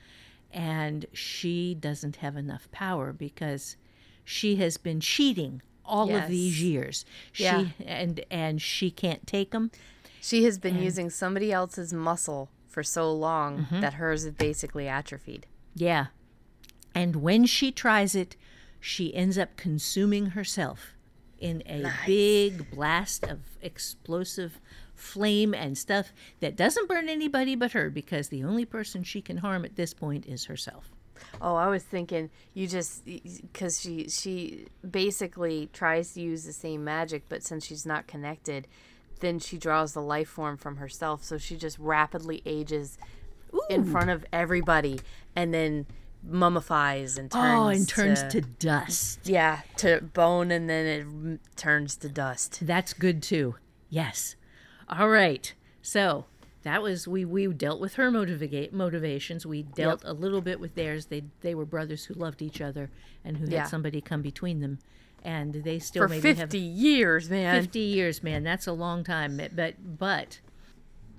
and 0.52 1.06
she 1.12 1.76
doesn't 1.76 2.16
have 2.16 2.36
enough 2.36 2.68
power 2.72 3.12
because 3.12 3.76
she 4.24 4.56
has 4.56 4.78
been 4.78 4.98
cheating 4.98 5.62
all 5.84 6.14
of 6.14 6.28
these 6.28 6.60
Yes. 6.62 6.70
years. 6.70 7.04
Yeah. 7.36 7.64
She 7.78 7.84
and 7.84 8.24
and 8.30 8.62
she 8.62 8.90
can't 8.90 9.26
take 9.26 9.50
them. 9.52 9.70
she 10.20 10.44
has 10.44 10.58
been 10.58 10.80
using 10.82 11.10
somebody 11.10 11.52
else's 11.52 11.92
muscle 11.92 12.48
for 12.68 12.82
so 12.82 13.12
long 13.12 13.58
Mm-hmm. 13.66 13.80
that 13.80 13.94
hers 13.94 14.24
is 14.24 14.32
basically 14.32 14.88
atrophied 14.88 15.46
Yeah. 15.74 16.06
And 16.94 17.16
when 17.16 17.44
she 17.46 17.72
tries 17.72 18.14
it, 18.14 18.36
she 18.80 19.14
ends 19.14 19.36
up 19.36 19.56
consuming 19.56 20.26
herself 20.26 20.92
in 21.38 21.62
a 21.66 21.90
big 22.06 22.70
blast 22.70 23.24
of 23.24 23.40
explosive 23.60 24.60
flame 24.94 25.52
and 25.54 25.76
stuff 25.76 26.12
that 26.40 26.56
doesn't 26.56 26.88
burn 26.88 27.08
anybody 27.08 27.54
but 27.56 27.72
her 27.72 27.90
because 27.90 28.28
the 28.28 28.44
only 28.44 28.64
person 28.64 29.02
she 29.02 29.20
can 29.20 29.38
harm 29.38 29.64
at 29.64 29.74
this 29.76 29.92
point 29.92 30.24
is 30.26 30.44
herself. 30.44 30.90
Oh, 31.40 31.54
I 31.56 31.68
was 31.68 31.82
thinking 31.82 32.30
you 32.52 32.66
just 32.66 33.04
because 33.04 33.80
she 33.80 34.08
she 34.08 34.66
basically 34.88 35.68
tries 35.72 36.14
to 36.14 36.20
use 36.20 36.44
the 36.44 36.52
same 36.52 36.84
magic, 36.84 37.24
but 37.28 37.42
since 37.42 37.66
she's 37.66 37.86
not 37.86 38.06
connected, 38.06 38.66
then 39.20 39.38
she 39.38 39.58
draws 39.58 39.92
the 39.92 40.02
life 40.02 40.28
form 40.28 40.56
from 40.56 40.76
herself. 40.76 41.24
So 41.24 41.38
she 41.38 41.56
just 41.56 41.78
rapidly 41.78 42.42
ages 42.44 42.98
in 43.68 43.84
front 43.84 44.10
of 44.10 44.24
everybody, 44.32 45.00
and 45.36 45.54
then 45.54 45.86
mummifies 46.26 47.18
and 47.18 47.30
turns. 47.30 47.58
oh, 47.58 47.68
and 47.68 47.88
turns 47.88 48.22
to, 48.22 48.28
to 48.30 48.40
dust. 48.40 49.20
yeah 49.24 49.60
to 49.76 50.00
bone, 50.00 50.50
and 50.50 50.68
then 50.68 50.86
it 51.34 51.56
turns 51.56 51.96
to 51.96 52.08
dust. 52.08 52.60
That's 52.62 52.92
good 52.92 53.22
too. 53.22 53.56
Yes. 53.90 54.36
All 54.88 55.08
right. 55.08 55.52
So 55.82 56.24
that 56.64 56.82
was 56.82 57.06
we 57.06 57.24
we 57.24 57.46
dealt 57.48 57.80
with 57.80 57.94
her 57.94 58.10
motivate 58.10 58.72
motivations. 58.72 59.46
We 59.46 59.62
dealt 59.62 60.02
a 60.04 60.12
little 60.12 60.40
bit 60.40 60.58
with 60.60 60.74
theirs. 60.74 61.06
They 61.06 61.22
they 61.40 61.54
were 61.54 61.64
brothers 61.64 62.04
who 62.06 62.14
loved 62.14 62.42
each 62.42 62.60
other 62.60 62.90
and 63.24 63.36
who 63.38 63.46
Yeah. 63.46 63.60
had 63.60 63.68
somebody 63.68 64.00
come 64.00 64.20
between 64.22 64.60
them, 64.60 64.78
and 65.22 65.54
they 65.54 65.78
still 65.78 66.02
For 66.04 66.08
maybe 66.08 66.34
fifty 66.34 66.58
years, 66.58 67.30
man. 67.30 67.62
fifty 67.62 67.80
years. 67.80 68.22
Man, 68.22 68.42
that's 68.42 68.66
a 68.66 68.72
long 68.72 69.04
time. 69.04 69.40
But 69.54 69.98
but 69.98 70.40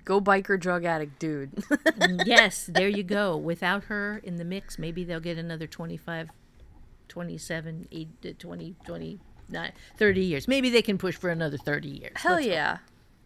Go 0.03 0.21
biker 0.21 0.59
drug 0.59 0.85
addict, 0.85 1.17
dude. 1.17 1.51
Mm, 1.55 2.21
yes, 2.27 2.67
there 2.71 2.87
you 2.87 3.01
go. 3.01 3.35
Without 3.35 3.85
her 3.85 4.21
in 4.23 4.35
the 4.35 4.45
mix, 4.45 4.77
maybe 4.77 5.03
they'll 5.03 5.19
get 5.19 5.39
another 5.39 5.65
25, 5.65 6.29
27, 7.07 7.87
8, 7.91 8.21
to 8.21 8.33
20, 8.33 8.75
29, 8.85 9.71
30 9.97 10.21
years. 10.21 10.47
Maybe 10.47 10.69
they 10.69 10.83
can 10.83 10.99
push 10.99 11.15
for 11.15 11.29
another 11.31 11.57
30 11.57 11.87
years. 11.89 12.11
Hell 12.17 12.33
Let's- 12.35 12.45
yeah. 12.45 12.77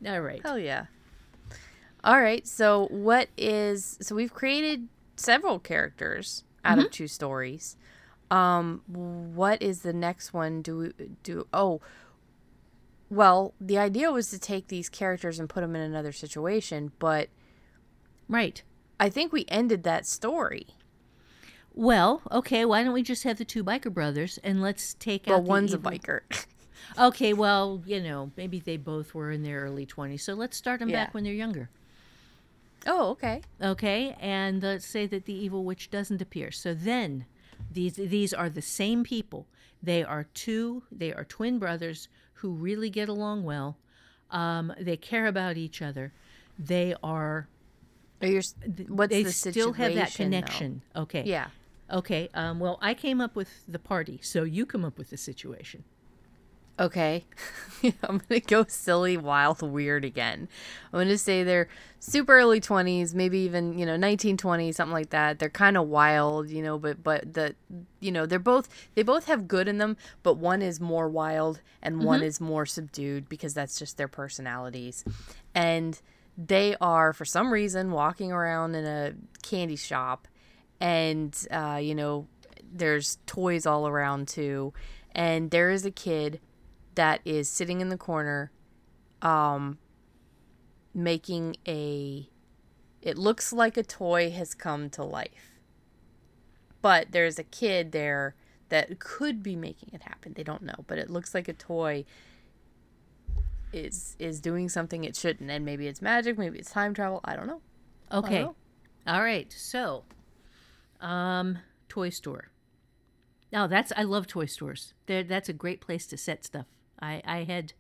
All 0.08 0.22
right. 0.22 0.42
Hell 0.42 0.58
yeah. 0.58 0.86
All 2.04 2.22
right. 2.22 2.48
So 2.48 2.88
what 2.90 3.30
is 3.38 3.98
so 4.02 4.16
we've 4.16 4.34
created 4.34 4.88
several 5.16 5.60
characters 5.60 6.44
out 6.64 6.78
Mm-hmm. 6.78 6.86
of 6.86 6.90
two 6.92 7.08
stories. 7.08 7.76
Um 8.32 8.84
what 8.88 9.62
is 9.62 9.82
the 9.82 9.94
next 9.94 10.34
one 10.34 10.62
do 10.62 10.78
we 10.78 10.92
do 11.24 11.48
oh 11.54 11.82
well, 13.10 13.54
the 13.60 13.78
idea 13.78 14.12
was 14.12 14.30
to 14.30 14.40
take 14.40 14.68
these 14.68 14.88
characters 14.90 15.40
and 15.40 15.50
put 15.50 15.62
them 15.62 15.76
in 15.76 15.82
another 15.82 16.12
situation, 16.12 16.92
but 17.00 17.30
Right. 18.30 18.64
I 19.00 19.10
think 19.10 19.34
we 19.34 19.46
ended 19.50 19.84
that 19.84 20.06
story. 20.06 20.68
Well, 21.74 22.22
okay, 22.32 22.66
why 22.66 22.84
don't 22.84 22.94
we 22.94 23.02
just 23.04 23.24
have 23.24 23.38
the 23.38 23.46
two 23.46 23.64
biker 23.64 23.94
brothers 23.94 24.38
and 24.44 24.62
let's 24.62 24.94
take 24.96 25.28
Well, 25.28 25.42
out 25.42 25.46
the 25.46 25.52
one's 25.52 25.74
a 25.74 25.78
biker. 25.78 26.22
Okay, 26.98 27.34
well, 27.34 27.82
you 27.86 28.00
know, 28.02 28.32
maybe 28.38 28.60
they 28.60 28.78
both 28.78 29.14
were 29.16 29.32
in 29.32 29.44
their 29.44 29.62
early 29.62 29.86
20s. 29.86 30.24
So 30.24 30.34
let's 30.34 30.56
start 30.58 30.80
them 30.80 30.90
Yeah. 30.90 30.92
back 30.92 31.14
when 31.14 31.24
they're 31.24 31.34
younger. 31.34 31.70
Oh, 32.88 33.10
okay. 33.12 33.42
Okay, 33.62 34.16
and 34.20 34.62
let's 34.64 34.86
say 34.86 35.06
that 35.08 35.26
the 35.26 35.34
evil 35.34 35.64
witch 35.64 35.90
doesn't 35.90 36.22
appear. 36.22 36.52
So 36.52 36.74
then 36.74 37.26
these 37.72 37.96
these 37.96 38.34
are 38.34 38.50
the 38.50 38.62
same 38.62 39.04
people. 39.04 39.48
They 39.82 40.04
are 40.04 40.26
two, 40.34 40.84
they 40.92 41.14
are 41.14 41.24
twin 41.24 41.60
brothers 41.60 42.10
who 42.36 42.52
really 42.52 42.90
get 42.90 43.10
along 43.10 43.44
well. 43.44 43.78
Um, 44.32 44.74
they 44.80 44.98
care 44.98 45.26
about 45.28 45.58
each 45.58 45.82
other. 45.82 46.14
They 46.58 46.96
are 47.04 47.48
Are 48.22 48.28
you 48.28 48.42
what's 48.88 49.16
the 49.24 49.24
situation? 49.24 49.24
they 49.24 49.24
the 49.24 49.32
still 49.32 49.74
have 49.74 49.94
that 49.96 50.10
situation, 50.12 50.14
though? 50.16 50.24
connection. 50.26 50.82
Okay. 50.96 51.24
Yeah. 51.26 51.48
Okay. 51.92 52.30
Um, 52.34 52.60
well, 52.60 52.78
I 52.82 52.94
came 52.94 53.20
up 53.22 53.36
with 53.36 53.64
the 53.68 53.80
party, 53.80 54.20
so 54.22 54.44
you 54.44 54.66
come 54.66 54.86
up 54.86 54.98
with 54.98 55.10
the 55.10 55.18
situation. 55.18 55.84
Okay. 56.80 57.26
I'm 57.84 58.22
going 58.28 58.42
to 58.42 58.48
go 58.48 58.66
silly, 58.68 59.18
wild, 59.18 59.62
weird 59.62 60.06
again. 60.06 60.48
I'm 60.86 60.98
going 60.98 61.08
to 61.10 61.18
say 61.18 61.44
they're 61.44 61.68
super 62.00 62.38
early 62.38 62.62
20s, 62.62 63.14
maybe 63.14 63.40
even, 63.40 63.74
you 63.74 63.86
know, 63.86 63.94
1920, 63.94 64.72
something 64.72 64.94
like 64.94 65.10
that. 65.10 65.40
They're 65.40 65.50
kind 65.50 65.78
of 65.78 65.88
wild, 65.88 66.50
you 66.50 66.62
know, 66.62 66.78
but 66.78 67.04
but 67.04 67.34
the 67.34 67.56
you 68.00 68.12
know, 68.12 68.26
they're 68.26 68.40
both 68.40 68.70
they 68.96 69.04
both 69.04 69.26
have 69.26 69.48
good 69.48 69.68
in 69.68 69.78
them, 69.78 69.98
but 70.24 70.36
one 70.36 70.62
is 70.62 70.80
more 70.80 71.08
wild 71.10 71.62
and 71.82 72.04
one 72.04 72.24
is 72.24 72.42
more 72.42 72.66
subdued 72.66 73.30
because 73.30 73.54
that's 73.54 73.78
just 73.78 73.98
their 73.98 74.08
personalities. 74.08 75.04
And 75.54 76.00
they 76.38 76.76
are 76.80 77.12
for 77.14 77.26
some 77.26 77.52
reason 77.52 77.92
walking 77.92 78.32
around 78.32 78.76
in 78.76 78.86
a 78.86 79.14
candy 79.42 79.76
shop 79.76 80.28
and 80.80 81.36
uh, 81.52 81.80
you 81.82 81.96
know, 81.96 82.28
there's 82.72 83.18
toys 83.26 83.66
all 83.66 83.88
around 83.88 84.28
too. 84.28 84.74
And 85.14 85.52
there 85.52 85.72
is 85.72 85.86
a 85.86 85.92
kid 85.92 86.40
that 87.00 87.22
is 87.24 87.50
sitting 87.50 87.80
in 87.80 87.88
the 87.88 87.98
corner 87.98 88.52
um 89.22 89.78
making 90.94 91.56
a 91.66 92.28
it 93.02 93.18
looks 93.18 93.54
like 93.54 93.78
a 93.78 93.84
toy 93.84 94.30
has 94.30 94.54
come 94.54 94.90
to 94.90 95.02
life 95.02 95.62
but 96.82 97.08
there's 97.12 97.40
a 97.40 97.44
kid 97.44 97.94
there 97.94 98.36
that 98.68 99.00
could 99.00 99.42
be 99.42 99.56
making 99.56 99.90
it 99.94 100.02
happen 100.04 100.34
they 100.36 100.44
don't 100.44 100.62
know 100.62 100.84
but 100.88 100.98
it 100.98 101.10
looks 101.10 101.34
like 101.34 101.48
a 101.48 101.54
toy 101.54 102.04
is 103.72 104.18
is 104.20 104.42
doing 104.42 104.68
something 104.68 105.06
it 105.06 105.16
shouldn't 105.16 105.50
and 105.50 105.64
maybe 105.64 105.88
it's 105.88 106.02
magic 106.02 106.38
maybe 106.38 106.60
it's 106.60 106.72
time 106.72 106.94
travel 106.94 107.22
i 107.24 107.34
don't 107.34 107.48
know 107.48 107.62
Okay. 108.12 108.42
know. 108.42 108.56
All 109.08 109.22
right. 109.22 109.52
So, 109.56 110.04
um, 111.00 111.60
toy 111.88 112.10
store. 112.10 112.52
Now 113.52 113.68
that's 113.68 113.92
I 113.96 114.04
love 114.04 114.28
toy 114.28 114.46
stores. 114.46 114.94
There, 115.06 115.24
that's 115.24 115.50
a 115.50 115.54
great 115.54 115.82
place 115.82 116.06
to 116.08 116.18
set 116.18 116.46
stuff. 116.46 116.66
I 117.02 117.22
I 117.26 117.44
had 117.44 117.74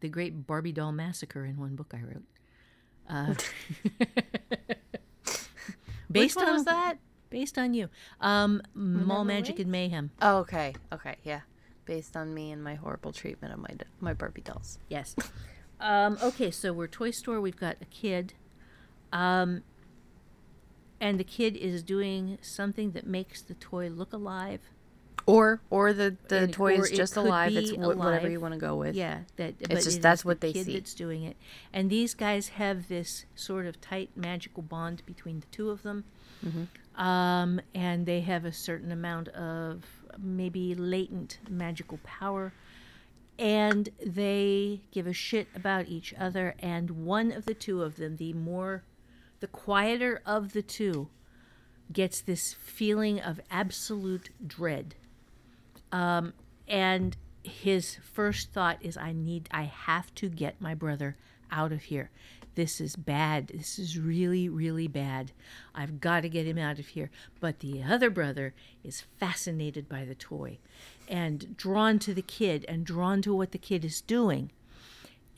the 0.00 0.08
Great 0.08 0.46
Barbie 0.46 0.72
Doll 0.72 0.92
Massacre 0.92 1.44
in 1.44 1.56
one 1.58 1.76
book 1.76 1.94
I 1.94 2.02
wrote. 2.02 2.24
Uh, 3.08 3.34
one 6.36 6.48
on 6.48 6.54
was 6.54 6.64
that 6.64 6.98
based 7.30 7.58
on 7.58 7.74
you. 7.74 7.88
Um, 8.20 8.62
Mall 8.74 9.24
Magic 9.24 9.58
and 9.58 9.70
Mayhem. 9.70 10.10
oh 10.22 10.38
okay 10.38 10.74
okay 10.92 11.16
yeah 11.24 11.40
based 11.84 12.16
on 12.16 12.32
me 12.32 12.50
and 12.50 12.62
my 12.62 12.74
horrible 12.76 13.12
treatment 13.12 13.52
of 13.52 13.58
my 13.60 13.70
my 14.00 14.14
barbie 14.14 14.40
dolls 14.40 14.78
Yes. 14.88 15.14
Um, 15.80 16.16
okay, 16.22 16.50
so 16.50 16.72
we're 16.72 16.86
toy 16.86 17.10
store. 17.10 17.40
We've 17.40 17.56
got 17.56 17.76
a 17.82 17.84
kid, 17.86 18.32
um, 19.12 19.62
and 21.00 21.18
the 21.20 21.24
kid 21.24 21.56
is 21.56 21.82
doing 21.82 22.38
something 22.40 22.92
that 22.92 23.06
makes 23.06 23.42
the 23.42 23.54
toy 23.54 23.88
look 23.88 24.12
alive. 24.12 24.60
Or 25.26 25.60
or 25.70 25.92
the 25.92 26.16
the 26.28 26.38
And- 26.44 26.52
toy 26.52 26.74
is 26.78 26.90
just 26.90 27.16
alive 27.16 27.54
it's 27.56 27.70
wh- 27.70 27.96
whatever 27.96 28.28
you 28.30 28.40
want 28.40 28.54
to 28.54 28.60
go 28.60 28.76
with 28.76 28.94
Yeah, 28.94 29.20
that. 29.36 29.58
but 29.58 29.70
just 29.70 29.98
it 29.98 30.02
that's 30.02 30.24
what 30.24 30.40
the 30.40 30.48
they 30.48 30.52
kid 30.52 30.66
see. 30.66 30.74
that's 30.74 30.94
doing 30.94 31.22
it, 31.24 31.36
and 31.72 31.88
these 31.90 32.14
guys 32.14 32.48
have 32.48 32.88
this 32.88 33.24
sort 33.34 33.66
of 33.66 33.80
tight 33.80 34.10
magical 34.16 34.62
bond 34.62 35.02
between 35.06 35.40
the 35.40 35.46
two 35.46 35.70
of 35.70 35.82
them, 35.82 36.04
Mm-hmm. 36.44 37.00
um, 37.02 37.60
and 37.74 38.04
they 38.06 38.20
have 38.20 38.44
a 38.44 38.52
certain 38.52 38.92
amount 38.92 39.28
of 39.28 39.84
maybe 40.18 40.74
latent 40.74 41.38
magical 41.48 41.98
power, 42.04 42.52
and 43.38 43.88
they 44.04 44.82
give 44.92 45.06
a 45.06 45.12
shit 45.12 45.48
about 45.54 45.88
each 45.88 46.12
other. 46.18 46.54
And 46.58 46.90
one 47.06 47.32
of 47.32 47.46
the 47.46 47.54
two 47.54 47.82
of 47.82 47.96
them, 47.96 48.16
the 48.18 48.32
more, 48.34 48.82
the 49.40 49.46
quieter 49.46 50.20
of 50.26 50.52
the 50.52 50.62
two, 50.62 51.08
gets 51.92 52.20
this 52.20 52.52
feeling 52.54 53.20
of 53.20 53.40
absolute 53.50 54.30
dread 54.46 54.94
and 56.68 57.16
his 57.42 57.96
first 58.12 58.52
thought 58.52 58.78
is 58.80 58.96
i 58.96 59.12
need 59.12 59.48
i 59.50 59.64
have 59.64 60.14
to 60.14 60.28
get 60.28 60.60
my 60.60 60.74
brother 60.74 61.16
out 61.54 61.72
of 61.72 61.84
here. 61.84 62.10
This 62.56 62.80
is 62.80 62.94
bad. 62.96 63.48
This 63.48 63.78
is 63.78 63.98
really 63.98 64.48
really 64.48 64.88
bad. 64.88 65.32
I've 65.74 66.00
got 66.00 66.20
to 66.20 66.28
get 66.28 66.46
him 66.46 66.58
out 66.58 66.78
of 66.78 66.88
here. 66.88 67.10
But 67.40 67.60
the 67.60 67.82
other 67.82 68.10
brother 68.10 68.54
is 68.82 69.04
fascinated 69.18 69.88
by 69.88 70.04
the 70.04 70.14
toy 70.14 70.58
and 71.08 71.56
drawn 71.56 71.98
to 72.00 72.14
the 72.14 72.22
kid 72.22 72.64
and 72.68 72.84
drawn 72.84 73.22
to 73.22 73.34
what 73.34 73.52
the 73.52 73.58
kid 73.58 73.84
is 73.84 74.00
doing. 74.00 74.50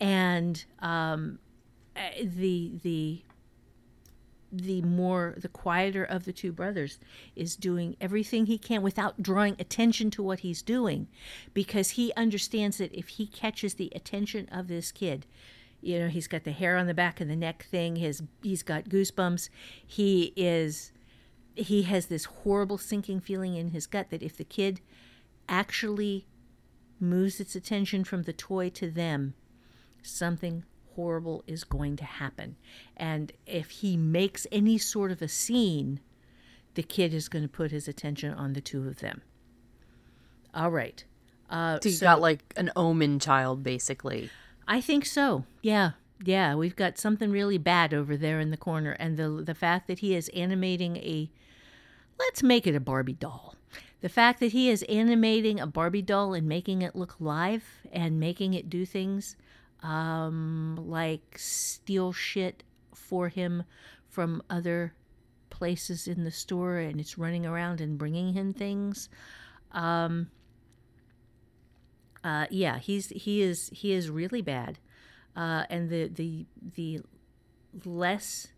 And 0.00 0.64
um, 0.80 1.38
eh, 1.94 2.24
the 2.24 2.72
the 2.82 3.22
the 4.52 4.82
more 4.82 5.34
the 5.36 5.48
quieter 5.48 6.04
of 6.04 6.24
the 6.24 6.32
two 6.32 6.52
brothers 6.52 6.98
is 7.34 7.56
doing 7.56 7.96
everything 8.00 8.46
he 8.46 8.58
can 8.58 8.82
without 8.82 9.22
drawing 9.22 9.56
attention 9.58 10.10
to 10.10 10.22
what 10.22 10.40
he's 10.40 10.62
doing. 10.62 11.08
Because 11.52 11.90
he 11.90 12.12
understands 12.16 12.78
that 12.78 12.94
if 12.94 13.08
he 13.08 13.26
catches 13.26 13.74
the 13.74 13.92
attention 13.94 14.48
of 14.50 14.68
this 14.68 14.92
kid 14.92 15.26
you 15.82 15.98
know 15.98 16.08
he's 16.08 16.26
got 16.26 16.44
the 16.44 16.52
hair 16.52 16.76
on 16.76 16.86
the 16.86 16.94
back 16.94 17.20
of 17.20 17.28
the 17.28 17.36
neck 17.36 17.64
thing 17.70 17.96
his 17.96 18.22
he's 18.42 18.62
got 18.62 18.84
goosebumps. 18.88 19.48
He 19.86 20.32
is 20.36 20.92
he 21.54 21.82
has 21.82 22.06
this 22.06 22.24
horrible 22.24 22.78
sinking 22.78 23.20
feeling 23.20 23.54
in 23.56 23.70
his 23.70 23.86
gut 23.86 24.10
that 24.10 24.22
if 24.22 24.36
the 24.36 24.44
kid 24.44 24.80
actually 25.48 26.26
moves 27.00 27.40
its 27.40 27.54
attention 27.54 28.04
from 28.04 28.22
the 28.22 28.32
toy 28.32 28.68
to 28.70 28.90
them 28.90 29.34
something 30.02 30.64
horrible 30.96 31.44
is 31.46 31.64
going 31.64 31.96
to 31.96 32.04
happen. 32.04 32.56
And 32.96 33.32
if 33.46 33.70
he 33.70 33.96
makes 33.96 34.46
any 34.50 34.78
sort 34.78 35.12
of 35.12 35.22
a 35.22 35.28
scene, 35.28 36.00
the 36.74 36.82
kid 36.82 37.14
is 37.14 37.28
going 37.28 37.44
to 37.44 37.48
put 37.48 37.70
his 37.70 37.86
attention 37.86 38.34
on 38.34 38.52
the 38.52 38.60
two 38.60 38.86
of 38.88 38.98
them. 38.98 39.22
All 40.52 40.70
right. 40.70 41.04
Uh, 41.48 41.78
so 41.80 41.88
you 41.88 41.94
so 41.94 42.06
got 42.06 42.20
like 42.20 42.52
an 42.56 42.72
omen 42.74 43.20
child 43.20 43.62
basically 43.62 44.30
I 44.68 44.80
think 44.80 45.06
so. 45.06 45.44
Yeah. 45.62 45.92
Yeah, 46.24 46.54
we've 46.54 46.76
got 46.76 46.98
something 46.98 47.30
really 47.30 47.58
bad 47.58 47.92
over 47.92 48.16
there 48.16 48.40
in 48.40 48.50
the 48.50 48.56
corner 48.56 48.92
and 48.92 49.18
the 49.18 49.28
the 49.28 49.54
fact 49.54 49.86
that 49.86 49.98
he 49.98 50.14
is 50.14 50.30
animating 50.30 50.96
a 50.96 51.30
let's 52.18 52.42
make 52.42 52.66
it 52.66 52.74
a 52.74 52.80
Barbie 52.80 53.12
doll. 53.12 53.54
The 54.00 54.08
fact 54.08 54.40
that 54.40 54.52
he 54.52 54.70
is 54.70 54.82
animating 54.84 55.60
a 55.60 55.66
Barbie 55.66 56.02
doll 56.02 56.32
and 56.32 56.48
making 56.48 56.80
it 56.80 56.96
look 56.96 57.16
live 57.20 57.64
and 57.92 58.18
making 58.18 58.54
it 58.54 58.70
do 58.70 58.86
things 58.86 59.36
um, 59.82 60.78
like 60.88 61.36
steal 61.38 62.12
shit 62.12 62.62
for 62.94 63.28
him 63.28 63.64
from 64.08 64.42
other 64.48 64.94
places 65.50 66.06
in 66.08 66.24
the 66.24 66.30
store 66.30 66.78
and 66.78 67.00
it's 67.00 67.18
running 67.18 67.46
around 67.46 67.80
and 67.80 67.98
bringing 67.98 68.32
him 68.32 68.52
things. 68.52 69.08
Um, 69.72 70.30
uh, 72.24 72.46
yeah, 72.50 72.78
he's 72.78 73.10
he 73.10 73.40
is 73.42 73.70
he 73.72 73.92
is 73.92 74.10
really 74.10 74.42
bad, 74.42 74.78
uh, 75.36 75.64
and 75.70 75.88
the 75.90 76.08
the 76.08 76.46
the 76.74 77.00
less 77.84 78.48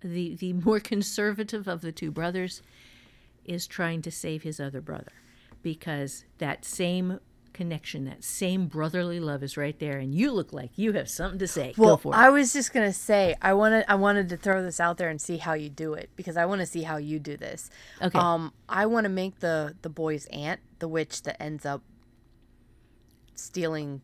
the 0.00 0.34
the 0.34 0.52
more 0.54 0.80
conservative 0.94 1.68
of 1.68 1.82
the 1.82 1.92
two 1.92 2.10
brothers 2.10 2.62
is 3.44 3.66
trying 3.66 4.02
to 4.02 4.10
save 4.10 4.42
his 4.42 4.58
other 4.58 4.80
brother 4.80 5.12
because 5.62 6.24
that 6.38 6.64
same 6.64 7.20
connection, 7.56 8.04
that 8.04 8.22
same 8.22 8.66
brotherly 8.66 9.18
love 9.18 9.42
is 9.42 9.56
right 9.56 9.76
there, 9.78 9.98
and 9.98 10.14
you 10.14 10.30
look 10.30 10.52
like 10.52 10.70
you 10.76 10.92
have 10.92 11.08
something 11.08 11.38
to 11.38 11.48
say. 11.48 11.72
Go 11.72 11.96
for 11.96 12.12
it. 12.12 12.16
I 12.16 12.28
was 12.28 12.52
just 12.52 12.72
gonna 12.72 12.92
say 12.92 13.34
I 13.40 13.54
wanted 13.54 13.84
I 13.88 13.94
wanted 13.96 14.28
to 14.28 14.36
throw 14.36 14.62
this 14.62 14.78
out 14.78 14.98
there 14.98 15.08
and 15.08 15.20
see 15.20 15.38
how 15.38 15.54
you 15.54 15.70
do 15.70 15.94
it 15.94 16.10
because 16.14 16.36
I 16.36 16.44
want 16.44 16.60
to 16.60 16.66
see 16.66 16.82
how 16.82 16.98
you 16.98 17.18
do 17.18 17.36
this. 17.36 17.70
Okay. 18.00 18.18
Um, 18.18 18.52
I 18.68 18.86
want 18.86 19.04
to 19.04 19.08
make 19.08 19.40
the 19.40 19.74
the 19.82 19.88
boy's 19.88 20.26
aunt 20.26 20.60
the 20.78 20.86
witch 20.86 21.22
that 21.22 21.42
ends 21.42 21.64
up 21.64 21.82
stealing 23.34 24.02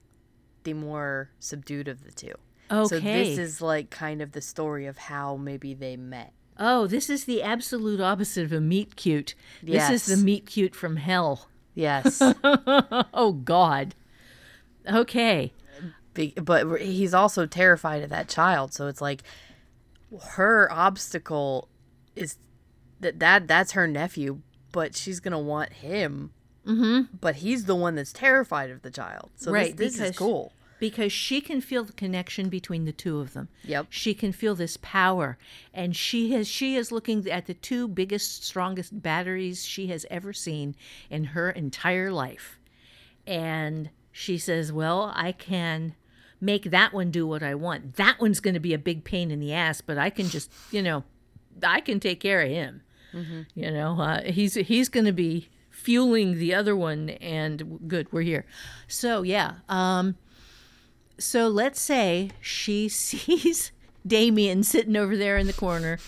the 0.64 0.72
more 0.72 1.30
subdued 1.38 1.88
of 1.88 2.05
the 2.05 2.12
two. 2.12 2.34
Okay. 2.70 2.88
So 2.88 3.00
this 3.00 3.38
is 3.38 3.61
like 3.61 3.90
kind 3.90 4.22
of 4.22 4.32
the 4.32 4.40
story 4.40 4.86
of 4.86 4.96
how 4.96 5.36
maybe 5.36 5.74
they 5.74 5.96
met. 5.96 6.32
Oh, 6.59 6.86
this 6.86 7.11
is 7.11 7.24
the 7.24 7.42
absolute 7.42 8.00
opposite 8.00 8.44
of 8.44 8.53
a 8.53 8.61
meet 8.61 8.96
cute. 8.96 9.34
This 9.62 9.90
is 9.90 10.07
the 10.07 10.16
meet 10.16 10.46
cute 10.46 10.74
from 10.74 10.96
hell. 10.96 11.48
Yes, 11.75 12.20
Oh 12.45 13.41
God. 13.45 13.95
Okay. 14.91 15.53
Be- 16.14 16.35
but 16.43 16.81
he's 16.81 17.14
also 17.14 17.47
terrified 17.47 18.03
of 18.03 18.11
that 18.11 18.29
child. 18.29 18.75
So 18.75 18.87
it's 18.89 19.01
like 19.01 19.23
her 20.33 20.70
obstacle 20.70 21.68
is 22.14 22.37
that 23.01 23.18
that 23.20 23.49
that's 23.49 23.73
her 23.73 23.87
nephew, 23.87 24.41
but 24.73 24.95
she's 24.95 25.20
gonna 25.20 25.39
want 25.41 25.73
him. 25.73 26.33
Mm-hmm. 26.66 27.16
But 27.20 27.37
he's 27.37 27.64
the 27.64 27.75
one 27.75 27.95
that's 27.95 28.12
terrified 28.12 28.70
of 28.70 28.83
the 28.83 28.91
child. 28.91 29.31
So 29.37 29.51
Right, 29.51 29.77
this, 29.77 29.97
this 29.97 30.11
is 30.11 30.16
cool. 30.16 30.53
Because 30.83 31.12
she 31.12 31.41
can 31.41 31.61
feel 31.61 31.85
the 31.85 31.93
connection 31.93 32.49
between 32.49 32.87
the 32.87 32.93
two 32.93 33.20
of 33.20 33.35
them. 33.35 33.49
Yep. 33.62 33.87
She 33.89 34.14
can 34.14 34.33
feel 34.33 34.57
this 34.57 34.76
power 34.83 35.39
and 35.72 35.95
she 35.95 36.33
has 36.33 36.49
she 36.49 36.74
is 36.74 36.91
looking 36.91 37.30
at 37.30 37.47
the 37.47 37.55
two 37.55 37.87
biggest 37.87 38.43
strongest 38.43 39.01
batteries 39.01 39.64
she 39.64 39.87
has 39.87 40.05
ever 40.11 40.33
seen 40.33 40.74
in 41.09 41.22
her 41.22 41.51
entire 41.51 42.11
life. 42.11 42.59
And 43.28 43.91
she 44.11 44.37
says, 44.39 44.72
"Well, 44.72 45.12
I 45.14 45.30
can 45.30 45.95
make 46.41 46.72
that 46.72 46.93
one 46.93 47.12
do 47.12 47.28
what 47.28 47.45
I 47.45 47.55
want. 47.55 47.95
That 47.95 48.20
one's 48.20 48.41
going 48.41 48.55
to 48.55 48.61
be 48.61 48.74
a 48.74 48.78
big 48.78 49.05
pain 49.05 49.30
in 49.30 49.39
the 49.39 49.53
ass, 49.53 49.83
but 49.83 49.99
I 49.99 50.11
can 50.11 50.28
just, 50.28 50.51
you 50.72 50.83
know, 50.83 51.05
I 51.62 51.80
can 51.80 52.01
take 52.01 52.18
care 52.18 52.41
of 52.41 52.49
him. 52.49 52.83
You 53.55 53.70
know, 53.70 54.01
uh, 54.01 54.22
he's 54.22 54.55
he's 54.55 54.89
going 54.89 55.07
to 55.07 55.12
be 55.12 55.49
fueling 55.70 56.39
the 56.39 56.55
other 56.55 56.76
one 56.76 57.09
and 57.09 57.80
good 57.89 58.07
we're 58.12 58.20
here 58.20 58.45
so 58.87 59.22
yeah 59.22 59.55
um 59.68 60.14
so 61.19 61.49
let's 61.49 61.81
say 61.81 62.31
she 62.41 62.89
sees 62.89 63.73
damien 64.07 64.63
sitting 64.63 64.97
over 64.97 65.17
there 65.17 65.37
in 65.37 65.47
the 65.47 65.53
corner 65.53 65.99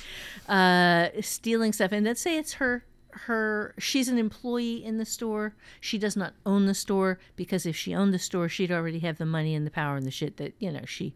uh 0.48 1.08
stealing 1.20 1.72
stuff 1.72 1.92
and 1.92 2.04
let's 2.04 2.20
say 2.20 2.36
it's 2.36 2.54
her 2.54 2.84
her 3.10 3.72
she's 3.78 4.08
an 4.08 4.18
employee 4.18 4.84
in 4.84 4.98
the 4.98 5.04
store 5.04 5.54
she 5.80 5.96
does 5.96 6.16
not 6.16 6.34
own 6.44 6.66
the 6.66 6.74
store 6.74 7.18
because 7.36 7.64
if 7.64 7.76
she 7.76 7.94
owned 7.94 8.12
the 8.12 8.18
store 8.18 8.48
she'd 8.48 8.72
already 8.72 8.98
have 8.98 9.18
the 9.18 9.24
money 9.24 9.54
and 9.54 9.64
the 9.64 9.70
power 9.70 9.96
and 9.96 10.04
the 10.04 10.10
shit 10.10 10.36
that 10.36 10.52
you 10.58 10.72
know 10.72 10.84
she 10.84 11.14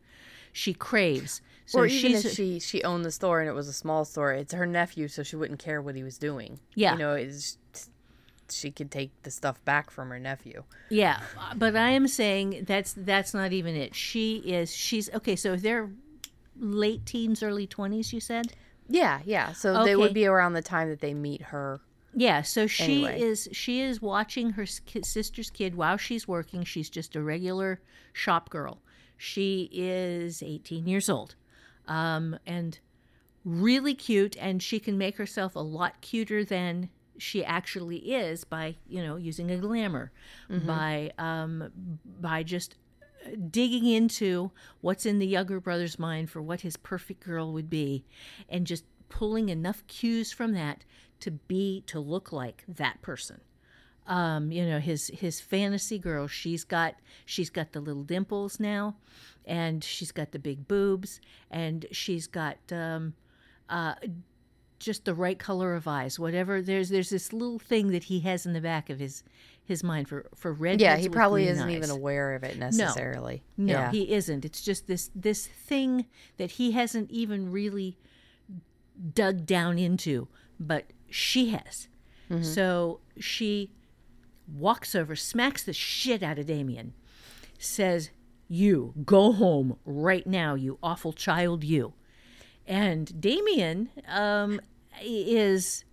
she 0.53 0.72
craves 0.72 1.41
so 1.68 1.80
or 1.80 1.86
even 1.86 2.12
if 2.12 2.32
she 2.32 2.59
she 2.61 2.82
owned 2.82 3.05
the 3.05 3.11
store 3.11 3.41
and 3.41 3.49
it 3.49 3.53
was 3.53 3.68
a 3.68 3.74
small 3.74 4.07
store, 4.07 4.32
it's 4.32 4.55
her 4.55 4.64
nephew, 4.64 5.07
so 5.07 5.22
she 5.22 5.36
wouldn't 5.36 5.59
care 5.59 5.82
what 5.82 5.95
he 5.95 6.03
was 6.03 6.16
doing. 6.16 6.61
Yeah. 6.74 6.93
you 6.93 6.99
know, 6.99 7.12
it's 7.12 7.59
she 8.51 8.70
could 8.70 8.90
take 8.90 9.11
the 9.22 9.30
stuff 9.30 9.64
back 9.64 9.90
from 9.90 10.09
her 10.11 10.18
nephew. 10.18 10.64
Yeah, 10.88 11.20
but 11.57 11.76
I 11.76 11.90
am 11.90 12.09
saying 12.09 12.64
that's 12.66 12.92
that's 12.96 13.34
not 13.34 13.53
even 13.53 13.74
it. 13.76 13.94
She 13.94 14.36
is 14.38 14.74
she's 14.74 15.12
okay. 15.14 15.36
So 15.36 15.53
if 15.55 15.62
they're 15.62 15.90
late 16.59 17.07
teens, 17.07 17.42
early 17.42 17.66
twenties, 17.66 18.12
you 18.12 18.20
said. 18.20 18.53
Yeah, 18.88 19.20
yeah. 19.24 19.53
So 19.53 19.84
they 19.84 19.96
would 19.96 20.14
be 20.14 20.26
around 20.26 20.55
the 20.55 20.62
time 20.62 20.88
that 20.88 21.01
they 21.01 21.12
meet 21.14 21.42
her. 21.42 21.80
Yeah, 22.14 22.40
so 22.42 22.66
she 22.66 23.05
Anyway. 23.07 23.20
is 23.20 23.49
she 23.53 23.80
is 23.82 24.01
watching 24.01 24.51
her 24.51 24.64
sister's 24.66 25.51
kid 25.51 25.74
while 25.74 25.99
she's 25.99 26.26
working. 26.26 26.64
She's 26.64 26.88
just 26.88 27.14
a 27.14 27.22
regular 27.22 27.80
shop 28.12 28.49
girl. 28.51 28.80
She 29.16 29.68
is 29.72 30.42
18 30.42 30.86
years 30.86 31.11
old, 31.11 31.34
um, 31.86 32.38
and 32.46 32.78
really 33.44 33.94
cute. 33.94 34.36
And 34.40 34.62
she 34.62 34.78
can 34.80 34.96
make 34.96 35.16
herself 35.18 35.55
a 35.55 35.61
lot 35.61 36.01
cuter 36.01 36.44
than 36.44 36.88
she 37.18 37.44
actually 37.44 37.96
is 38.14 38.44
by 38.44 38.76
you 38.88 39.02
know 39.02 39.16
using 39.16 39.50
a 39.50 39.56
glamour, 39.58 40.10
by 40.66 41.12
um, 41.18 41.70
by 42.20 42.42
just 42.42 42.76
digging 43.50 43.84
into 43.86 44.50
what's 44.80 45.04
in 45.04 45.18
the 45.18 45.26
younger 45.26 45.60
brother's 45.60 45.98
mind 45.98 46.30
for 46.30 46.40
what 46.40 46.60
his 46.60 46.76
perfect 46.76 47.24
girl 47.24 47.52
would 47.52 47.68
be 47.68 48.04
and 48.48 48.66
just 48.66 48.84
pulling 49.08 49.48
enough 49.48 49.86
cues 49.86 50.32
from 50.32 50.52
that 50.52 50.84
to 51.20 51.30
be 51.32 51.82
to 51.86 51.98
look 51.98 52.32
like 52.32 52.64
that 52.68 53.00
person. 53.02 53.40
Um 54.06 54.50
you 54.50 54.64
know 54.64 54.78
his 54.78 55.08
his 55.08 55.40
fantasy 55.40 55.98
girl 55.98 56.26
she's 56.28 56.64
got 56.64 56.94
she's 57.26 57.50
got 57.50 57.72
the 57.72 57.80
little 57.80 58.04
dimples 58.04 58.58
now 58.58 58.96
and 59.44 59.84
she's 59.84 60.12
got 60.12 60.32
the 60.32 60.38
big 60.38 60.66
boobs 60.66 61.20
and 61.50 61.84
she's 61.92 62.26
got 62.26 62.56
um 62.72 63.12
uh 63.68 63.96
just 64.78 65.04
the 65.04 65.14
right 65.14 65.38
color 65.38 65.74
of 65.74 65.88
eyes 65.88 66.18
whatever 66.18 66.62
there's 66.62 66.88
there's 66.88 67.10
this 67.10 67.32
little 67.32 67.58
thing 67.58 67.90
that 67.90 68.04
he 68.04 68.20
has 68.20 68.46
in 68.46 68.52
the 68.52 68.60
back 68.60 68.88
of 68.90 68.98
his 68.98 69.24
his 69.68 69.84
mind 69.84 70.08
for 70.08 70.26
for 70.34 70.50
red 70.50 70.80
Yeah, 70.80 70.96
he 70.96 71.10
probably 71.10 71.46
isn't 71.46 71.68
even 71.68 71.90
aware 71.90 72.34
of 72.34 72.42
it 72.42 72.56
necessarily. 72.58 73.44
No, 73.58 73.72
yeah. 73.74 73.90
he 73.90 74.10
isn't. 74.10 74.46
It's 74.46 74.62
just 74.62 74.86
this 74.86 75.10
this 75.14 75.46
thing 75.46 76.06
that 76.38 76.52
he 76.52 76.72
hasn't 76.72 77.10
even 77.10 77.52
really 77.52 77.98
dug 79.12 79.44
down 79.44 79.78
into, 79.78 80.26
but 80.58 80.86
she 81.10 81.50
has. 81.50 81.88
Mm-hmm. 82.30 82.44
So 82.44 83.00
she 83.20 83.70
walks 84.50 84.94
over, 84.94 85.14
smacks 85.14 85.62
the 85.62 85.74
shit 85.74 86.22
out 86.22 86.38
of 86.38 86.46
Damien, 86.46 86.94
says, 87.58 88.08
"You 88.48 88.94
go 89.04 89.32
home 89.32 89.76
right 89.84 90.26
now, 90.26 90.54
you 90.54 90.78
awful 90.82 91.12
child, 91.12 91.62
you." 91.62 91.92
And 92.68 93.20
Damien 93.20 93.88
um, 94.06 94.60
is 95.02 95.84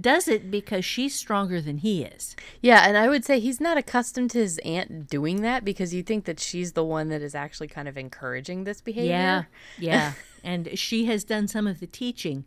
does 0.00 0.26
it 0.26 0.50
because 0.50 0.84
she's 0.84 1.14
stronger 1.14 1.60
than 1.60 1.78
he 1.78 2.02
is. 2.02 2.34
Yeah, 2.60 2.86
and 2.86 2.96
I 2.96 3.08
would 3.08 3.24
say 3.24 3.38
he's 3.38 3.60
not 3.60 3.76
accustomed 3.76 4.30
to 4.30 4.38
his 4.38 4.58
aunt 4.64 5.08
doing 5.08 5.42
that 5.42 5.64
because 5.64 5.94
you 5.94 6.02
think 6.02 6.24
that 6.24 6.40
she's 6.40 6.72
the 6.72 6.84
one 6.84 7.08
that 7.08 7.22
is 7.22 7.34
actually 7.34 7.68
kind 7.68 7.86
of 7.86 7.96
encouraging 7.96 8.64
this 8.64 8.80
behavior. 8.80 9.10
Yeah, 9.10 9.44
yeah. 9.78 10.12
and 10.44 10.76
she 10.78 11.04
has 11.06 11.22
done 11.22 11.46
some 11.46 11.66
of 11.66 11.80
the 11.80 11.86
teaching, 11.86 12.44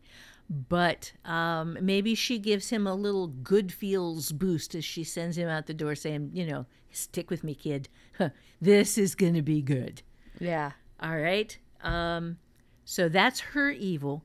but 0.50 1.14
um, 1.24 1.78
maybe 1.82 2.14
she 2.14 2.40
gives 2.40 2.70
him 2.70 2.86
a 2.86 2.94
little 2.94 3.28
good 3.28 3.72
feels 3.72 4.32
boost 4.32 4.76
as 4.76 4.84
she 4.84 5.04
sends 5.04 5.38
him 5.38 5.48
out 5.48 5.68
the 5.68 5.74
door, 5.74 5.96
saying, 5.96 6.32
"You 6.34 6.46
know, 6.46 6.66
stick 6.92 7.30
with 7.30 7.44
me, 7.44 7.56
kid. 7.56 7.88
Huh, 8.18 8.30
this 8.62 8.98
is 8.98 9.16
gonna 9.16 9.44
be 9.44 9.62
good." 9.62 10.02
Yeah. 10.40 10.72
All 11.02 11.18
right. 11.18 11.58
Um, 11.82 12.38
so 12.92 13.08
that's 13.08 13.40
her 13.40 13.70
evil, 13.70 14.24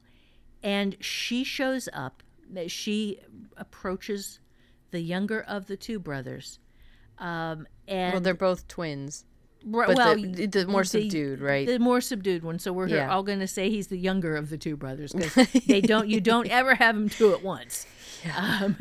and 0.63 0.97
she 1.01 1.45
shows 1.45 1.87
up. 1.93 2.23
She 2.69 3.21
approaches 3.59 4.41
the 4.91 5.01
younger 5.01 5.41
of 5.43 5.67
the 5.67 5.77
two 5.77 5.99
brothers, 5.99 6.59
um, 7.19 7.67
and 7.87 8.13
Well, 8.15 8.21
they're 8.23 8.33
both 8.33 8.67
twins. 8.67 9.27
Right, 9.67 9.89
But 9.89 9.97
well, 9.97 10.15
the, 10.17 10.47
the 10.47 10.67
more 10.67 10.81
the- 10.83 10.87
subdued, 10.89 11.41
right? 11.43 11.67
The 11.67 11.79
more 11.79 12.01
subdued 12.01 12.43
one. 12.43 12.59
So 12.59 12.73
we're 12.73 12.89
Yeah. 12.89 13.13
all 13.13 13.23
going 13.23 13.41
to 13.41 13.47
say 13.47 13.69
he's 13.69 13.89
the 13.89 13.99
younger 13.99 14.35
of 14.35 14.49
the 14.49 14.57
two 14.57 14.77
brothers 14.79 15.13
because 15.13 15.35
they 15.67 15.83
don't. 15.83 16.09
You 16.09 16.23
don't 16.23 16.49
ever 16.49 16.75
have 16.75 16.95
them 16.95 17.09
two 17.11 17.33
at 17.35 17.43
once. 17.43 17.87
Um, 18.35 18.77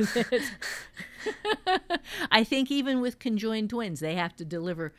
I 2.32 2.44
think 2.44 2.72
even 2.72 3.02
with 3.02 3.20
conjoined 3.20 3.70
twins, 3.70 4.00
they 4.00 4.16
have 4.16 4.36
to 4.38 4.46
deliver 4.46 4.94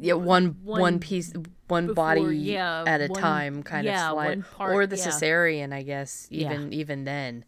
yeah, 0.00 0.14
one 0.14 0.56
one, 0.62 0.80
one 0.80 0.98
piece, 1.00 1.32
one 1.72 1.86
before- 1.88 2.14
body 2.14 2.36
yeah, 2.38 2.84
at 2.86 3.00
a 3.00 3.08
one- 3.08 3.20
time, 3.20 3.62
kind 3.62 3.84
yeah, 3.84 4.08
of 4.10 4.14
slide, 4.14 4.44
part, 4.56 4.74
or 4.74 4.86
the 4.86 4.96
yeah. 4.96 5.06
cesarean, 5.08 5.72
I 5.72 5.82
guess. 5.82 6.28
Even 6.30 6.72
even 6.72 7.04
then, 7.04 7.44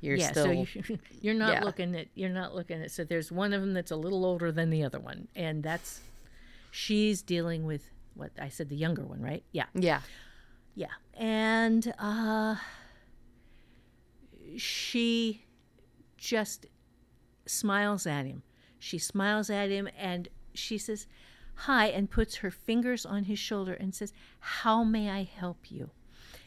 you're 0.00 0.16
yeah. 0.16 0.30
still 0.30 0.44
So 0.44 0.50
you, 0.52 0.66
you're 1.20 1.34
not 1.34 1.64
looking 1.64 1.94
at. 1.94 2.08
You're 2.14 2.30
not 2.42 2.54
looking 2.54 2.82
at. 2.82 2.90
So 2.90 3.04
there's 3.04 3.30
one 3.30 3.52
of 3.52 3.60
them 3.60 3.74
that's 3.74 3.90
a 3.90 3.96
little 3.96 4.24
older 4.24 4.50
than 4.52 4.70
the 4.70 4.82
other 4.84 4.98
one, 5.00 5.28
and 5.36 5.62
that's 5.62 6.00
she's 6.70 7.22
dealing 7.22 7.64
with 7.64 7.90
what 8.14 8.30
I 8.40 8.48
said, 8.48 8.68
the 8.68 8.76
younger 8.76 9.04
one, 9.04 9.20
right? 9.20 9.42
Yeah. 9.52 9.66
yeah, 9.74 10.00
Yeah. 10.76 10.86
And 11.16 11.92
uh 11.98 12.56
she 14.56 15.44
just 16.16 16.66
smiles 17.46 18.06
at 18.06 18.26
him. 18.26 18.42
She 18.78 18.98
smiles 18.98 19.50
at 19.50 19.70
him 19.70 19.88
and 19.98 20.28
she 20.54 20.78
says, 20.78 21.06
"Hi," 21.54 21.86
and 21.86 22.10
puts 22.10 22.36
her 22.36 22.50
fingers 22.50 23.06
on 23.06 23.24
his 23.24 23.38
shoulder 23.38 23.74
and 23.74 23.94
says, 23.94 24.12
"How 24.40 24.84
may 24.84 25.10
I 25.10 25.22
help 25.22 25.70
you?" 25.70 25.90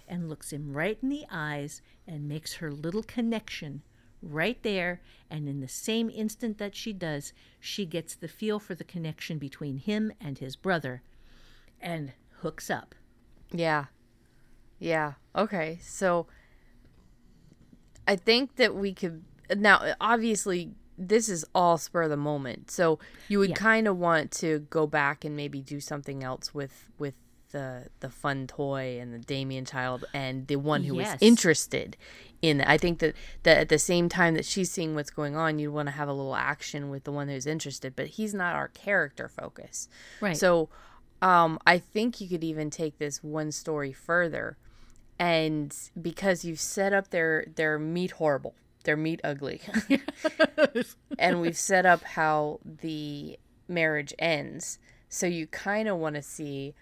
and 0.08 0.30
looks 0.30 0.54
him 0.54 0.74
right 0.74 0.98
in 1.02 1.10
the 1.10 1.26
eyes 1.30 1.82
and 2.08 2.30
makes 2.30 2.56
her 2.56 2.72
little 2.72 3.04
connection 3.04 3.82
right 4.22 4.62
there 4.64 5.02
and 5.30 5.48
in 5.48 5.60
the 5.60 5.68
same 5.68 6.10
instant 6.10 6.58
that 6.58 6.76
she 6.76 6.94
does, 6.94 7.34
she 7.60 7.86
gets 7.86 8.16
the 8.16 8.28
feel 8.28 8.60
for 8.60 8.76
the 8.76 8.84
connection 8.84 9.38
between 9.38 9.78
him 9.78 10.12
and 10.20 10.40
his 10.40 10.56
brother 10.56 11.02
and 11.80 12.14
hooks 12.40 12.70
up. 12.70 12.96
yeah, 13.52 13.86
yeah. 14.80 15.14
Okay, 15.36 15.78
so 15.82 16.28
I 18.08 18.16
think 18.16 18.56
that 18.56 18.76
we 18.76 18.94
could 18.94 19.24
now. 19.56 19.96
Obviously, 20.00 20.72
this 20.98 21.30
is 21.30 21.46
all 21.54 21.78
spur 21.78 22.04
of 22.04 22.10
the 22.10 22.18
moment, 22.18 22.72
so 22.72 23.00
you 23.28 23.40
would 23.40 23.52
Yeah. 23.52 23.56
kind 23.56 23.88
of 23.88 23.98
want 23.98 24.32
to 24.34 24.60
go 24.70 24.88
back 24.88 25.24
and 25.24 25.36
maybe 25.36 25.62
do 25.62 25.80
something 25.80 26.24
else 26.24 26.54
with 26.54 26.90
with 26.98 27.14
the 27.52 27.88
the 28.02 28.10
fun 28.10 28.46
toy 28.48 29.00
and 29.00 29.14
the 29.14 29.20
Damien 29.20 29.64
child 29.64 30.04
and 30.14 30.48
the 30.48 30.58
one 30.58 30.84
who 30.84 30.98
Yes. 30.98 31.14
was 31.14 31.22
interested 31.22 31.96
in 32.42 32.60
it. 32.62 32.68
I 32.68 32.78
think 32.78 33.00
that 33.00 33.16
that 33.44 33.58
at 33.58 33.70
the 33.70 33.80
same 33.80 34.10
time 34.10 34.34
that 34.36 34.44
she's 34.46 34.70
seeing 34.70 34.96
what's 34.96 35.12
going 35.12 35.36
on, 35.38 35.58
you'd 35.60 35.72
want 35.72 35.88
to 35.88 35.92
have 35.94 36.10
a 36.10 36.14
little 36.14 36.36
action 36.36 36.90
with 36.90 37.06
the 37.06 37.12
one 37.12 37.30
who's 37.30 37.48
interested, 37.48 37.96
but 37.96 38.08
he's 38.08 38.34
not 38.34 38.54
our 38.56 38.68
character 38.70 39.30
focus. 39.30 39.88
Right. 40.20 40.36
So 40.36 40.68
um, 41.22 41.58
I 41.66 41.78
think 41.80 42.20
you 42.20 42.28
could 42.28 42.44
even 42.44 42.70
take 42.70 42.98
this 43.00 43.24
one 43.24 43.52
story 43.52 43.94
further, 43.94 44.58
and 45.18 45.76
because 46.00 46.44
you've 46.46 46.60
set 46.60 46.94
up 46.94 47.10
their 47.10 47.46
their 47.56 47.80
meet 47.80 48.12
horrible, 48.12 48.56
their 48.88 48.98
meet 48.98 49.22
ugly, 49.24 49.62
and 51.20 51.42
we've 51.42 51.58
set 51.58 51.86
up 51.86 52.04
how 52.04 52.60
the 52.64 53.38
marriage 53.68 54.14
ends. 54.18 54.80
So 55.10 55.28
you 55.28 55.46
kind 55.46 55.88
of 55.88 55.98
want 55.98 56.16
to 56.16 56.22
see 56.22 56.74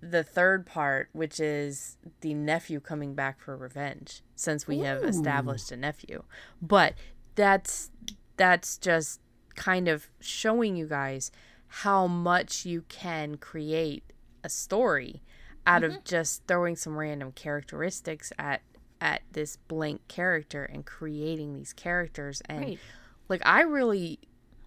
the 0.00 0.24
third 0.24 0.66
part, 0.66 1.08
which 1.12 1.38
is 1.38 1.96
the 2.20 2.34
nephew 2.34 2.80
coming 2.80 3.14
back 3.14 3.40
for 3.40 3.56
revenge, 3.56 4.22
since 4.34 4.66
we 4.66 4.80
have 4.80 5.02
established 5.04 5.70
a 5.72 5.76
nephew. 5.76 6.24
But 6.60 6.94
that's 7.36 7.90
that's 8.36 8.76
just 8.76 9.20
kind 9.54 9.86
of 9.86 10.08
showing 10.20 10.76
you 10.76 10.86
guys 10.86 11.30
how 11.68 12.08
much 12.08 12.66
you 12.66 12.82
can 12.88 13.36
create 13.36 14.02
a 14.42 14.48
story 14.48 15.22
out 15.66 15.84
of 15.84 15.92
mm-hmm. 15.92 16.00
just 16.04 16.42
throwing 16.46 16.76
some 16.76 16.96
random 16.96 17.32
characteristics 17.32 18.32
at 18.38 18.60
at 19.04 19.20
this 19.30 19.56
blank 19.68 20.00
character 20.08 20.64
and 20.64 20.86
creating 20.86 21.52
these 21.54 21.74
characters 21.74 22.40
and 22.48 22.60
Right. 22.60 22.78
like 23.28 23.42
I 23.44 23.60
really 23.60 24.18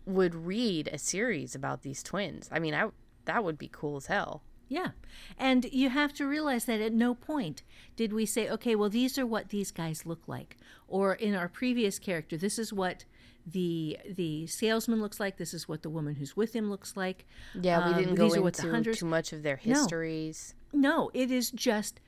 would 0.05 0.35
read 0.35 0.87
a 0.93 0.99
series 0.99 1.55
about 1.55 1.81
these 1.81 2.03
twins. 2.03 2.47
I 2.51 2.59
mean, 2.59 2.73
I 2.75 2.89
that 3.25 3.43
would 3.43 3.57
be 3.57 3.67
cool 3.71 3.97
as 3.97 4.05
hell. 4.05 4.43
Yeah. 4.69 4.91
And 5.39 5.65
you 5.73 5.89
have 5.89 6.13
to 6.13 6.27
realize 6.27 6.65
that 6.65 6.79
at 6.81 6.93
no 6.93 7.15
point 7.15 7.63
did 7.95 8.13
we 8.13 8.25
say, 8.25 8.47
okay, 8.49 8.75
well, 8.75 8.89
these 8.89 9.17
are 9.17 9.25
what 9.25 9.49
these 9.49 9.71
guys 9.71 10.05
look 10.05 10.27
like. 10.27 10.55
Or 10.87 11.13
in 11.15 11.33
our 11.35 11.47
previous 11.49 11.99
character, 11.99 12.37
this 12.37 12.59
is 12.59 12.71
what 12.71 13.05
the 13.45 13.97
the 14.07 14.45
salesman 14.45 15.01
looks 15.01 15.19
like. 15.19 15.37
This 15.37 15.53
is 15.53 15.67
what 15.67 15.81
the 15.81 15.89
woman 15.89 16.15
who's 16.15 16.37
with 16.37 16.53
him 16.53 16.69
looks 16.69 16.95
like. 16.95 17.25
Yeah, 17.59 17.87
we 17.87 17.93
Um, 17.93 17.99
didn't 17.99 18.15
go 18.15 18.27
what 18.41 18.53
the 18.53 18.75
into 18.75 18.93
too 18.93 19.05
much 19.05 19.33
of 19.33 19.41
their 19.41 19.59
No. 19.65 19.73
histories. 19.73 20.53
No, 20.73 21.09
it 21.13 21.31
is 21.31 21.49
just 21.51 21.99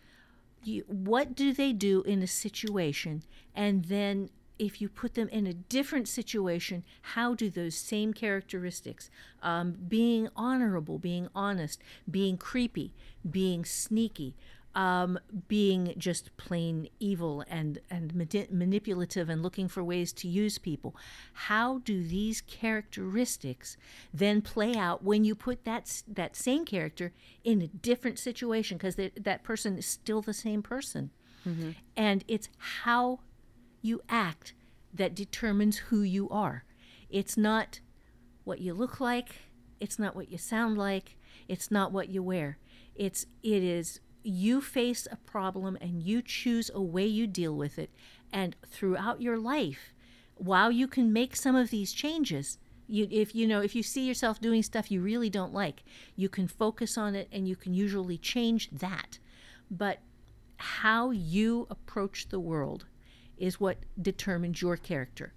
what 0.88 1.36
do 1.36 1.54
they 1.54 1.74
do 1.74 2.02
in 2.04 2.22
a 2.22 2.28
situation, 2.28 3.24
and 3.56 3.86
then 3.86 4.30
if 4.60 4.82
you 4.82 4.90
put 4.90 5.14
them 5.14 5.30
in 5.30 5.48
a 5.48 5.54
different 5.54 6.08
situation, 6.08 6.84
how 7.02 7.34
do 7.34 7.50
those 7.50 7.76
same 7.76 8.14
characteristics, 8.14 9.10
um, 9.42 9.78
being 9.88 10.28
honorable, 10.36 11.00
being 11.00 11.30
honest, 11.34 11.82
being 12.12 12.38
creepy, 12.38 12.94
being 13.30 13.64
sneaky, 13.64 14.36
um, 14.76 15.20
being 15.48 15.94
just 15.98 16.36
plain 16.38 16.90
evil 17.00 17.44
and 17.50 17.80
and 17.90 18.14
mani- 18.14 18.48
manipulative 18.52 19.30
and 19.30 19.42
looking 19.42 19.68
for 19.68 19.84
ways 19.84 20.14
to 20.14 20.28
use 20.28 20.58
people, 20.58 20.96
how 21.34 21.80
do 21.80 22.04
these 22.04 22.42
characteristics 22.42 23.78
then 24.14 24.42
play 24.42 24.76
out 24.76 25.04
when 25.04 25.24
you 25.24 25.36
put 25.36 25.66
that 25.66 26.04
that 26.08 26.36
same 26.36 26.66
character 26.66 27.12
in 27.44 27.62
a 27.62 27.68
different 27.68 28.20
situation? 28.20 28.78
Because 28.78 28.96
that 28.96 29.44
person 29.44 29.78
is 29.78 29.86
still 29.86 30.22
the 30.22 30.34
same 30.34 30.62
person, 30.62 31.10
and 31.98 32.24
it's 32.28 32.50
how 32.58 33.20
you 33.82 34.02
act 34.08 34.54
that 34.94 35.16
determines 35.16 35.78
who 35.78 36.02
you 36.02 36.30
are. 36.30 36.64
It's 37.10 37.38
not 37.38 37.80
what 38.44 38.60
you 38.60 38.74
look 38.74 39.00
like, 39.00 39.36
it's 39.80 39.98
not 39.98 40.16
what 40.16 40.32
you 40.32 40.38
sound 40.38 40.78
like, 40.78 41.16
it's 41.48 41.72
not 41.72 41.92
what 41.92 42.10
you 42.10 42.22
wear. 42.22 42.58
It's 42.96 43.26
it 43.42 43.64
is 43.64 44.00
you 44.30 44.62
face 44.62 45.08
a 45.12 45.16
problem 45.16 45.78
and 45.82 46.04
you 46.04 46.22
choose 46.22 46.70
a 46.74 46.82
way 46.82 47.06
you 47.06 47.28
deal 47.28 47.56
with 47.56 47.80
it. 47.80 47.90
And 48.32 48.56
throughout 48.66 49.22
your 49.22 49.38
life 49.38 49.94
while 50.36 50.72
you 50.72 50.88
can 50.88 51.12
make 51.12 51.36
some 51.36 51.56
of 51.56 51.70
these 51.70 51.92
changes 51.92 52.58
you 52.88 53.08
if 53.12 53.36
you 53.36 53.46
know 53.46 53.62
if 53.62 53.76
you 53.76 53.84
see 53.84 54.08
yourself 54.08 54.40
doing 54.40 54.64
stuff 54.64 54.90
you 54.90 55.02
really 55.02 55.30
don't 55.30 55.54
like 55.54 55.84
you 56.16 56.30
can 56.30 56.48
focus 56.48 56.98
on 56.98 57.14
it 57.14 57.28
and 57.32 57.48
you 57.48 57.56
can 57.56 57.74
usually 57.74 58.18
change 58.18 58.70
that. 58.72 59.20
But 59.70 60.00
how 60.58 61.12
you 61.12 61.68
approach 61.70 62.30
the 62.30 62.40
world 62.40 62.86
is 63.38 63.60
what 63.60 63.78
determines 64.02 64.62
your 64.62 64.76
character. 64.76 65.34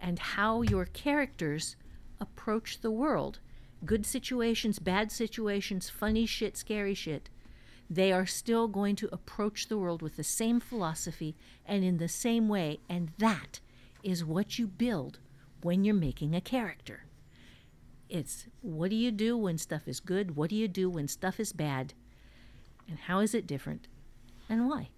And 0.00 0.18
how 0.18 0.62
your 0.62 0.86
characters 0.86 1.76
approach 2.20 2.80
the 2.80 2.90
world 2.90 3.38
good 3.84 4.06
situations 4.06 4.78
bad 4.78 5.12
situations 5.12 5.90
funny 5.90 6.24
shit 6.24 6.56
scary 6.56 6.94
shit 6.94 7.28
they 7.94 8.12
are 8.12 8.26
still 8.26 8.68
going 8.68 8.96
to 8.96 9.12
approach 9.12 9.68
the 9.68 9.78
world 9.78 10.02
with 10.02 10.16
the 10.16 10.24
same 10.24 10.60
philosophy 10.60 11.36
and 11.66 11.84
in 11.84 11.98
the 11.98 12.08
same 12.08 12.48
way 12.48 12.78
and 12.88 13.10
that 13.18 13.60
is 14.02 14.24
what 14.24 14.58
you 14.58 14.66
build 14.66 15.18
when 15.62 15.84
you're 15.84 15.94
making 15.94 16.34
a 16.34 16.40
character. 16.40 17.04
It's 18.08 18.46
what 18.60 18.90
do 18.90 18.96
you 18.96 19.10
do 19.10 19.36
when 19.36 19.58
stuff 19.58 19.88
is 19.88 19.98
good? 19.98 20.36
What 20.36 20.50
do 20.50 20.56
you 20.56 20.68
do 20.68 20.90
when 20.90 21.08
stuff 21.08 21.40
is 21.40 21.52
bad? 21.52 21.94
And 22.88 22.98
how 22.98 23.20
is 23.20 23.34
it 23.34 23.46
different? 23.46 23.88
And 24.48 24.68
why? 24.68 24.90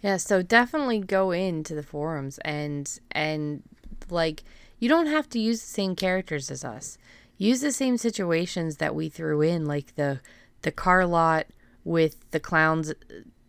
Yeah, 0.00 0.16
so 0.16 0.42
definitely 0.42 1.00
go 1.00 1.30
into 1.30 1.74
the 1.74 1.82
forums 1.82 2.38
and 2.38 2.98
and 3.10 3.62
like 4.10 4.42
you 4.78 4.88
don't 4.88 5.06
have 5.06 5.28
to 5.30 5.38
use 5.38 5.60
the 5.60 5.68
same 5.68 5.96
characters 5.96 6.50
as 6.50 6.64
us. 6.64 6.98
Use 7.36 7.60
the 7.60 7.72
same 7.72 7.96
situations 7.96 8.76
that 8.76 8.94
we 8.94 9.08
threw 9.08 9.40
in, 9.40 9.64
like 9.66 9.94
the 9.96 10.20
the 10.62 10.72
car 10.72 11.04
lot 11.04 11.46
with 11.84 12.30
the 12.30 12.40
clowns 12.40 12.92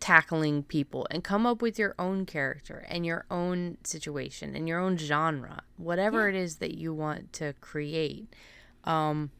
tackling 0.00 0.62
people, 0.62 1.06
and 1.10 1.24
come 1.24 1.46
up 1.46 1.62
with 1.62 1.78
your 1.78 1.94
own 1.98 2.26
character 2.26 2.84
and 2.88 3.06
your 3.06 3.24
own 3.30 3.78
situation 3.84 4.54
and 4.54 4.68
your 4.68 4.78
own 4.78 4.98
genre, 4.98 5.62
whatever 5.76 6.28
it 6.28 6.34
is 6.34 6.56
that 6.56 6.76
you 6.76 6.92
want 6.92 7.32
to 7.32 7.54
create. 7.60 8.34
Um, 8.84 9.30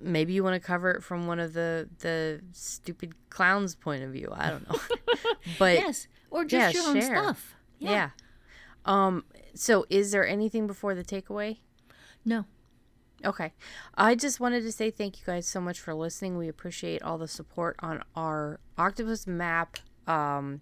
maybe 0.00 0.32
you 0.32 0.44
want 0.44 0.54
to 0.54 0.64
cover 0.64 0.90
it 0.92 1.02
from 1.02 1.26
one 1.26 1.40
of 1.40 1.52
the 1.52 1.88
the 1.98 2.40
stupid 2.52 3.14
clowns' 3.30 3.74
point 3.74 4.04
of 4.04 4.10
view. 4.12 4.32
I 4.32 4.50
don't 4.50 4.70
know, 4.70 4.78
but 5.58 5.74
yes 5.74 6.06
or 6.30 6.44
just 6.44 6.74
yeah, 6.74 6.80
your 6.80 6.90
own 6.90 7.00
share. 7.00 7.22
stuff 7.22 7.54
yeah. 7.78 8.10
Um. 8.84 9.24
So, 9.54 9.86
is 9.90 10.12
there 10.12 10.26
anything 10.26 10.66
before 10.66 10.94
the 10.94 11.04
takeaway? 11.04 11.58
no 12.24 12.44
Okay. 13.24 13.52
I 13.96 14.14
just 14.14 14.38
wanted 14.40 14.62
to 14.62 14.72
say 14.72 14.90
thank 14.90 15.18
you 15.18 15.24
guys 15.26 15.46
so 15.46 15.60
much 15.60 15.80
for 15.80 15.92
listening. 15.94 16.36
We 16.38 16.48
appreciate 16.48 17.02
all 17.02 17.18
the 17.18 17.26
support 17.28 17.76
on 17.80 18.02
our 18.14 18.60
Octopus 18.76 19.26
Map 19.26 19.78
um, 20.06 20.60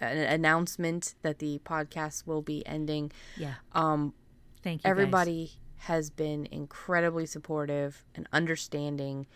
an 0.00 0.18
announcement 0.18 1.14
that 1.22 1.38
the 1.38 1.60
podcast 1.64 2.26
will 2.26 2.42
be 2.42 2.66
ending. 2.66 3.10
yeah 3.36 3.54
Um, 3.72 4.12
thank 4.62 4.80
you 4.80 4.84
guys. 4.84 4.90
everybody 4.90 5.52
has 5.82 6.10
been 6.10 6.46
incredibly 6.50 7.24
supportive 7.26 8.04
and 8.14 8.28
understanding 8.32 9.26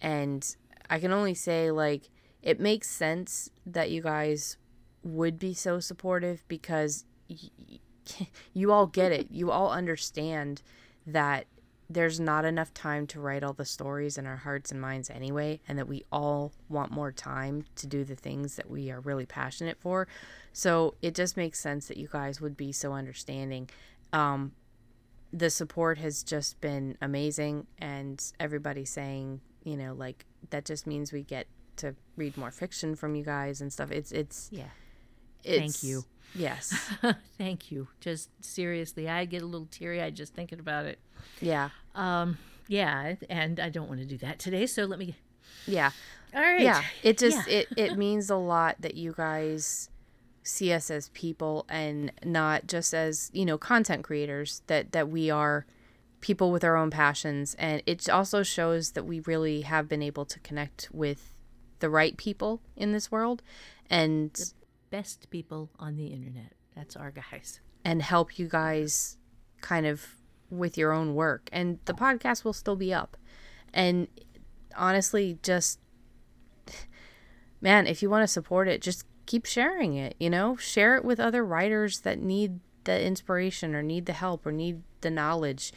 and 0.00 0.56
i 0.90 0.98
can 0.98 1.12
only 1.12 1.32
say 1.34 1.70
like 1.70 2.10
it 2.42 2.58
makes 2.58 2.88
sense 2.90 3.48
that 3.64 3.88
you 3.92 4.02
guys 4.02 4.56
would 5.04 5.38
be 5.38 5.54
so 5.54 5.78
supportive 5.78 6.42
because 6.48 7.04
y- 7.30 7.36
y- 7.56 8.26
you 8.52 8.72
all 8.72 8.86
get 8.88 9.12
it 9.12 9.28
you 9.30 9.52
all 9.52 9.70
understand 9.70 10.60
that 11.06 11.46
there's 11.92 12.20
not 12.20 12.44
enough 12.44 12.72
time 12.74 13.06
to 13.08 13.20
write 13.20 13.42
all 13.42 13.52
the 13.52 13.64
stories 13.64 14.18
in 14.18 14.26
our 14.26 14.36
hearts 14.36 14.70
and 14.70 14.80
minds 14.80 15.10
anyway 15.10 15.60
and 15.68 15.78
that 15.78 15.88
we 15.88 16.04
all 16.10 16.52
want 16.68 16.90
more 16.90 17.12
time 17.12 17.64
to 17.76 17.86
do 17.86 18.04
the 18.04 18.16
things 18.16 18.56
that 18.56 18.70
we 18.70 18.90
are 18.90 19.00
really 19.00 19.26
passionate 19.26 19.78
for. 19.78 20.08
So 20.52 20.94
it 21.02 21.14
just 21.14 21.36
makes 21.36 21.60
sense 21.60 21.88
that 21.88 21.96
you 21.96 22.08
guys 22.10 22.40
would 22.40 22.56
be 22.56 22.72
so 22.72 22.92
understanding. 22.92 23.68
Um, 24.12 24.52
the 25.32 25.50
support 25.50 25.98
has 25.98 26.22
just 26.22 26.60
been 26.60 26.96
amazing 27.00 27.66
and 27.78 28.22
everybody 28.38 28.84
saying 28.84 29.40
you 29.64 29.78
know 29.78 29.94
like 29.94 30.26
that 30.50 30.66
just 30.66 30.86
means 30.86 31.12
we 31.12 31.22
get 31.22 31.46
to 31.76 31.94
read 32.16 32.36
more 32.36 32.50
fiction 32.50 32.94
from 32.94 33.14
you 33.14 33.24
guys 33.24 33.60
and 33.60 33.72
stuff. 33.72 33.90
It's 33.90 34.12
it's 34.12 34.48
yeah. 34.52 34.64
it's 35.44 35.58
Thank 35.58 35.82
you. 35.82 36.04
Yes. 36.34 36.90
Thank 37.38 37.70
you. 37.70 37.88
Just 38.00 38.30
seriously 38.44 39.08
i 39.08 39.24
get 39.24 39.42
a 39.42 39.46
little 39.46 39.68
teary-eyed 39.70 40.14
just 40.14 40.34
thinking 40.34 40.58
about 40.60 40.86
it. 40.86 40.98
Yeah. 41.40 41.70
Um 41.94 42.38
yeah 42.68 43.14
and 43.28 43.58
i 43.58 43.68
don't 43.68 43.88
want 43.88 44.00
to 44.00 44.06
do 44.06 44.16
that 44.18 44.38
today 44.38 44.66
so 44.66 44.84
let 44.84 44.98
me 44.98 45.16
yeah. 45.66 45.90
All 46.34 46.40
right. 46.40 46.60
Yeah. 46.60 46.82
It 47.02 47.18
just 47.18 47.46
Yeah. 47.48 47.54
it 47.60 47.68
it 47.76 47.98
means 48.04 48.30
a 48.30 48.36
lot 48.36 48.76
that 48.80 48.94
you 48.94 49.12
guys 49.16 49.90
see 50.44 50.72
us 50.72 50.90
as 50.90 51.08
people 51.10 51.64
and 51.68 52.10
not 52.24 52.66
just 52.66 52.94
as 52.94 53.30
you 53.32 53.44
know 53.44 53.58
content 53.58 54.02
creators 54.04 54.62
that 54.66 54.92
that 54.92 55.08
we 55.08 55.30
are 55.30 55.66
people 56.20 56.50
with 56.52 56.62
our 56.64 56.76
own 56.76 56.88
passions. 56.90 57.54
And 57.58 57.82
it 57.84 58.08
also 58.08 58.42
shows 58.44 58.92
that 58.92 59.04
we 59.04 59.20
really 59.20 59.62
have 59.62 59.88
been 59.88 60.02
able 60.02 60.24
to 60.26 60.38
connect 60.40 60.88
with 60.92 61.34
the 61.80 61.90
right 61.90 62.16
people 62.16 62.60
in 62.76 62.92
this 62.92 63.10
world. 63.10 63.42
And 63.90 64.40
best 64.92 65.30
people 65.30 65.70
on 65.78 65.96
the 65.96 66.08
internet 66.08 66.52
that's 66.76 66.96
our 66.96 67.10
guys 67.10 67.60
and 67.84 68.02
help 68.02 68.38
you 68.38 68.46
guys 68.46 69.16
kind 69.62 69.86
of 69.86 70.06
with 70.50 70.76
your 70.76 70.92
own 70.92 71.14
work. 71.14 71.48
And 71.50 71.78
the 71.86 71.94
podcast 71.94 72.44
will 72.44 72.52
still 72.52 72.76
be 72.76 72.92
up. 72.92 73.16
And 73.72 74.06
honestly, 74.76 75.38
just 75.42 75.78
man, 77.60 77.86
if 77.86 78.02
you 78.02 78.10
want 78.10 78.22
to 78.22 78.28
support 78.28 78.68
it, 78.68 78.82
just 78.82 79.06
keep 79.24 79.46
sharing 79.46 79.94
it, 79.94 80.14
you 80.20 80.28
know? 80.28 80.56
Share 80.56 80.96
it 80.96 81.04
with 81.04 81.18
other 81.18 81.44
writers 81.44 82.00
that 82.00 82.18
need 82.18 82.60
the 82.84 83.02
inspiration 83.02 83.74
or 83.74 83.82
need 83.82 84.06
the 84.06 84.12
help 84.12 84.44
or 84.44 84.52
need 84.52 84.82
the 85.00 85.10
knowledge 85.10 85.72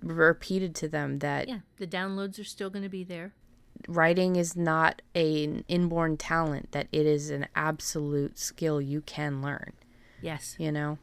repeated 0.00 0.76
to 0.76 0.86
them 0.86 1.18
that 1.18 1.48
yeah 1.48 1.58
the 1.78 1.86
downloads 1.86 2.38
are 2.38 2.44
still 2.44 2.70
going 2.70 2.84
to 2.84 2.88
be 2.88 3.02
there 3.02 3.34
writing 3.86 4.36
is 4.36 4.56
not 4.56 5.02
an 5.14 5.64
inborn 5.68 6.16
talent 6.16 6.72
that 6.72 6.88
it 6.92 7.06
is 7.06 7.30
an 7.30 7.46
absolute 7.54 8.38
skill 8.38 8.80
you 8.80 9.00
can 9.02 9.40
learn, 9.42 9.72
yes 10.20 10.56
you 10.58 10.72
know? 10.72 10.98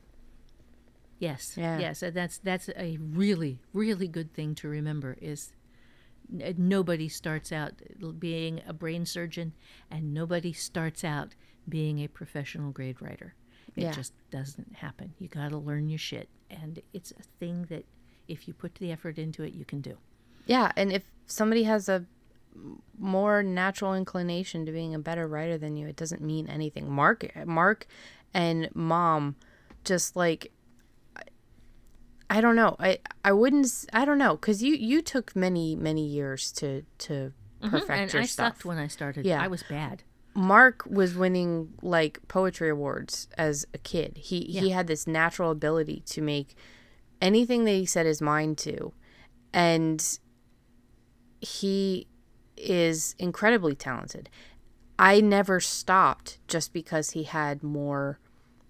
Yes. 1.18 1.56
Yeah. 1.58 1.80
Yes. 1.80 2.02
and 2.04 2.14
That's 2.14 2.38
that's 2.40 2.70
a 2.76 2.98
really 3.00 3.60
really 3.74 4.08
good 4.08 4.34
thing 4.34 4.54
to 4.56 4.68
remember 4.68 5.18
is 5.22 5.54
uh, 6.44 6.52
nobody 6.58 7.08
starts 7.08 7.52
out 7.52 7.74
uh, 8.04 8.12
being 8.12 8.62
a 8.68 8.74
brain 8.74 9.06
surgeon 9.06 9.54
and 9.90 10.14
nobody 10.14 10.52
starts 10.52 11.04
out 11.04 11.34
being 11.70 12.00
a 12.00 12.08
professional 12.08 12.72
grade 12.72 13.02
writer. 13.02 13.34
It 13.76 13.84
Yeah. 13.84 13.92
just 13.92 14.14
doesn't 14.30 14.76
happen. 14.76 15.14
You 15.20 15.28
got 15.30 15.50
to 15.50 15.58
learn 15.58 15.88
your 15.90 16.00
shit 16.00 16.28
and 16.50 16.82
it's 16.94 17.12
a 17.12 17.24
thing 17.40 17.66
that 17.70 17.86
if 18.28 18.48
you 18.48 18.54
put 18.54 18.76
the 18.76 18.92
effort 18.92 19.18
into 19.18 19.44
it 19.44 19.54
you 19.54 19.66
can 19.66 19.80
do. 19.82 19.98
Yeah, 20.46 20.72
and 20.76 20.92
if 20.92 21.04
somebody 21.28 21.64
has 21.64 21.88
a 21.90 22.06
more 22.98 23.44
natural 23.44 23.94
inclination 23.94 24.66
to 24.66 24.72
being 24.72 24.96
a 24.96 25.00
better 25.00 25.28
writer 25.28 25.58
than 25.58 25.76
you, 25.76 25.88
it 25.88 25.96
doesn't 25.96 26.22
mean 26.22 26.48
anything. 26.48 26.90
Mark, 26.90 27.26
Mark, 27.46 27.88
and 28.34 28.70
Mom, 28.74 29.36
just 29.84 30.16
like 30.16 30.52
I- 31.16 31.24
I 32.30 32.42
don't 32.42 32.56
know. 32.56 32.76
I 32.80 33.00
I 33.24 33.32
wouldn't. 33.32 33.68
I 33.94 34.06
don't 34.06 34.18
know 34.18 34.36
because 34.36 34.64
you 34.64 34.76
you 34.76 35.02
took 35.02 35.36
many 35.36 35.76
many 35.76 36.06
years 36.06 36.52
to 36.54 36.84
to 37.00 37.14
mm-hmm. 37.62 37.70
perfect 37.70 37.92
and 37.92 38.14
your 38.14 38.22
I 38.24 38.26
stuff. 38.26 38.56
sucked 38.56 38.66
when 38.66 38.78
I 38.78 38.88
started. 38.88 39.26
Yeah. 39.26 39.42
I 39.42 39.48
was 39.48 39.64
bad. 39.64 40.04
Mark 40.34 40.86
was 40.86 41.16
winning 41.16 41.74
like 41.82 42.20
poetry 42.28 42.70
awards 42.70 43.30
as 43.38 43.66
a 43.74 43.78
kid. 43.78 44.18
He 44.18 44.42
he 44.42 44.72
had 44.72 44.88
this 44.88 45.08
natural 45.08 45.50
ability 45.50 46.04
to 46.08 46.22
make 46.22 46.56
anything 47.22 47.64
that 47.64 47.72
he 47.72 47.86
set 47.86 48.06
his 48.06 48.22
mind 48.22 48.58
to. 48.60 48.92
And 49.54 50.20
he 51.40 52.08
is 52.58 53.16
incredibly 53.20 53.76
talented. 53.76 54.30
I 54.98 55.22
never 55.22 55.60
stopped 55.60 56.40
just 56.48 56.74
because 56.74 57.12
he 57.12 57.24
had 57.24 57.64
more 57.64 58.20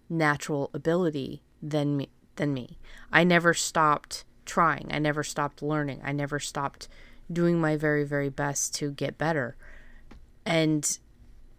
natural 0.09 0.69
ability 0.73 1.43
than 1.61 1.97
me 1.97 2.09
than 2.35 2.53
me. 2.53 2.77
I 3.11 3.23
never 3.23 3.53
stopped 3.53 4.25
trying. 4.45 4.87
I 4.91 4.99
never 4.99 5.23
stopped 5.23 5.61
learning. 5.61 6.01
I 6.03 6.11
never 6.11 6.39
stopped 6.39 6.87
doing 7.31 7.59
my 7.59 7.75
very 7.75 8.03
very 8.03 8.29
best 8.29 8.73
to 8.75 8.91
get 8.91 9.17
better. 9.17 9.55
And 10.45 10.97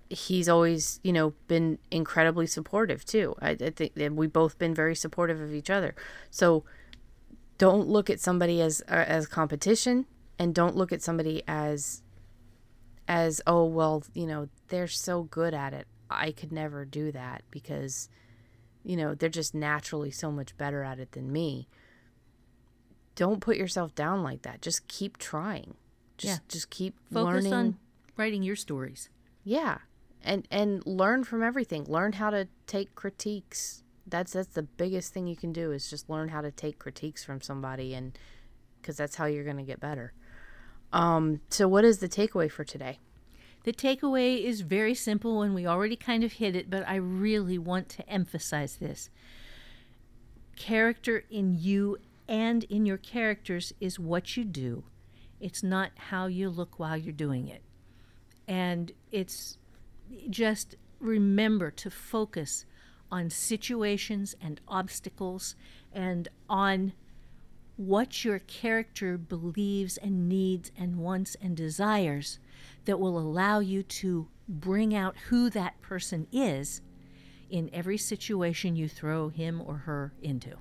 he's 0.08 0.48
always, 0.48 1.00
you 1.02 1.12
know, 1.12 1.34
been 1.48 1.78
incredibly 1.90 2.46
supportive 2.46 3.04
too. 3.04 3.34
I, 3.40 3.50
I 3.50 3.70
think 3.70 3.94
that 3.94 4.14
we've 4.14 4.32
both 4.32 4.58
been 4.58 4.74
very 4.74 4.94
supportive 4.94 5.40
of 5.40 5.52
each 5.52 5.70
other. 5.70 5.94
So 6.30 6.64
don't 7.58 7.88
look 7.88 8.10
at 8.10 8.20
somebody 8.20 8.60
as 8.60 8.82
uh, 8.88 9.04
as 9.06 9.26
competition 9.26 10.06
and 10.38 10.54
don't 10.54 10.76
look 10.76 10.92
at 10.92 11.02
somebody 11.02 11.42
as 11.48 12.02
as 13.08 13.40
oh 13.46 13.64
well 13.64 14.02
you 14.14 14.26
know 14.26 14.48
they're 14.68 14.88
so 14.88 15.22
good 15.24 15.54
at 15.54 15.72
it. 15.72 15.86
I 16.10 16.30
could 16.32 16.52
never 16.52 16.84
do 16.84 17.10
that 17.12 17.42
because 17.50 18.08
you 18.84 18.96
know 18.96 19.14
they're 19.14 19.28
just 19.28 19.54
naturally 19.54 20.10
so 20.10 20.30
much 20.30 20.56
better 20.56 20.82
at 20.82 20.98
it 20.98 21.12
than 21.12 21.32
me. 21.32 21.68
Don't 23.14 23.40
put 23.40 23.56
yourself 23.56 23.94
down 23.94 24.22
like 24.22 24.42
that. 24.42 24.60
Just 24.60 24.86
keep 24.88 25.16
trying. 25.16 25.74
Just 26.18 26.40
Yeah. 26.42 26.44
just 26.48 26.70
keep 26.70 26.94
Focus 27.12 27.44
learning. 27.44 27.52
on 27.52 27.78
writing 28.16 28.42
your 28.42 28.56
stories. 28.56 29.08
yeah. 29.44 29.78
And 30.22 30.48
and 30.50 30.84
learn 30.84 31.22
from 31.22 31.42
everything. 31.42 31.84
Learn 31.84 32.14
how 32.14 32.30
to 32.30 32.48
take 32.66 32.94
critiques. 32.96 33.84
That's 34.06 34.32
that's 34.32 34.54
the 34.54 34.62
biggest 34.64 35.12
thing 35.12 35.28
you 35.28 35.36
can 35.36 35.52
do 35.52 35.70
is 35.72 35.88
just 35.88 36.10
learn 36.10 36.28
how 36.30 36.40
to 36.40 36.50
take 36.50 36.78
critiques 36.80 37.22
from 37.24 37.40
somebody 37.40 37.94
and 37.94 38.18
because 38.80 38.96
that's 38.96 39.16
how 39.16 39.26
you're 39.26 39.44
going 39.44 39.56
to 39.58 39.62
get 39.62 39.78
better 39.80 40.12
um 40.96 41.40
so 41.50 41.68
what 41.68 41.84
is 41.84 41.98
the 41.98 42.08
takeaway 42.08 42.50
for 42.50 42.64
today 42.64 42.98
The 43.66 43.72
takeaway 43.72 44.44
is 44.50 44.60
very 44.60 44.94
simple, 44.94 45.42
and 45.42 45.52
we 45.52 45.66
already 45.66 45.96
kind 45.96 46.22
of 46.22 46.34
hit 46.34 46.54
it, 46.54 46.70
but 46.70 46.86
I 46.86 46.96
really 46.96 47.58
want 47.58 47.88
to 47.96 48.08
emphasize 48.08 48.76
this. 48.76 49.10
Character 50.54 51.24
in 51.30 51.56
you 51.58 51.98
and 52.28 52.62
in 52.76 52.86
your 52.86 52.96
characters 52.96 53.72
is 53.80 53.98
what 53.98 54.36
you 54.36 54.44
do, 54.44 54.84
it's 55.40 55.64
not 55.64 55.90
how 56.10 56.26
you 56.28 56.48
look 56.48 56.78
while 56.78 56.96
you're 56.96 57.12
doing 57.26 57.48
it. 57.48 57.62
And 58.46 58.92
it's 59.10 59.58
just 60.30 60.76
remember 61.00 61.72
to 61.72 61.90
focus 61.90 62.66
on 63.10 63.30
situations 63.30 64.36
and 64.40 64.60
obstacles 64.68 65.56
and 65.92 66.28
on 66.48 66.92
what 67.76 68.24
your 68.24 68.38
character 68.38 69.18
believes 69.18 69.96
and 69.98 70.28
needs 70.28 70.70
and 70.76 70.96
wants 70.96 71.36
and 71.40 71.56
desires 71.56 72.38
that 72.86 72.98
will 72.98 73.18
allow 73.18 73.60
you 73.60 73.82
to 73.82 74.28
bring 74.48 74.94
out 74.94 75.16
who 75.28 75.50
that 75.50 75.80
person 75.82 76.26
is 76.32 76.80
in 77.50 77.70
every 77.72 77.98
situation 77.98 78.76
you 78.76 78.88
throw 78.88 79.28
him 79.28 79.62
or 79.64 79.78
her 79.78 80.12
into. 80.22 80.56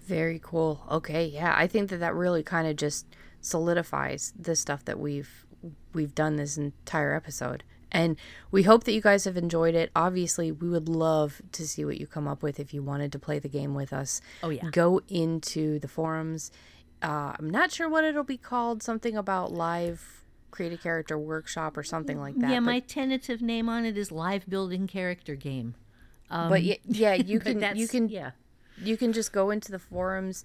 Very 0.00 0.40
cool. 0.42 0.84
Okay, 0.90 1.26
yeah, 1.26 1.54
I 1.56 1.66
think 1.66 1.90
that 1.90 1.98
that 1.98 2.14
really 2.14 2.42
kind 2.42 2.66
of 2.66 2.76
just 2.76 3.06
solidifies 3.40 4.32
the 4.38 4.56
stuff 4.56 4.84
that 4.84 4.98
we've 4.98 5.46
we've 5.92 6.14
done 6.14 6.36
this 6.36 6.56
entire 6.56 7.14
episode. 7.14 7.64
And 7.92 8.16
we 8.50 8.62
hope 8.62 8.84
that 8.84 8.92
you 8.92 9.00
guys 9.00 9.24
have 9.24 9.36
enjoyed 9.36 9.74
it. 9.74 9.90
Obviously, 9.96 10.52
we 10.52 10.68
would 10.68 10.88
love 10.88 11.42
to 11.52 11.66
see 11.66 11.84
what 11.84 11.98
you 11.98 12.06
come 12.06 12.28
up 12.28 12.42
with 12.42 12.60
if 12.60 12.72
you 12.72 12.82
wanted 12.82 13.12
to 13.12 13.18
play 13.18 13.38
the 13.38 13.48
game 13.48 13.74
with 13.74 13.92
us. 13.92 14.20
Oh, 14.42 14.50
yeah. 14.50 14.70
Go 14.70 15.00
into 15.08 15.78
the 15.78 15.88
forums. 15.88 16.50
Uh, 17.02 17.34
I'm 17.38 17.50
not 17.50 17.72
sure 17.72 17.88
what 17.88 18.04
it'll 18.04 18.24
be 18.24 18.36
called. 18.36 18.82
Something 18.82 19.16
about 19.16 19.52
live 19.52 20.20
create 20.50 20.72
a 20.72 20.76
character 20.76 21.18
workshop 21.18 21.76
or 21.76 21.82
something 21.82 22.20
like 22.20 22.36
that. 22.36 22.50
yeah, 22.50 22.60
my 22.60 22.80
tentative 22.80 23.40
name 23.40 23.68
on 23.68 23.84
it 23.84 23.96
is 23.96 24.10
Live 24.10 24.48
Building 24.48 24.86
Character 24.86 25.34
Game. 25.34 25.74
but 26.48 26.62
yeah, 26.62 26.76
yeah, 26.86 27.14
you 27.14 27.40
can 27.40 27.76
you 27.76 27.88
can 27.88 28.08
yeah. 28.08 28.32
you 28.76 28.96
can 28.96 29.12
just 29.12 29.32
go 29.32 29.50
into 29.50 29.72
the 29.72 29.78
forums 29.78 30.44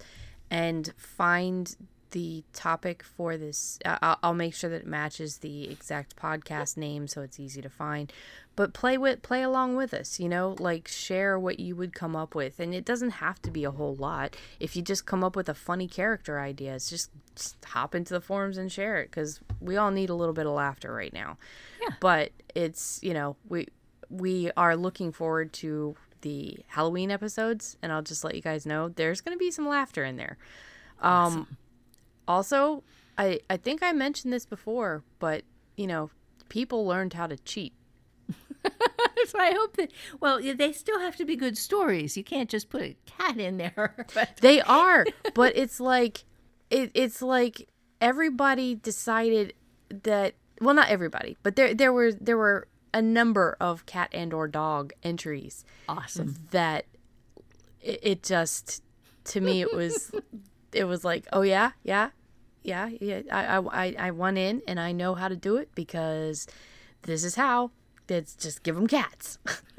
and 0.50 0.92
find 0.96 1.76
the 2.16 2.42
topic 2.54 3.02
for 3.02 3.36
this 3.36 3.78
uh, 3.84 4.16
I'll, 4.22 4.32
make 4.32 4.54
sure 4.54 4.70
that 4.70 4.80
it 4.80 4.86
matches 4.86 5.36
the 5.38 5.68
exact 5.68 6.16
podcast 6.16 6.78
name 6.78 7.06
so 7.08 7.20
it's 7.20 7.38
easy 7.38 7.60
to 7.60 7.68
find. 7.68 8.10
But 8.54 8.72
play 8.72 8.96
with 8.96 9.20
play 9.20 9.42
along 9.42 9.76
with 9.76 9.92
us 9.92 10.18
you 10.18 10.26
know 10.26 10.56
like 10.58 10.88
share 10.88 11.38
what 11.38 11.60
you 11.60 11.76
would 11.76 11.92
come 11.92 12.16
up 12.16 12.34
with. 12.34 12.58
And 12.58 12.74
it 12.74 12.86
doesn't 12.86 13.10
have 13.10 13.42
to 13.42 13.50
be 13.50 13.64
a 13.64 13.70
whole 13.70 13.94
lot. 13.94 14.34
If 14.58 14.76
you 14.76 14.80
just 14.80 15.04
come 15.04 15.22
up 15.22 15.36
with 15.36 15.50
a 15.50 15.54
funny 15.54 15.86
character 15.88 16.40
ideas 16.40 16.88
just, 16.88 17.10
just 17.34 17.62
hop 17.66 17.94
into 17.94 18.14
the 18.14 18.22
forums 18.22 18.56
and 18.56 18.72
share 18.72 18.96
it 18.96 19.10
because 19.10 19.40
we 19.60 19.76
all 19.76 19.90
need 19.90 20.08
a 20.08 20.14
little 20.14 20.32
bit 20.32 20.46
of 20.46 20.52
laughter 20.52 20.94
right 20.94 21.12
now. 21.12 21.36
Yeah. 21.82 21.96
but 22.00 22.32
it's 22.54 22.98
you 23.02 23.12
know 23.12 23.36
we 23.46 23.68
we 24.08 24.50
are 24.56 24.74
looking 24.74 25.12
forward 25.12 25.52
to 25.52 25.96
the 26.22 26.60
Halloween 26.68 27.10
episodes, 27.10 27.76
and 27.82 27.92
I'll 27.92 28.00
just 28.00 28.24
let 28.24 28.34
you 28.34 28.40
guys 28.40 28.64
know 28.64 28.88
there's 28.88 29.20
going 29.20 29.36
to 29.36 29.38
be 29.38 29.50
some 29.50 29.68
laughter 29.68 30.02
in 30.02 30.16
there. 30.16 30.38
Um, 31.02 31.58
also, 32.28 32.82
I 33.18 33.40
I 33.48 33.56
think 33.56 33.82
I 33.82 33.92
mentioned 33.92 34.32
this 34.32 34.46
before, 34.46 35.02
but 35.18 35.42
you 35.76 35.86
know, 35.86 36.10
people 36.48 36.86
learned 36.86 37.14
how 37.14 37.26
to 37.26 37.36
cheat. 37.36 37.72
so 39.26 39.38
I 39.38 39.52
hope 39.52 39.76
that, 39.76 39.92
well, 40.20 40.40
they 40.40 40.72
still 40.72 40.98
have 41.00 41.16
to 41.16 41.24
be 41.24 41.36
good 41.36 41.56
stories. 41.56 42.16
You 42.16 42.24
can't 42.24 42.48
just 42.48 42.68
put 42.68 42.82
a 42.82 42.96
cat 43.06 43.38
in 43.38 43.56
there. 43.58 44.06
But 44.14 44.38
They 44.40 44.60
are, 44.62 45.06
but 45.34 45.56
it's 45.56 45.80
like 45.80 46.24
it, 46.70 46.90
it's 46.94 47.22
like 47.22 47.68
everybody 48.00 48.74
decided 48.74 49.54
that 49.90 50.34
well, 50.60 50.74
not 50.74 50.88
everybody, 50.88 51.36
but 51.42 51.56
there 51.56 51.74
there 51.74 51.92
were 51.92 52.12
there 52.12 52.36
were 52.36 52.68
a 52.94 53.02
number 53.02 53.56
of 53.60 53.84
cat 53.84 54.08
and 54.12 54.32
or 54.32 54.48
dog 54.48 54.92
entries 55.02 55.64
awesome. 55.88 56.34
that 56.50 56.86
it, 57.82 58.00
it 58.02 58.22
just 58.22 58.82
to 59.24 59.40
me 59.40 59.60
it 59.60 59.74
was 59.74 60.12
it 60.72 60.84
was 60.84 61.04
like 61.04 61.26
oh 61.32 61.42
yeah 61.42 61.72
yeah 61.82 62.10
yeah 62.62 62.88
yeah 63.00 63.20
I, 63.30 63.58
I 63.58 63.94
I- 63.98 64.10
went 64.10 64.38
in 64.38 64.62
and 64.66 64.78
I 64.80 64.92
know 64.92 65.14
how 65.14 65.28
to 65.28 65.36
do 65.36 65.56
it 65.56 65.70
because 65.74 66.46
this 67.02 67.24
is 67.24 67.34
how. 67.36 67.70
It's 68.08 68.36
just 68.36 68.62
give 68.62 68.76
them 68.76 68.86
cats. 68.86 69.38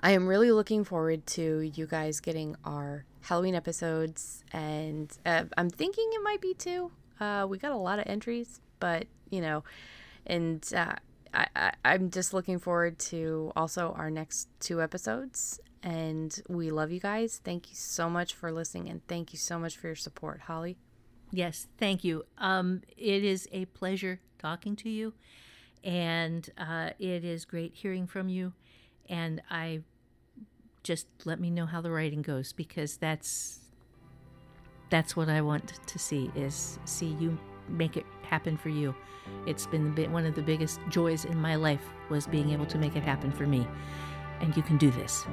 I 0.00 0.10
am 0.10 0.26
really 0.26 0.50
looking 0.52 0.84
forward 0.84 1.26
to 1.28 1.70
you 1.74 1.86
guys 1.86 2.20
getting 2.20 2.56
our 2.64 3.04
Halloween 3.22 3.54
episodes 3.54 4.44
and 4.52 5.10
uh, 5.24 5.44
I'm 5.56 5.70
thinking 5.70 6.08
it 6.12 6.22
might 6.22 6.40
be 6.40 6.54
two 6.54 6.90
uh, 7.20 7.46
we 7.48 7.56
got 7.58 7.70
a 7.72 7.76
lot 7.76 7.98
of 8.00 8.06
entries 8.08 8.60
but 8.80 9.06
you 9.30 9.40
know 9.40 9.62
and 10.26 10.68
uh, 10.76 10.94
I, 11.32 11.46
I, 11.54 11.72
I'm 11.84 12.10
just 12.10 12.34
looking 12.34 12.58
forward 12.58 12.98
to 13.10 13.52
also 13.56 13.94
our 13.96 14.10
next 14.10 14.48
two 14.60 14.82
episodes. 14.82 15.60
And 15.82 16.40
we 16.48 16.70
love 16.70 16.92
you 16.92 17.00
guys. 17.00 17.40
Thank 17.42 17.70
you 17.70 17.74
so 17.74 18.08
much 18.08 18.34
for 18.34 18.52
listening, 18.52 18.88
and 18.88 19.06
thank 19.08 19.32
you 19.32 19.38
so 19.38 19.58
much 19.58 19.76
for 19.76 19.88
your 19.88 19.96
support, 19.96 20.42
Holly. 20.42 20.76
Yes, 21.32 21.66
thank 21.78 22.04
you. 22.04 22.24
Um, 22.38 22.82
it 22.96 23.24
is 23.24 23.48
a 23.52 23.64
pleasure 23.64 24.20
talking 24.38 24.76
to 24.76 24.88
you, 24.88 25.14
and 25.82 26.48
uh, 26.56 26.90
it 26.98 27.24
is 27.24 27.44
great 27.44 27.74
hearing 27.74 28.06
from 28.06 28.28
you. 28.28 28.52
And 29.08 29.42
I 29.50 29.80
just 30.82 31.06
let 31.24 31.40
me 31.40 31.50
know 31.50 31.66
how 31.66 31.80
the 31.80 31.90
writing 31.90 32.22
goes 32.22 32.52
because 32.52 32.96
that's 32.96 33.60
that's 34.90 35.16
what 35.16 35.28
I 35.28 35.40
want 35.40 35.80
to 35.86 35.98
see 35.98 36.30
is 36.36 36.78
see 36.84 37.16
you 37.18 37.38
make 37.68 37.96
it 37.96 38.04
happen 38.22 38.56
for 38.56 38.68
you. 38.68 38.94
It's 39.46 39.66
been 39.66 39.94
one 40.12 40.26
of 40.26 40.34
the 40.34 40.42
biggest 40.42 40.80
joys 40.90 41.24
in 41.24 41.38
my 41.38 41.54
life 41.54 41.82
was 42.10 42.26
being 42.26 42.50
able 42.50 42.66
to 42.66 42.78
make 42.78 42.94
it 42.94 43.02
happen 43.02 43.32
for 43.32 43.46
me, 43.46 43.66
and 44.40 44.54
you 44.56 44.62
can 44.62 44.76
do 44.76 44.90
this. 44.90 45.24